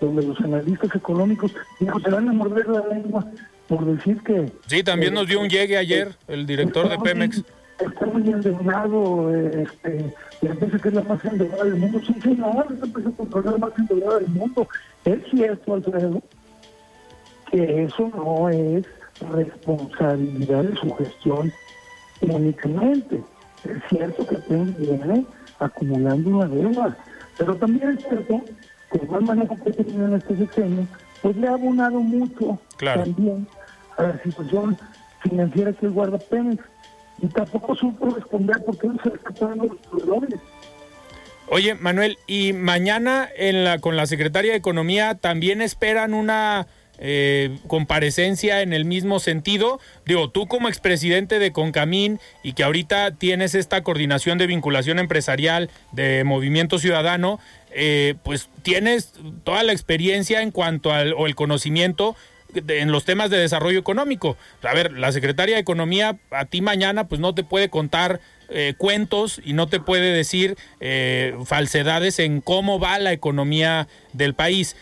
donde 0.00 0.22
los 0.22 0.38
analistas 0.40 0.94
económicos 0.94 1.52
digo, 1.80 1.98
se 1.98 2.10
van 2.10 2.28
a 2.28 2.32
morder 2.32 2.68
la 2.68 2.86
lengua 2.86 3.26
por 3.66 3.84
decir 3.86 4.20
que... 4.22 4.52
Sí, 4.66 4.84
también 4.84 5.14
nos 5.14 5.26
dio 5.26 5.40
un 5.40 5.48
llegue 5.48 5.76
ayer 5.76 6.14
el 6.28 6.46
director 6.46 6.88
de 6.88 6.98
Pemex. 6.98 7.42
Está 7.80 8.06
muy 8.06 8.22
endeudado, 8.30 9.34
eh, 9.34 9.64
este, 9.64 10.14
la 10.42 10.50
empresa 10.50 10.78
que 10.78 10.88
es 10.90 10.94
la 10.94 11.02
más 11.02 11.24
endeudada 11.24 11.64
del 11.64 11.74
mundo. 11.74 12.00
Sí, 12.06 12.14
esa 12.18 12.28
empresa 12.86 13.10
es 13.10 13.44
la 13.44 13.58
más 13.58 13.72
endeudada 13.78 14.18
del 14.20 14.28
mundo. 14.28 14.68
Es 15.04 15.18
cierto, 15.30 15.74
Alfredo, 15.74 16.22
que 17.54 17.84
eso 17.84 18.10
no 18.16 18.48
es 18.48 18.84
responsabilidad 19.30 20.64
de 20.64 20.76
su 20.76 20.92
gestión 20.96 21.52
únicamente. 22.20 23.22
Es 23.64 23.82
cierto 23.88 24.26
que 24.26 24.36
viene 24.78 25.24
acumulando 25.60 26.30
una 26.30 26.46
deuda, 26.46 26.96
pero 27.38 27.54
también 27.54 27.90
es 27.96 28.04
cierto 28.04 28.40
que 28.90 28.98
el 28.98 29.08
mal 29.08 29.22
manejo 29.22 29.56
que 29.62 29.70
ha 29.70 29.72
tenido 29.72 30.06
en 30.06 30.14
este 30.14 30.36
sexenio, 30.36 30.86
pues 31.22 31.36
le 31.36 31.46
ha 31.46 31.52
abonado 31.52 32.00
mucho 32.00 32.58
Claro. 32.76 33.04
también 33.04 33.46
a 33.96 34.02
la 34.02 34.22
situación 34.22 34.76
financiera 35.22 35.72
que 35.72 35.86
guarda 35.88 36.18
Pemex. 36.18 36.62
Y 37.22 37.28
tampoco 37.28 37.76
supo 37.76 38.10
responder 38.10 38.62
por 38.64 38.76
qué 38.76 38.88
no 38.88 39.00
se 39.00 39.10
está 39.10 39.30
pagando 39.30 39.64
los 39.66 39.76
proveedores. 39.86 40.40
Oye, 41.48 41.76
Manuel, 41.76 42.18
y 42.26 42.52
mañana 42.52 43.28
en 43.36 43.62
la, 43.62 43.78
con 43.78 43.96
la 43.96 44.06
secretaria 44.06 44.50
de 44.50 44.58
Economía 44.58 45.14
también 45.14 45.62
esperan 45.62 46.12
una 46.14 46.66
eh, 46.98 47.56
comparecencia 47.66 48.62
en 48.62 48.72
el 48.72 48.84
mismo 48.84 49.18
sentido. 49.18 49.80
Digo, 50.06 50.30
tú 50.30 50.46
como 50.46 50.68
expresidente 50.68 51.38
de 51.38 51.52
Concamín 51.52 52.20
y 52.42 52.52
que 52.52 52.64
ahorita 52.64 53.12
tienes 53.12 53.54
esta 53.54 53.82
coordinación 53.82 54.38
de 54.38 54.46
vinculación 54.46 54.98
empresarial 54.98 55.70
de 55.92 56.24
Movimiento 56.24 56.78
Ciudadano, 56.78 57.40
eh, 57.72 58.14
pues 58.22 58.48
tienes 58.62 59.12
toda 59.42 59.62
la 59.64 59.72
experiencia 59.72 60.42
en 60.42 60.50
cuanto 60.50 60.92
al 60.92 61.12
o 61.14 61.26
el 61.26 61.34
conocimiento 61.34 62.16
en 62.54 62.92
los 62.92 63.04
temas 63.04 63.30
de 63.30 63.38
desarrollo 63.38 63.78
económico. 63.78 64.36
A 64.62 64.72
ver, 64.74 64.92
la 64.92 65.10
secretaria 65.10 65.56
de 65.56 65.60
Economía 65.60 66.16
a 66.30 66.44
ti 66.44 66.60
mañana 66.60 67.08
pues 67.08 67.20
no 67.20 67.34
te 67.34 67.42
puede 67.42 67.68
contar 67.68 68.20
eh, 68.48 68.74
cuentos 68.78 69.40
y 69.44 69.54
no 69.54 69.66
te 69.66 69.80
puede 69.80 70.12
decir 70.12 70.56
eh, 70.78 71.34
falsedades 71.46 72.18
en 72.18 72.40
cómo 72.40 72.78
va 72.78 72.98
la 72.98 73.12
economía 73.12 73.88
del 74.12 74.34
país. 74.34 74.76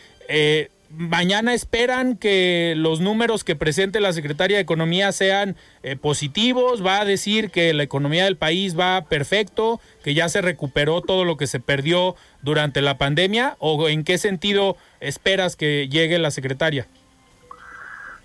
Mañana 0.96 1.54
esperan 1.54 2.16
que 2.16 2.74
los 2.76 3.00
números 3.00 3.44
que 3.44 3.56
presente 3.56 4.00
la 4.00 4.12
secretaria 4.12 4.56
de 4.56 4.62
Economía 4.62 5.12
sean 5.12 5.56
positivos, 6.00 6.84
va 6.84 7.00
a 7.00 7.04
decir 7.04 7.50
que 7.50 7.72
la 7.74 7.82
economía 7.82 8.24
del 8.24 8.36
país 8.36 8.78
va 8.78 9.02
perfecto, 9.08 9.80
que 10.04 10.14
ya 10.14 10.28
se 10.28 10.40
recuperó 10.40 11.00
todo 11.00 11.24
lo 11.24 11.36
que 11.36 11.46
se 11.46 11.60
perdió 11.60 12.14
durante 12.42 12.82
la 12.82 12.98
pandemia, 12.98 13.56
o 13.58 13.88
en 13.88 14.04
qué 14.04 14.18
sentido 14.18 14.76
esperas 15.00 15.56
que 15.56 15.88
llegue 15.88 16.18
la 16.18 16.30
secretaria? 16.30 16.86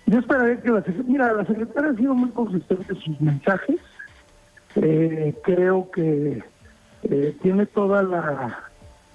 Yo 0.06 0.18
esperaría 0.20 0.60
que 0.60 0.70
la 0.70 0.82
secretaria, 0.82 1.12
mira, 1.12 1.32
la 1.32 1.44
secretaria 1.44 1.90
ha 1.90 1.94
sido 1.94 2.14
muy 2.14 2.30
consistente 2.30 2.92
en 2.92 3.00
sus 3.00 3.20
mensajes, 3.20 3.76
eh, 4.76 5.34
creo 5.42 5.90
que 5.90 6.42
eh, 7.02 7.36
tiene 7.42 7.66
toda 7.66 8.02
la, 8.02 8.67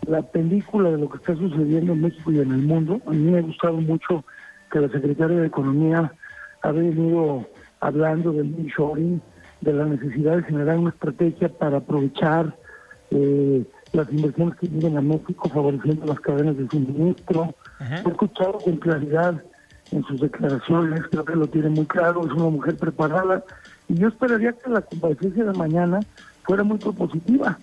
la 0.07 0.21
película 0.21 0.91
de 0.91 0.97
lo 0.97 1.09
que 1.09 1.17
está 1.17 1.35
sucediendo 1.35 1.93
en 1.93 2.01
México 2.01 2.31
y 2.31 2.39
en 2.39 2.51
el 2.51 2.61
mundo. 2.61 3.01
A 3.05 3.11
mí 3.11 3.31
me 3.31 3.39
ha 3.39 3.41
gustado 3.41 3.75
mucho 3.75 4.23
que 4.71 4.79
la 4.79 4.89
secretaria 4.89 5.37
de 5.37 5.47
Economía 5.47 6.11
ha 6.61 6.71
venido 6.71 7.45
hablando 7.79 8.31
del 8.31 8.53
shoring, 8.77 9.21
de 9.61 9.73
la 9.73 9.85
necesidad 9.85 10.37
de 10.37 10.43
generar 10.43 10.77
una 10.77 10.89
estrategia 10.89 11.49
para 11.49 11.77
aprovechar 11.77 12.55
eh, 13.11 13.63
las 13.91 14.11
inversiones 14.11 14.55
que 14.55 14.67
vienen 14.67 14.97
a 14.97 15.01
México, 15.01 15.49
favoreciendo 15.49 16.05
las 16.05 16.19
cadenas 16.19 16.57
de 16.57 16.67
suministro. 16.67 17.53
He 17.79 18.09
escuchado 18.09 18.57
con 18.59 18.77
claridad 18.77 19.41
en 19.91 20.03
sus 20.05 20.19
declaraciones, 20.19 21.01
creo 21.11 21.25
que 21.25 21.35
lo 21.35 21.47
tiene 21.47 21.69
muy 21.69 21.85
claro, 21.85 22.25
es 22.25 22.31
una 22.31 22.49
mujer 22.49 22.75
preparada 22.77 23.43
y 23.87 23.95
yo 23.95 24.07
esperaría 24.07 24.53
que 24.53 24.69
la 24.69 24.81
comparecencia 24.81 25.43
de 25.43 25.53
mañana 25.53 25.99
fuera 26.43 26.63
muy 26.63 26.77
propositiva, 26.77 27.59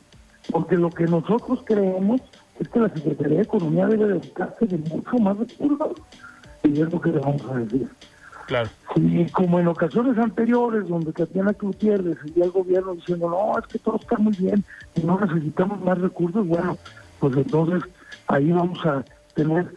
porque 0.50 0.76
lo 0.76 0.90
que 0.90 1.04
nosotros 1.04 1.60
creemos 1.64 2.20
es 2.58 2.68
que 2.68 2.80
la 2.80 2.88
Secretaría 2.90 3.38
de 3.38 3.42
Economía 3.42 3.86
debe 3.86 4.06
dedicarse 4.06 4.66
de 4.66 4.78
mucho 4.78 5.16
más 5.18 5.38
recursos, 5.38 5.92
y 6.62 6.80
es 6.80 6.92
lo 6.92 7.00
que 7.00 7.10
le 7.10 7.18
vamos 7.18 7.42
a 7.50 7.58
decir. 7.58 7.88
Claro. 8.46 8.68
Y 8.96 9.26
como 9.26 9.60
en 9.60 9.68
ocasiones 9.68 10.18
anteriores, 10.18 10.88
donde 10.88 11.12
Tatiana 11.12 11.54
Gutiérrez 11.60 12.18
y 12.34 12.40
el 12.40 12.50
gobierno 12.50 12.94
diciendo, 12.94 13.30
no, 13.30 13.58
es 13.58 13.66
que 13.68 13.78
todo 13.78 13.96
está 13.96 14.18
muy 14.18 14.34
bien 14.36 14.64
y 14.96 15.02
no 15.02 15.20
necesitamos 15.20 15.80
más 15.82 15.98
recursos, 15.98 16.46
bueno, 16.46 16.76
pues 17.20 17.36
entonces 17.36 17.88
ahí 18.26 18.50
vamos 18.50 18.84
a 18.84 19.04
tener 19.34 19.72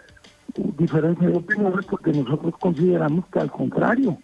diferencia 0.77 1.27
de 1.27 1.37
opiniones 1.37 1.85
porque 1.85 2.11
nosotros 2.11 2.53
consideramos 2.59 3.25
que 3.27 3.39
al 3.39 3.51
contrario, 3.51 4.17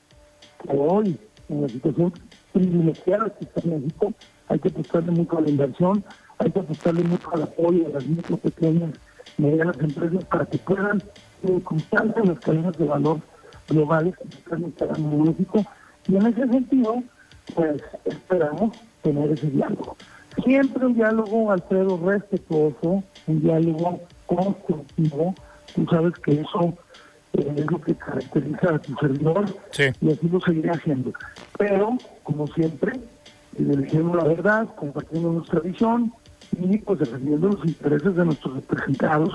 que 0.64 0.76
hoy 0.76 1.18
en 1.50 1.62
la 1.62 1.70
situación 1.70 2.14
privilegiada 2.52 3.30
que 3.30 3.46
está 3.46 3.62
en 3.62 3.82
México, 3.82 4.14
hay 4.48 4.60
que 4.60 4.70
apostarle 4.70 5.12
mucho 5.12 5.38
a 5.38 5.42
la 5.42 5.50
inversión, 5.50 6.04
hay 6.40 6.52
que 6.52 6.60
apostarle 6.60 7.04
mucho 7.04 7.30
al 7.34 7.44
apoyo 7.44 7.84
de 7.86 7.94
las 7.94 8.06
micro, 8.06 8.38
pequeñas, 8.38 8.92
medianas 9.38 9.78
empresas 9.80 10.24
para 10.26 10.46
que 10.46 10.58
puedan 10.60 11.04
incrustarse 11.44 12.20
en 12.20 12.28
las 12.30 12.40
cadenas 12.40 12.78
de 12.78 12.86
valor 12.86 13.20
globales 13.68 14.16
que 14.18 14.38
están 14.38 14.62
instalando 14.62 15.10
en 15.10 15.24
México. 15.24 15.66
Y 16.08 16.16
en 16.16 16.26
ese 16.28 16.48
sentido, 16.48 17.04
pues 17.54 17.82
esperamos 18.06 18.78
tener 19.02 19.32
ese 19.32 19.48
diálogo. 19.48 19.98
Siempre 20.44 20.86
un 20.86 20.94
diálogo, 20.94 21.52
Alfredo, 21.52 22.00
respetuoso, 22.04 23.04
un 23.28 23.42
diálogo 23.42 24.00
constructivo. 24.26 25.36
Tú 25.76 25.86
sabes 25.90 26.14
que 26.20 26.42
eso 26.42 26.74
es 27.34 27.72
lo 27.72 27.82
que 27.82 27.96
caracteriza 27.96 28.76
a 28.76 28.80
tu 28.80 28.96
servidor 28.96 29.46
y 29.78 30.12
así 30.12 30.30
lo 30.30 30.40
seguiré 30.42 30.72
haciendo. 30.72 31.14
Pero, 31.58 31.98
como 32.24 32.48
siempre, 32.48 32.94
dirigiendo 33.58 34.16
la 34.16 34.24
verdad, 34.24 34.68
compartiendo 34.76 35.34
nuestra 35.34 35.60
visión 35.60 36.14
y 36.58 36.78
pues 36.80 37.00
defendiendo 37.00 37.50
los 37.50 37.66
intereses 37.66 38.16
de 38.16 38.26
nuestros 38.26 38.56
representados 38.56 39.34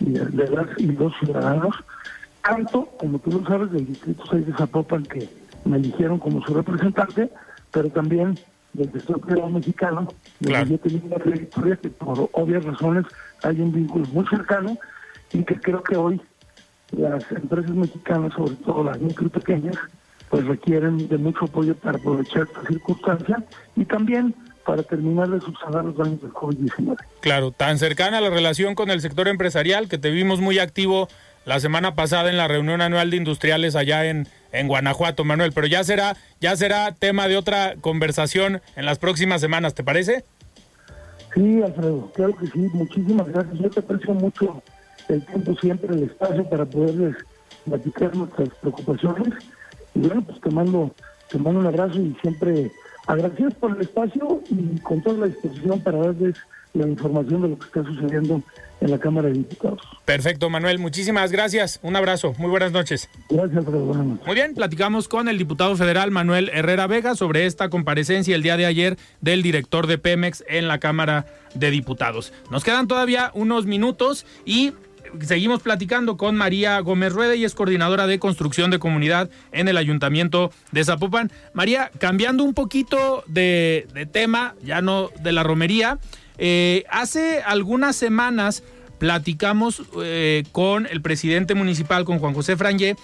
y 0.00 0.10
de, 0.10 0.48
las 0.48 0.78
y 0.78 0.86
los 0.88 1.12
ciudadanos, 1.18 1.76
tanto, 2.42 2.86
como 2.98 3.18
tú 3.18 3.38
lo 3.38 3.46
sabes, 3.46 3.70
del 3.72 3.86
Distrito 3.86 4.24
6 4.30 4.46
de 4.46 4.52
Zapopan, 4.54 5.04
que 5.04 5.28
me 5.64 5.76
eligieron 5.76 6.18
como 6.18 6.44
su 6.44 6.54
representante, 6.54 7.30
pero 7.70 7.88
también 7.90 8.38
del 8.72 8.92
Distrito 8.92 9.48
mexicano, 9.48 10.08
de 10.40 10.48
claro. 10.48 10.66
yo 10.66 10.78
tengo 10.78 11.06
una 11.06 11.16
trayectoria 11.16 11.76
que 11.76 11.88
por 11.90 12.28
obvias 12.32 12.64
razones 12.64 13.06
hay 13.42 13.60
un 13.60 13.72
vínculo 13.72 14.04
muy 14.12 14.26
cercano 14.26 14.76
y 15.32 15.44
que 15.44 15.58
creo 15.60 15.82
que 15.82 15.96
hoy 15.96 16.20
las 16.92 17.30
empresas 17.32 17.70
mexicanas, 17.70 18.32
sobre 18.34 18.54
todo 18.56 18.84
las 18.84 19.00
micro 19.00 19.26
y 19.26 19.30
pequeñas, 19.30 19.76
pues 20.28 20.46
requieren 20.46 21.08
de 21.08 21.18
mucho 21.18 21.44
apoyo 21.44 21.74
para 21.76 21.98
aprovechar 21.98 22.42
esta 22.42 22.66
circunstancia 22.66 23.44
y 23.76 23.84
también 23.84 24.34
para 24.64 24.82
terminar 24.82 25.28
de 25.28 25.40
subsanar 25.40 25.84
los 25.84 25.96
daños 25.96 26.20
del 26.20 26.32
COVID-19. 26.32 26.96
Claro, 27.20 27.50
tan 27.50 27.78
cercana 27.78 28.20
la 28.20 28.30
relación 28.30 28.74
con 28.74 28.90
el 28.90 29.00
sector 29.00 29.28
empresarial 29.28 29.88
que 29.88 29.98
te 29.98 30.10
vimos 30.10 30.40
muy 30.40 30.58
activo 30.58 31.08
la 31.44 31.60
semana 31.60 31.94
pasada 31.94 32.30
en 32.30 32.36
la 32.36 32.48
reunión 32.48 32.80
anual 32.80 33.10
de 33.10 33.18
industriales 33.18 33.76
allá 33.76 34.06
en, 34.06 34.26
en 34.52 34.68
Guanajuato, 34.68 35.24
Manuel, 35.24 35.52
pero 35.52 35.66
ya 35.66 35.84
será, 35.84 36.16
ya 36.40 36.56
será 36.56 36.92
tema 36.92 37.28
de 37.28 37.36
otra 37.36 37.74
conversación 37.80 38.62
en 38.76 38.86
las 38.86 38.98
próximas 38.98 39.40
semanas, 39.40 39.74
¿te 39.74 39.84
parece? 39.84 40.24
Sí, 41.34 41.62
Alfredo, 41.62 42.10
claro 42.14 42.36
que 42.36 42.46
sí, 42.46 42.60
muchísimas 42.72 43.28
gracias. 43.28 43.58
Yo 43.58 43.68
te 43.68 43.80
aprecio 43.80 44.14
mucho 44.14 44.62
el 45.08 45.24
tiempo 45.26 45.54
siempre, 45.60 45.94
el 45.94 46.04
espacio 46.04 46.48
para 46.48 46.64
poderles 46.64 47.16
platicar 47.64 48.14
nuestras 48.14 48.48
preocupaciones. 48.60 49.34
Y 49.94 50.00
bueno, 50.00 50.22
pues 50.22 50.40
te 50.40 50.50
mando, 50.50 50.94
te 51.30 51.38
mando 51.38 51.60
un 51.60 51.66
abrazo 51.66 52.00
y 52.00 52.16
siempre 52.22 52.70
agradecidos 53.06 53.54
por 53.54 53.72
el 53.72 53.82
espacio 53.82 54.42
y 54.50 54.78
con 54.80 55.02
toda 55.02 55.18
la 55.18 55.26
disposición 55.26 55.80
para 55.80 55.98
darles 55.98 56.36
la 56.74 56.88
información 56.88 57.42
de 57.42 57.48
lo 57.48 57.58
que 57.58 57.66
está 57.66 57.84
sucediendo 57.84 58.42
en 58.80 58.90
la 58.90 58.98
Cámara 58.98 59.28
de 59.28 59.34
Diputados. 59.34 59.80
Perfecto, 60.04 60.50
Manuel. 60.50 60.78
Muchísimas 60.78 61.30
gracias. 61.30 61.78
Un 61.82 61.96
abrazo. 61.96 62.34
Muy 62.36 62.50
buenas 62.50 62.72
noches. 62.72 63.08
Gracias. 63.30 63.64
Buenas 63.64 64.04
noches. 64.04 64.26
Muy 64.26 64.34
bien, 64.34 64.54
platicamos 64.54 65.08
con 65.08 65.28
el 65.28 65.38
diputado 65.38 65.76
federal 65.76 66.10
Manuel 66.10 66.50
Herrera 66.52 66.86
Vega 66.86 67.14
sobre 67.14 67.46
esta 67.46 67.70
comparecencia 67.70 68.34
el 68.34 68.42
día 68.42 68.56
de 68.56 68.66
ayer 68.66 68.98
del 69.20 69.42
director 69.42 69.86
de 69.86 69.98
Pemex 69.98 70.44
en 70.48 70.68
la 70.68 70.78
Cámara 70.78 71.26
de 71.54 71.70
Diputados. 71.70 72.32
Nos 72.50 72.64
quedan 72.64 72.88
todavía 72.88 73.30
unos 73.34 73.66
minutos 73.66 74.26
y 74.44 74.72
seguimos 75.20 75.62
platicando 75.62 76.16
con 76.16 76.36
María 76.36 76.78
Gómez 76.80 77.12
Rueda 77.12 77.34
y 77.34 77.44
es 77.44 77.54
coordinadora 77.54 78.06
de 78.06 78.18
construcción 78.18 78.70
de 78.70 78.78
comunidad 78.78 79.30
en 79.52 79.68
el 79.68 79.76
Ayuntamiento 79.76 80.50
de 80.72 80.84
Zapopan. 80.84 81.30
María, 81.52 81.90
cambiando 81.98 82.44
un 82.44 82.54
poquito 82.54 83.24
de, 83.26 84.08
tema, 84.12 84.54
ya 84.62 84.82
no 84.82 85.10
de 85.22 85.32
la 85.32 85.42
romería, 85.42 85.98
eh, 86.38 86.84
hace 86.90 87.42
algunas 87.42 87.96
semanas 87.96 88.62
platicamos 88.98 89.82
eh, 90.02 90.44
con 90.52 90.86
el 90.86 91.02
presidente 91.02 91.54
municipal, 91.54 92.04
con 92.04 92.18
Juan 92.18 92.34
José 92.34 92.56
Frangé, 92.56 92.96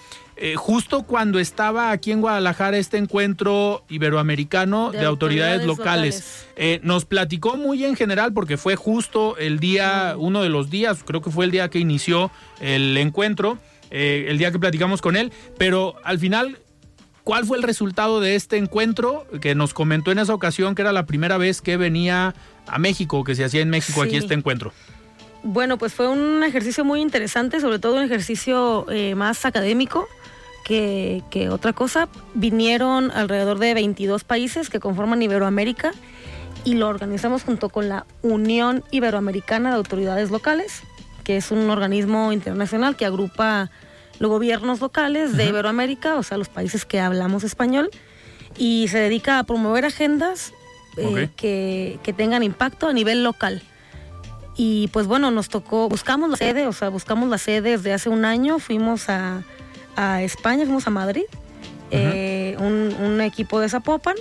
eh, 0.42 0.56
justo 0.56 1.02
cuando 1.02 1.38
estaba 1.38 1.90
aquí 1.90 2.12
en 2.12 2.22
Guadalajara 2.22 2.78
este 2.78 2.96
encuentro 2.96 3.84
iberoamericano 3.90 4.90
de, 4.90 5.04
autoridades, 5.04 5.66
locales. 5.66 6.46
Eh, 6.56 6.80
nos 6.82 7.04
platicó 7.04 7.58
muy 7.58 7.84
en 7.84 7.94
general 7.94 8.32
porque 8.32 8.56
fue 8.56 8.74
justo 8.74 9.36
el 9.36 9.60
día, 9.60 10.14
uno 10.16 10.40
de 10.40 10.48
los 10.48 10.70
días, 10.70 11.04
creo 11.04 11.20
que 11.20 11.30
fue 11.30 11.44
el 11.44 11.50
día 11.50 11.68
que 11.68 11.78
inició 11.78 12.30
el 12.58 12.96
encuentro, 12.96 13.58
eh, 13.90 14.28
el 14.28 14.38
día 14.38 14.50
que 14.50 14.58
platicamos 14.58 15.02
con 15.02 15.16
él, 15.16 15.30
pero 15.58 15.96
al 16.04 16.18
final 16.18 16.58
¿Cuál 17.22 17.44
fue 17.44 17.58
el 17.58 17.62
resultado 17.62 18.18
de 18.18 18.34
este 18.34 18.56
encuentro 18.56 19.26
que 19.42 19.54
nos 19.54 19.74
comentó 19.74 20.10
en 20.10 20.18
esa 20.18 20.34
ocasión 20.34 20.74
que 20.74 20.80
era 20.80 20.90
la 20.90 21.04
primera 21.04 21.36
vez 21.36 21.60
que 21.60 21.76
venía 21.76 22.34
a 22.66 22.78
México, 22.78 23.22
que 23.24 23.34
se 23.34 23.44
hacía 23.44 23.60
en 23.60 23.68
México 23.68 24.02
aquí 24.02 24.16
este 24.16 24.32
encuentro? 24.32 24.72
Bueno, 25.42 25.76
pues 25.76 25.92
fue 25.92 26.08
un 26.08 26.42
ejercicio 26.42 26.82
muy 26.82 27.02
interesante, 27.02 27.60
sobre 27.60 27.78
todo 27.78 27.96
un 27.96 28.02
ejercicio 28.02 28.86
más 29.14 29.44
académico 29.44 30.08
que, 31.30 31.48
otra 31.50 31.72
cosa. 31.72 32.08
Vinieron 32.34 33.10
alrededor 33.10 33.58
de 33.58 33.74
22 33.74 34.24
países 34.24 34.70
que 34.70 34.78
conforman 34.78 35.22
Iberoamérica 35.22 35.92
y 36.64 36.74
lo 36.74 36.88
organizamos 36.88 37.42
junto 37.42 37.70
con 37.70 37.88
la 37.88 38.06
Unión 38.22 38.84
Iberoamericana 38.90 39.70
de 39.70 39.76
Autoridades 39.76 40.30
Locales, 40.30 40.82
que 41.24 41.36
es 41.36 41.50
un 41.50 41.68
organismo 41.70 42.32
internacional 42.32 42.96
que 42.96 43.06
agrupa 43.06 43.70
los 44.18 44.30
gobiernos 44.30 44.80
locales 44.80 45.36
de 45.36 45.46
Iberoamérica, 45.46 46.16
o 46.16 46.22
sea, 46.22 46.36
los 46.36 46.48
países 46.48 46.84
que 46.84 47.00
hablamos 47.00 47.42
español, 47.42 47.90
y 48.56 48.88
se 48.88 48.98
dedica 48.98 49.38
a 49.38 49.44
promover 49.44 49.86
agendas 49.86 50.52
eh, 50.98 51.30
que, 51.36 51.98
que 52.02 52.12
tengan 52.12 52.42
impacto 52.42 52.86
a 52.86 52.92
nivel 52.92 53.24
local. 53.24 53.62
Y 54.56 54.88
pues 54.88 55.06
bueno, 55.06 55.30
nos 55.30 55.48
tocó, 55.48 55.88
buscamos 55.88 56.28
la 56.28 56.36
sede, 56.36 56.66
o 56.66 56.72
sea, 56.72 56.90
buscamos 56.90 57.30
la 57.30 57.38
sede 57.38 57.62
desde 57.62 57.94
hace 57.94 58.10
un 58.10 58.26
año, 58.26 58.58
fuimos 58.58 59.08
a, 59.08 59.42
a 59.96 60.22
España, 60.22 60.64
fuimos 60.64 60.86
a 60.86 60.90
Madrid, 60.90 61.24
eh, 61.90 62.56
un, 62.58 63.20
equipo 63.20 63.60
de 63.60 63.68
Zapopan, 63.68 64.16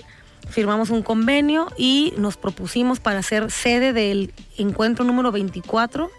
firmamos 0.50 0.90
un 0.90 1.04
convenio 1.04 1.68
y 1.78 2.14
nos 2.18 2.38
propusimos 2.38 3.00
para 3.00 3.22
ser 3.22 3.52
sede 3.52 3.94
del 3.94 4.34
encuentro 4.58 5.06
número 5.06 5.32
24 5.32 6.10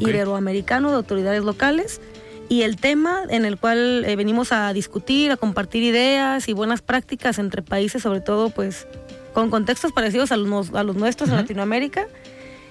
iberoamericano 0.00 0.90
de 0.90 0.96
autoridades 0.96 1.44
locales 1.44 2.00
y 2.48 2.62
el 2.62 2.76
tema 2.76 3.22
en 3.28 3.44
el 3.44 3.58
cual 3.58 4.04
eh, 4.04 4.16
venimos 4.16 4.52
a 4.52 4.72
discutir, 4.72 5.30
a 5.30 5.36
compartir 5.36 5.82
ideas 5.82 6.48
y 6.48 6.52
buenas 6.52 6.82
prácticas 6.82 7.38
entre 7.38 7.62
países, 7.62 8.02
sobre 8.02 8.20
todo 8.20 8.50
pues 8.50 8.86
con 9.32 9.50
contextos 9.50 9.92
parecidos 9.92 10.32
a 10.32 10.36
los, 10.36 10.72
a 10.74 10.82
los 10.82 10.96
nuestros 10.96 11.30
en 11.30 11.36
Latinoamérica. 11.36 12.06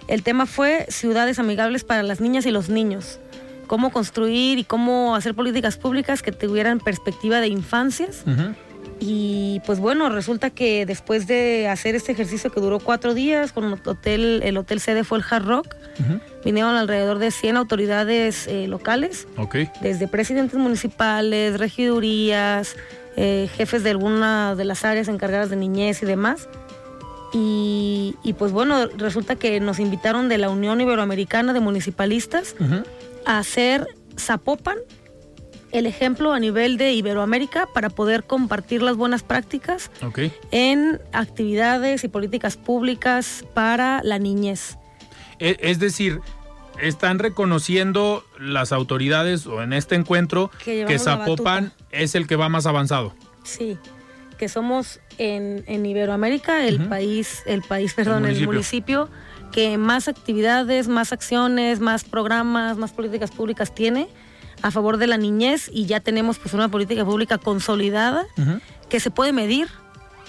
El 0.08 0.24
tema 0.24 0.46
fue 0.46 0.86
ciudades 0.90 1.40
amigables 1.40 1.84
para 1.84 2.04
las 2.04 2.20
niñas 2.20 2.46
y 2.46 2.52
los 2.52 2.70
niños. 2.70 3.20
Cómo 3.74 3.90
construir 3.90 4.60
y 4.60 4.66
cómo 4.66 5.16
hacer 5.16 5.34
políticas 5.34 5.78
públicas 5.78 6.22
que 6.22 6.32
tuvieran 6.32 6.80
perspectiva 6.80 7.42
de 7.42 7.48
infancias. 7.48 8.24
Y 9.00 9.64
pues 9.66 9.80
bueno, 9.80 10.12
resulta 10.12 10.52
que 10.52 10.86
después 10.86 11.26
de 11.26 11.68
hacer 11.68 11.96
este 11.96 12.12
ejercicio 12.12 12.52
que 12.52 12.62
duró 12.62 12.78
cuatro 12.78 13.16
días, 13.16 13.52
con 13.52 13.64
el 13.64 13.80
hotel, 13.84 14.42
el 14.44 14.58
hotel 14.58 14.80
sede 14.80 15.04
fue 15.04 15.18
el 15.18 15.24
Hard 15.28 15.48
Rock, 15.48 15.76
vinieron 16.46 16.76
alrededor 16.76 17.18
de 17.18 17.32
100 17.32 17.58
autoridades 17.58 18.46
eh, 18.46 18.68
locales, 18.68 19.28
desde 19.82 20.08
presidentes 20.08 20.60
municipales, 20.60 21.58
regidurías, 21.58 22.76
eh, 23.18 23.50
jefes 23.56 23.84
de 23.84 23.90
alguna 23.90 24.54
de 24.54 24.66
las 24.66 24.86
áreas 24.86 25.08
encargadas 25.08 25.50
de 25.50 25.56
niñez 25.56 26.04
y 26.04 26.06
demás. 26.06 26.48
Y, 27.36 28.36
pues 28.38 28.52
bueno, 28.52 28.86
resulta 28.96 29.36
que 29.36 29.60
nos 29.60 29.80
invitaron 29.80 30.30
de 30.30 30.38
la 30.38 30.52
Unión 30.52 30.80
Iberoamericana 30.80 31.54
de 31.54 31.60
Municipalistas 31.60 32.56
a 33.26 33.40
hacer 33.40 33.88
Zapopan 34.18 34.78
el 35.74 35.88
ejemplo 35.88 36.34
a 36.34 36.40
nivel 36.40 36.78
de 36.78 36.94
Iberoamérica 36.94 37.68
para 37.74 37.90
poder 37.90 38.24
compartir 38.26 38.84
las 38.84 38.96
buenas 38.96 39.24
prácticas 39.24 39.90
en 40.52 41.02
actividades 41.12 42.04
y 42.04 42.08
políticas 42.08 42.58
públicas 42.58 43.44
para 43.56 44.02
la 44.04 44.20
niñez. 44.20 44.78
E, 45.40 45.58
es 45.62 45.80
decir, 45.80 46.22
están 46.80 47.18
reconociendo 47.18 48.24
las 48.40 48.72
autoridades 48.72 49.48
o 49.48 49.64
en 49.64 49.74
este 49.74 49.96
encuentro 49.96 50.52
que, 50.64 51.00
Zapopan 51.00 51.74
es 51.92 52.14
el 52.14 52.28
que 52.28 52.36
va 52.36 52.50
más 52.50 52.68
avanzado. 52.68 53.14
Sí, 53.44 53.78
que 54.38 54.50
somos 54.50 55.00
en, 55.18 55.86
Iberoamérica 55.86 56.66
el 56.68 56.88
país, 56.88 57.42
el 57.48 57.64
país, 57.64 57.96
perdón, 57.96 58.26
el 58.26 58.46
municipio. 58.46 59.10
Que 59.54 59.78
más 59.78 60.08
actividades, 60.08 60.88
más 60.88 61.14
acciones, 61.14 61.80
más 61.80 62.04
programas, 62.04 62.78
más 62.78 62.92
políticas 62.92 63.32
públicas 63.32 63.74
tiene 63.74 64.10
a 64.64 64.72
favor 64.72 64.98
de 64.98 65.08
la 65.08 65.18
niñez 65.18 65.70
y 65.72 65.86
ya 65.86 66.00
tenemos 66.00 66.40
pues 66.40 66.54
una 66.54 66.70
política 66.70 67.06
pública 67.06 67.38
consolidada 67.38 68.26
que 68.90 69.00
se 69.00 69.12
puede 69.12 69.32
medir, 69.32 69.68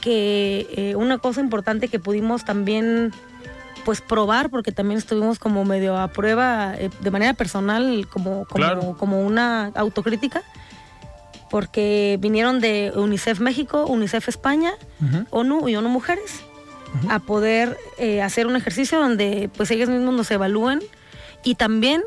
que 0.01 0.67
eh, 0.77 0.95
una 0.97 1.19
cosa 1.19 1.41
importante 1.41 1.89
que 1.89 1.99
pudimos 1.99 2.45
también 2.45 3.13
pues 3.85 4.01
probar, 4.01 4.51
porque 4.51 4.73
también 4.73 4.99
estuvimos 4.99 5.39
como 5.39 5.65
medio 5.65 5.97
a 5.97 6.09
prueba 6.09 6.75
eh, 6.77 6.91
de 7.01 7.11
manera 7.11 7.33
personal, 7.35 8.07
como, 8.11 8.47
como, 8.47 9.21
una 9.21 9.67
autocrítica, 9.75 10.43
porque 11.51 12.19
vinieron 12.21 12.61
de 12.61 12.93
UNICEF 12.95 13.41
México, 13.41 13.87
UNICEF 13.87 14.29
España, 14.29 14.73
ONU 15.31 15.69
y 15.69 15.77
ONU 15.77 15.89
Mujeres, 15.89 16.43
a 17.09 17.19
poder 17.19 17.77
eh, 17.99 18.23
hacer 18.23 18.47
un 18.47 18.57
ejercicio 18.57 18.99
donde 18.99 19.51
pues 19.57 19.71
ellos 19.71 19.89
mismos 19.89 20.15
nos 20.15 20.31
evalúen 20.31 20.81
y 21.43 21.57
también 21.57 22.03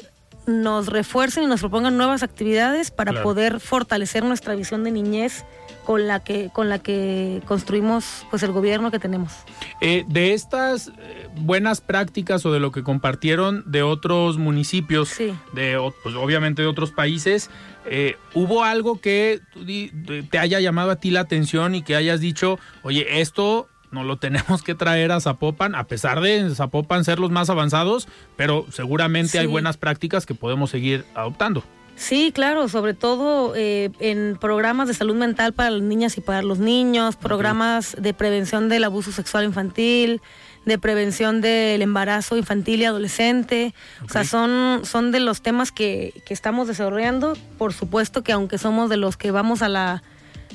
nos 0.47 0.87
refuercen 0.87 1.43
y 1.43 1.47
nos 1.47 1.59
propongan 1.59 1.97
nuevas 1.97 2.23
actividades 2.23 2.89
para 2.89 3.21
poder 3.21 3.59
fortalecer 3.59 4.23
nuestra 4.23 4.55
visión 4.55 4.83
de 4.83 4.91
niñez 4.91 5.45
con 5.87 6.05
la 6.05 6.21
que 6.21 6.49
con 6.51 6.67
la 6.67 6.79
que 6.79 7.41
construimos 7.45 8.25
pues 8.29 8.43
el 8.43 8.51
gobierno 8.51 8.91
que 8.91 8.99
tenemos. 8.99 9.31
Eh, 9.79 10.03
de 10.07 10.33
estas 10.33 10.89
eh, 10.89 11.29
buenas 11.35 11.79
prácticas 11.79 12.45
o 12.45 12.51
de 12.51 12.59
lo 12.59 12.73
que 12.73 12.83
compartieron 12.83 13.63
de 13.65 13.83
otros 13.83 14.37
municipios, 14.37 15.17
de 15.17 15.91
pues, 16.03 16.15
obviamente 16.15 16.61
de 16.61 16.67
otros 16.67 16.91
países, 16.91 17.49
eh, 17.85 18.17
¿hubo 18.33 18.65
algo 18.65 18.99
que 18.99 19.39
te 20.29 20.39
haya 20.39 20.59
llamado 20.59 20.91
a 20.91 20.97
ti 20.97 21.09
la 21.09 21.21
atención 21.21 21.73
y 21.73 21.83
que 21.83 21.95
hayas 21.95 22.19
dicho, 22.19 22.59
oye, 22.83 23.21
esto 23.21 23.69
no 23.91 24.03
lo 24.03 24.17
tenemos 24.17 24.63
que 24.63 24.75
traer 24.75 25.11
a 25.11 25.19
Zapopan, 25.19 25.75
a 25.75 25.85
pesar 25.85 26.21
de 26.21 26.53
Zapopan 26.53 27.03
ser 27.03 27.19
los 27.19 27.31
más 27.31 27.49
avanzados, 27.49 28.07
pero 28.35 28.65
seguramente 28.71 29.39
hay 29.39 29.47
buenas 29.47 29.77
prácticas 29.77 30.25
que 30.25 30.35
podemos 30.35 30.69
seguir 30.69 31.05
adoptando? 31.15 31.63
Sí, 31.95 32.31
claro, 32.31 32.67
sobre 32.69 32.93
todo 32.93 33.55
eh, 33.55 33.89
en 33.99 34.37
programas 34.39 34.87
de 34.87 34.93
salud 34.93 35.15
mental 35.15 35.53
para 35.53 35.71
las 35.71 35.81
niñas 35.81 36.15
y 36.17 36.21
para 36.21 36.43
los 36.43 36.59
niños, 36.59 37.15
programas 37.15 37.95
de 37.99 38.13
prevención 38.13 38.69
del 38.69 38.83
abuso 38.83 39.11
sexual 39.11 39.45
infantil, 39.45 40.21
de 40.65 40.77
prevención 40.77 41.41
del 41.41 41.81
embarazo 41.81 42.37
infantil 42.37 42.81
y 42.81 42.85
adolescente. 42.85 43.73
O 44.05 44.09
sea, 44.09 44.25
son, 44.25 44.81
son 44.83 45.11
de 45.11 45.21
los 45.21 45.41
temas 45.41 45.71
que, 45.71 46.21
que, 46.23 46.35
estamos 46.35 46.67
desarrollando. 46.67 47.35
Por 47.57 47.73
supuesto 47.73 48.21
que 48.21 48.31
aunque 48.31 48.59
somos 48.59 48.91
de 48.91 48.97
los 48.97 49.17
que 49.17 49.31
vamos 49.31 49.63
a 49.63 49.69
la, 49.69 50.03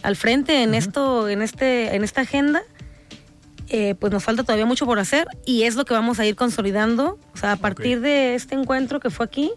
al 0.03 0.17
frente 0.17 0.63
en 0.63 0.75
esto, 0.75 1.29
en 1.29 1.43
este, 1.43 1.97
en 1.97 2.05
esta 2.05 2.23
agenda, 2.23 2.63
eh, 3.75 3.95
pues 3.95 4.13
nos 4.13 4.23
falta 4.23 4.43
todavía 4.43 4.67
mucho 4.67 4.85
por 4.85 4.99
hacer 4.99 5.27
y 5.47 5.63
es 5.63 5.77
lo 5.77 5.87
que 5.87 5.95
vamos 5.95 6.21
a 6.21 6.27
ir 6.27 6.37
consolidando. 6.37 7.19
O 7.33 7.37
sea, 7.39 7.53
a 7.53 7.57
partir 7.57 8.03
de 8.03 8.35
este 8.35 8.55
encuentro 8.55 9.01
que 9.01 9.09
fue 9.09 9.25
aquí, 9.25 9.51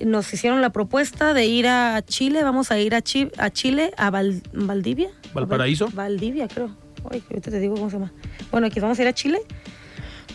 nos 0.00 0.34
hicieron 0.34 0.60
la 0.60 0.70
propuesta 0.70 1.32
de 1.32 1.46
ir 1.46 1.68
a 1.68 2.02
Chile, 2.02 2.42
vamos 2.42 2.72
a 2.72 2.80
ir 2.80 2.96
a, 2.96 2.98
a 3.38 3.50
Chile, 3.50 3.92
a 3.96 4.10
Valdivia. 4.10 5.08
¿Valparaíso? 5.32 5.88
Valdivia, 5.94 6.48
creo. 6.48 6.76
Ay, 7.08 7.22
ahorita 7.30 7.52
te 7.52 7.60
digo 7.60 7.76
cómo 7.76 7.90
se 7.90 7.98
llama. 7.98 8.12
Bueno, 8.50 8.66
aquí 8.66 8.80
vamos 8.80 8.98
a 8.98 9.02
ir 9.02 9.08
a 9.08 9.12
Chile 9.12 9.38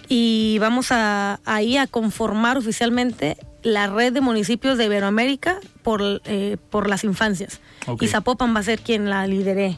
y 0.08 0.58
vamos 0.60 0.88
a, 0.92 1.40
ir 1.62 1.80
a 1.80 1.88
conformar 1.88 2.58
oficialmente 2.58 3.36
la 3.64 3.88
red 3.88 4.14
de 4.14 4.22
municipios 4.22 4.78
de 4.78 4.86
Iberoamérica 4.86 5.60
por, 5.84 6.22
eh, 6.24 6.56
por 6.70 6.88
las 6.88 7.04
infancias. 7.04 7.60
Y 8.00 8.08
Zapopan 8.08 8.56
va 8.56 8.62
a 8.62 8.64
ser 8.64 8.80
quien 8.80 9.10
la 9.10 9.28
lidere. 9.28 9.78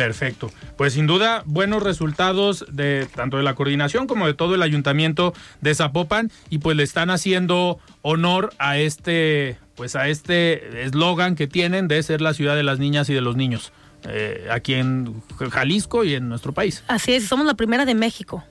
Perfecto. 0.00 0.50
Pues 0.78 0.94
sin 0.94 1.06
duda, 1.06 1.42
buenos 1.44 1.82
resultados 1.82 2.64
de 2.72 3.06
tanto 3.14 3.36
de 3.36 3.42
la 3.42 3.54
coordinación 3.54 4.06
como 4.06 4.26
de 4.26 4.32
todo 4.32 4.54
el 4.54 4.62
ayuntamiento 4.62 5.34
de 5.60 5.74
Zapopan 5.74 6.30
y 6.48 6.56
pues 6.56 6.74
le 6.74 6.84
están 6.84 7.10
haciendo 7.10 7.78
honor 8.00 8.50
a 8.58 8.78
este, 8.78 9.58
pues 9.74 9.96
a 9.96 10.08
este 10.08 10.84
eslogan 10.84 11.34
que 11.34 11.46
tienen 11.46 11.86
de 11.86 12.02
ser 12.02 12.22
la 12.22 12.32
ciudad 12.32 12.56
de 12.56 12.62
las 12.62 12.78
niñas 12.78 13.10
y 13.10 13.14
de 13.14 13.20
los 13.20 13.36
niños. 13.36 13.72
Eh, 14.08 14.48
aquí 14.50 14.72
en 14.72 15.20
Jalisco 15.50 16.02
y 16.02 16.14
en 16.14 16.30
nuestro 16.30 16.54
país. 16.54 16.82
Así 16.88 17.12
es, 17.12 17.26
somos 17.26 17.44
la 17.44 17.52
primera 17.52 17.84
de 17.84 17.94
México 17.94 18.42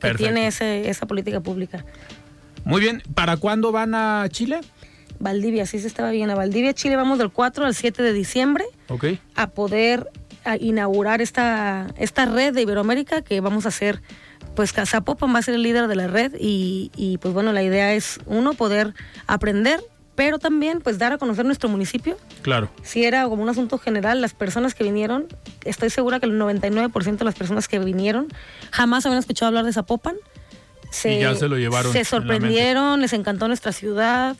que 0.00 0.14
tiene 0.14 0.46
esa 0.46 1.06
política 1.06 1.40
pública. 1.40 1.84
Muy 2.64 2.80
bien, 2.80 3.02
¿para 3.14 3.36
cuándo 3.36 3.70
van 3.70 3.94
a 3.94 4.26
Chile? 4.30 4.60
Valdivia, 5.18 5.66
sí 5.66 5.78
se 5.78 5.88
estaba 5.88 6.10
bien. 6.10 6.30
A 6.30 6.34
Valdivia, 6.34 6.72
Chile, 6.72 6.96
vamos 6.96 7.18
del 7.18 7.30
4 7.30 7.66
al 7.66 7.74
7 7.74 8.02
de 8.02 8.12
diciembre. 8.14 8.64
Ok. 8.88 9.06
A 9.34 9.48
poder 9.48 10.10
a 10.46 10.56
inaugurar 10.56 11.20
esta, 11.20 11.88
esta 11.98 12.26
red 12.26 12.54
de 12.54 12.62
Iberoamérica 12.62 13.22
que 13.22 13.40
vamos 13.40 13.66
a 13.66 13.68
hacer, 13.68 14.00
pues 14.54 14.72
Zapopan 14.72 15.34
va 15.34 15.40
a 15.40 15.42
ser 15.42 15.54
el 15.54 15.62
líder 15.62 15.88
de 15.88 15.96
la 15.96 16.06
red 16.06 16.32
y, 16.38 16.90
y 16.96 17.18
pues 17.18 17.34
bueno, 17.34 17.52
la 17.52 17.62
idea 17.62 17.94
es 17.94 18.18
uno, 18.26 18.54
poder 18.54 18.94
aprender 19.26 19.80
pero 20.16 20.38
también 20.38 20.80
pues 20.80 20.98
dar 20.98 21.12
a 21.12 21.18
conocer 21.18 21.44
nuestro 21.44 21.68
municipio. 21.68 22.16
Claro. 22.42 22.70
Si 22.82 23.04
era 23.04 23.24
como 23.28 23.42
un 23.42 23.48
asunto 23.48 23.78
general, 23.78 24.20
las 24.20 24.34
personas 24.34 24.74
que 24.74 24.82
vinieron, 24.82 25.26
estoy 25.64 25.90
segura 25.90 26.18
que 26.18 26.26
el 26.26 26.40
99% 26.40 27.18
de 27.18 27.24
las 27.24 27.34
personas 27.34 27.68
que 27.68 27.78
vinieron 27.78 28.26
jamás 28.72 29.06
habían 29.06 29.20
escuchado 29.20 29.48
hablar 29.48 29.66
de 29.66 29.72
Zapopan. 29.72 30.16
Se, 30.90 31.18
y 31.18 31.20
ya 31.20 31.34
se 31.34 31.48
lo 31.48 31.58
llevaron. 31.58 31.92
Se 31.92 32.04
sorprendieron, 32.04 33.00
les 33.00 33.12
encantó 33.12 33.46
nuestra 33.46 33.72
ciudad, 33.72 34.36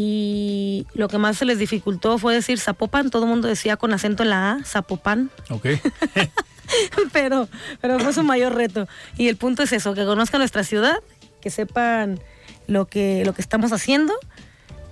y 0.00 0.86
lo 0.94 1.08
que 1.08 1.18
más 1.18 1.38
se 1.38 1.44
les 1.44 1.58
dificultó 1.58 2.18
fue 2.18 2.32
decir 2.32 2.60
Zapopan, 2.60 3.10
todo 3.10 3.24
el 3.24 3.30
mundo 3.30 3.48
decía 3.48 3.76
con 3.76 3.92
acento 3.92 4.22
en 4.22 4.30
la 4.30 4.52
A, 4.52 4.64
Zapopan. 4.64 5.28
Ok. 5.50 5.66
pero, 7.12 7.48
pero 7.80 7.98
fue 7.98 8.12
su 8.12 8.22
mayor 8.22 8.54
reto. 8.54 8.86
Y 9.16 9.26
el 9.26 9.36
punto 9.36 9.64
es 9.64 9.72
eso, 9.72 9.94
que 9.94 10.04
conozcan 10.04 10.38
nuestra 10.38 10.62
ciudad, 10.62 10.98
que 11.40 11.50
sepan 11.50 12.20
lo 12.68 12.86
que, 12.86 13.24
lo 13.26 13.32
que 13.32 13.42
estamos 13.42 13.72
haciendo 13.72 14.14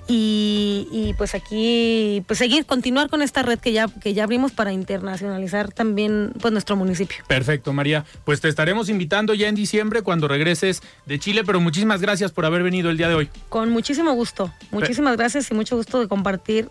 y, 0.09 1.15
pues 1.19 1.35
aquí 1.35 2.23
pues 2.27 2.39
seguir 2.39 2.65
continuar 2.67 3.09
con 3.09 3.23
esta 3.23 3.43
red 3.43 3.59
que 3.59 3.73
ya 3.73 3.89
que 3.89 4.15
ya 4.15 4.25
abrimos 4.25 4.53
para 4.53 4.73
internacionalizar 4.73 5.73
también 5.73 6.33
pues 6.41 6.53
nuestro 6.53 6.77
municipio. 6.77 7.17
Perfecto, 7.27 7.73
María. 7.73 8.05
Pues 8.25 8.41
te 8.41 8.49
estaremos 8.49 8.89
invitando 8.89 9.35
ya 9.35 9.49
en 9.49 9.55
diciembre 9.55 10.03
cuando 10.03 10.29
regreses 10.29 10.83
de 11.07 11.19
Chile, 11.19 11.43
pero 11.45 11.61
muchísimas 11.61 12.01
gracias 12.01 12.33
por 12.33 12.45
haber 12.45 12.63
venido 12.63 12.91
el 12.91 12.97
día 12.97 13.09
de 13.09 13.15
hoy. 13.15 13.29
Con 13.49 13.71
muchísimo 13.71 14.13
gusto. 14.13 14.53
Muchísimas 14.71 15.17
gracias 15.17 15.51
y 15.51 15.55
mucho 15.55 15.77
gusto 15.77 16.01
de 16.01 16.09
compartir 16.09 16.69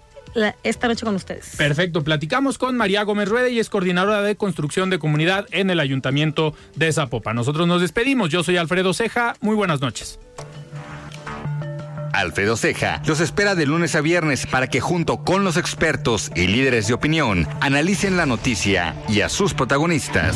esta 0.64 0.88
noche 0.88 1.06
con 1.06 1.16
ustedes. 1.16 1.56
Perfecto, 1.58 2.04
platicamos 2.04 2.58
con 2.58 2.76
María 2.76 3.04
Gómez 3.04 3.30
Rueda 3.30 3.50
y 3.50 3.60
es 3.60 3.70
coordinadora 3.70 4.22
de 4.22 4.36
construcción 4.36 4.90
de 4.90 5.00
comunidad 5.00 5.48
en 5.52 5.70
el 5.70 5.80
Ayuntamiento 5.80 6.54
de 6.76 6.92
Zapopa. 6.92 7.34
Nosotros 7.34 7.68
nos 7.68 7.82
despedimos, 7.82 8.30
yo 8.30 8.44
soy 8.44 8.58
Alfredo 8.58 8.94
Ceja, 8.94 9.36
muy 9.40 9.56
buenas 9.56 9.82
noches. 9.82 10.20
Alfredo 12.20 12.57
Ceja, 12.57 13.01
los 13.05 13.20
espera 13.20 13.55
de 13.55 13.66
lunes 13.66 13.95
a 13.95 14.01
viernes 14.01 14.45
para 14.47 14.68
que 14.68 14.82
junto 14.82 15.24
con 15.24 15.43
los 15.43 15.57
expertos 15.57 16.32
y 16.36 16.47
líderes 16.47 16.88
de 16.88 16.93
opinión 16.93 17.47
analicen 17.61 18.18
la 18.18 18.26
noticia 18.26 18.95
y 19.07 19.22
a 19.22 19.30
sus 19.30 19.53
protagonistas. 19.53 20.36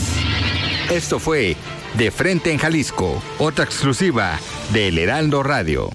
Esto 0.91 1.19
fue 1.19 1.55
De 1.97 2.11
Frente 2.11 2.51
en 2.51 2.57
Jalisco, 2.57 3.21
otra 3.38 3.63
exclusiva 3.65 4.39
de 4.73 4.89
El 4.89 4.97
Heraldo 4.97 5.43
Radio. 5.43 5.89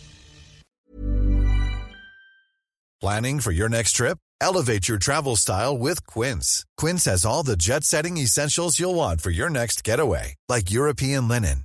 Planning 3.00 3.40
for 3.40 3.52
your 3.52 3.68
next 3.68 3.96
trip? 3.96 4.18
Elevate 4.40 4.88
your 4.88 4.98
travel 4.98 5.36
style 5.36 5.76
with 5.76 6.06
Quince. 6.06 6.64
Quince 6.76 7.04
has 7.04 7.24
all 7.24 7.42
the 7.42 7.56
jet-setting 7.56 8.16
essentials 8.16 8.78
you'll 8.78 8.94
want 8.94 9.20
for 9.20 9.30
your 9.30 9.50
next 9.50 9.84
getaway, 9.84 10.34
like 10.48 10.70
European 10.70 11.28
linen, 11.28 11.64